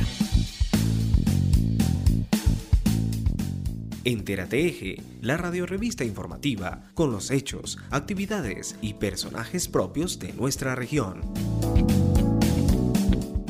Entérate 4.06 4.68
Eje, 4.68 5.02
la 5.22 5.36
radiorevista 5.36 6.06
informativa 6.06 6.84
con 6.94 7.12
los 7.12 7.32
hechos, 7.32 7.80
actividades 7.90 8.78
y 8.82 8.94
personajes 8.94 9.68
propios 9.68 10.20
de 10.20 10.32
nuestra 10.34 10.76
región. 10.76 11.22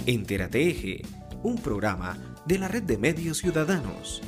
Entérate 0.08 0.70
Eje, 0.70 1.02
un 1.42 1.58
programa 1.58 2.16
de 2.46 2.60
la 2.60 2.68
red 2.68 2.84
de 2.84 2.96
medios 2.96 3.40
ciudadanos. 3.40 4.22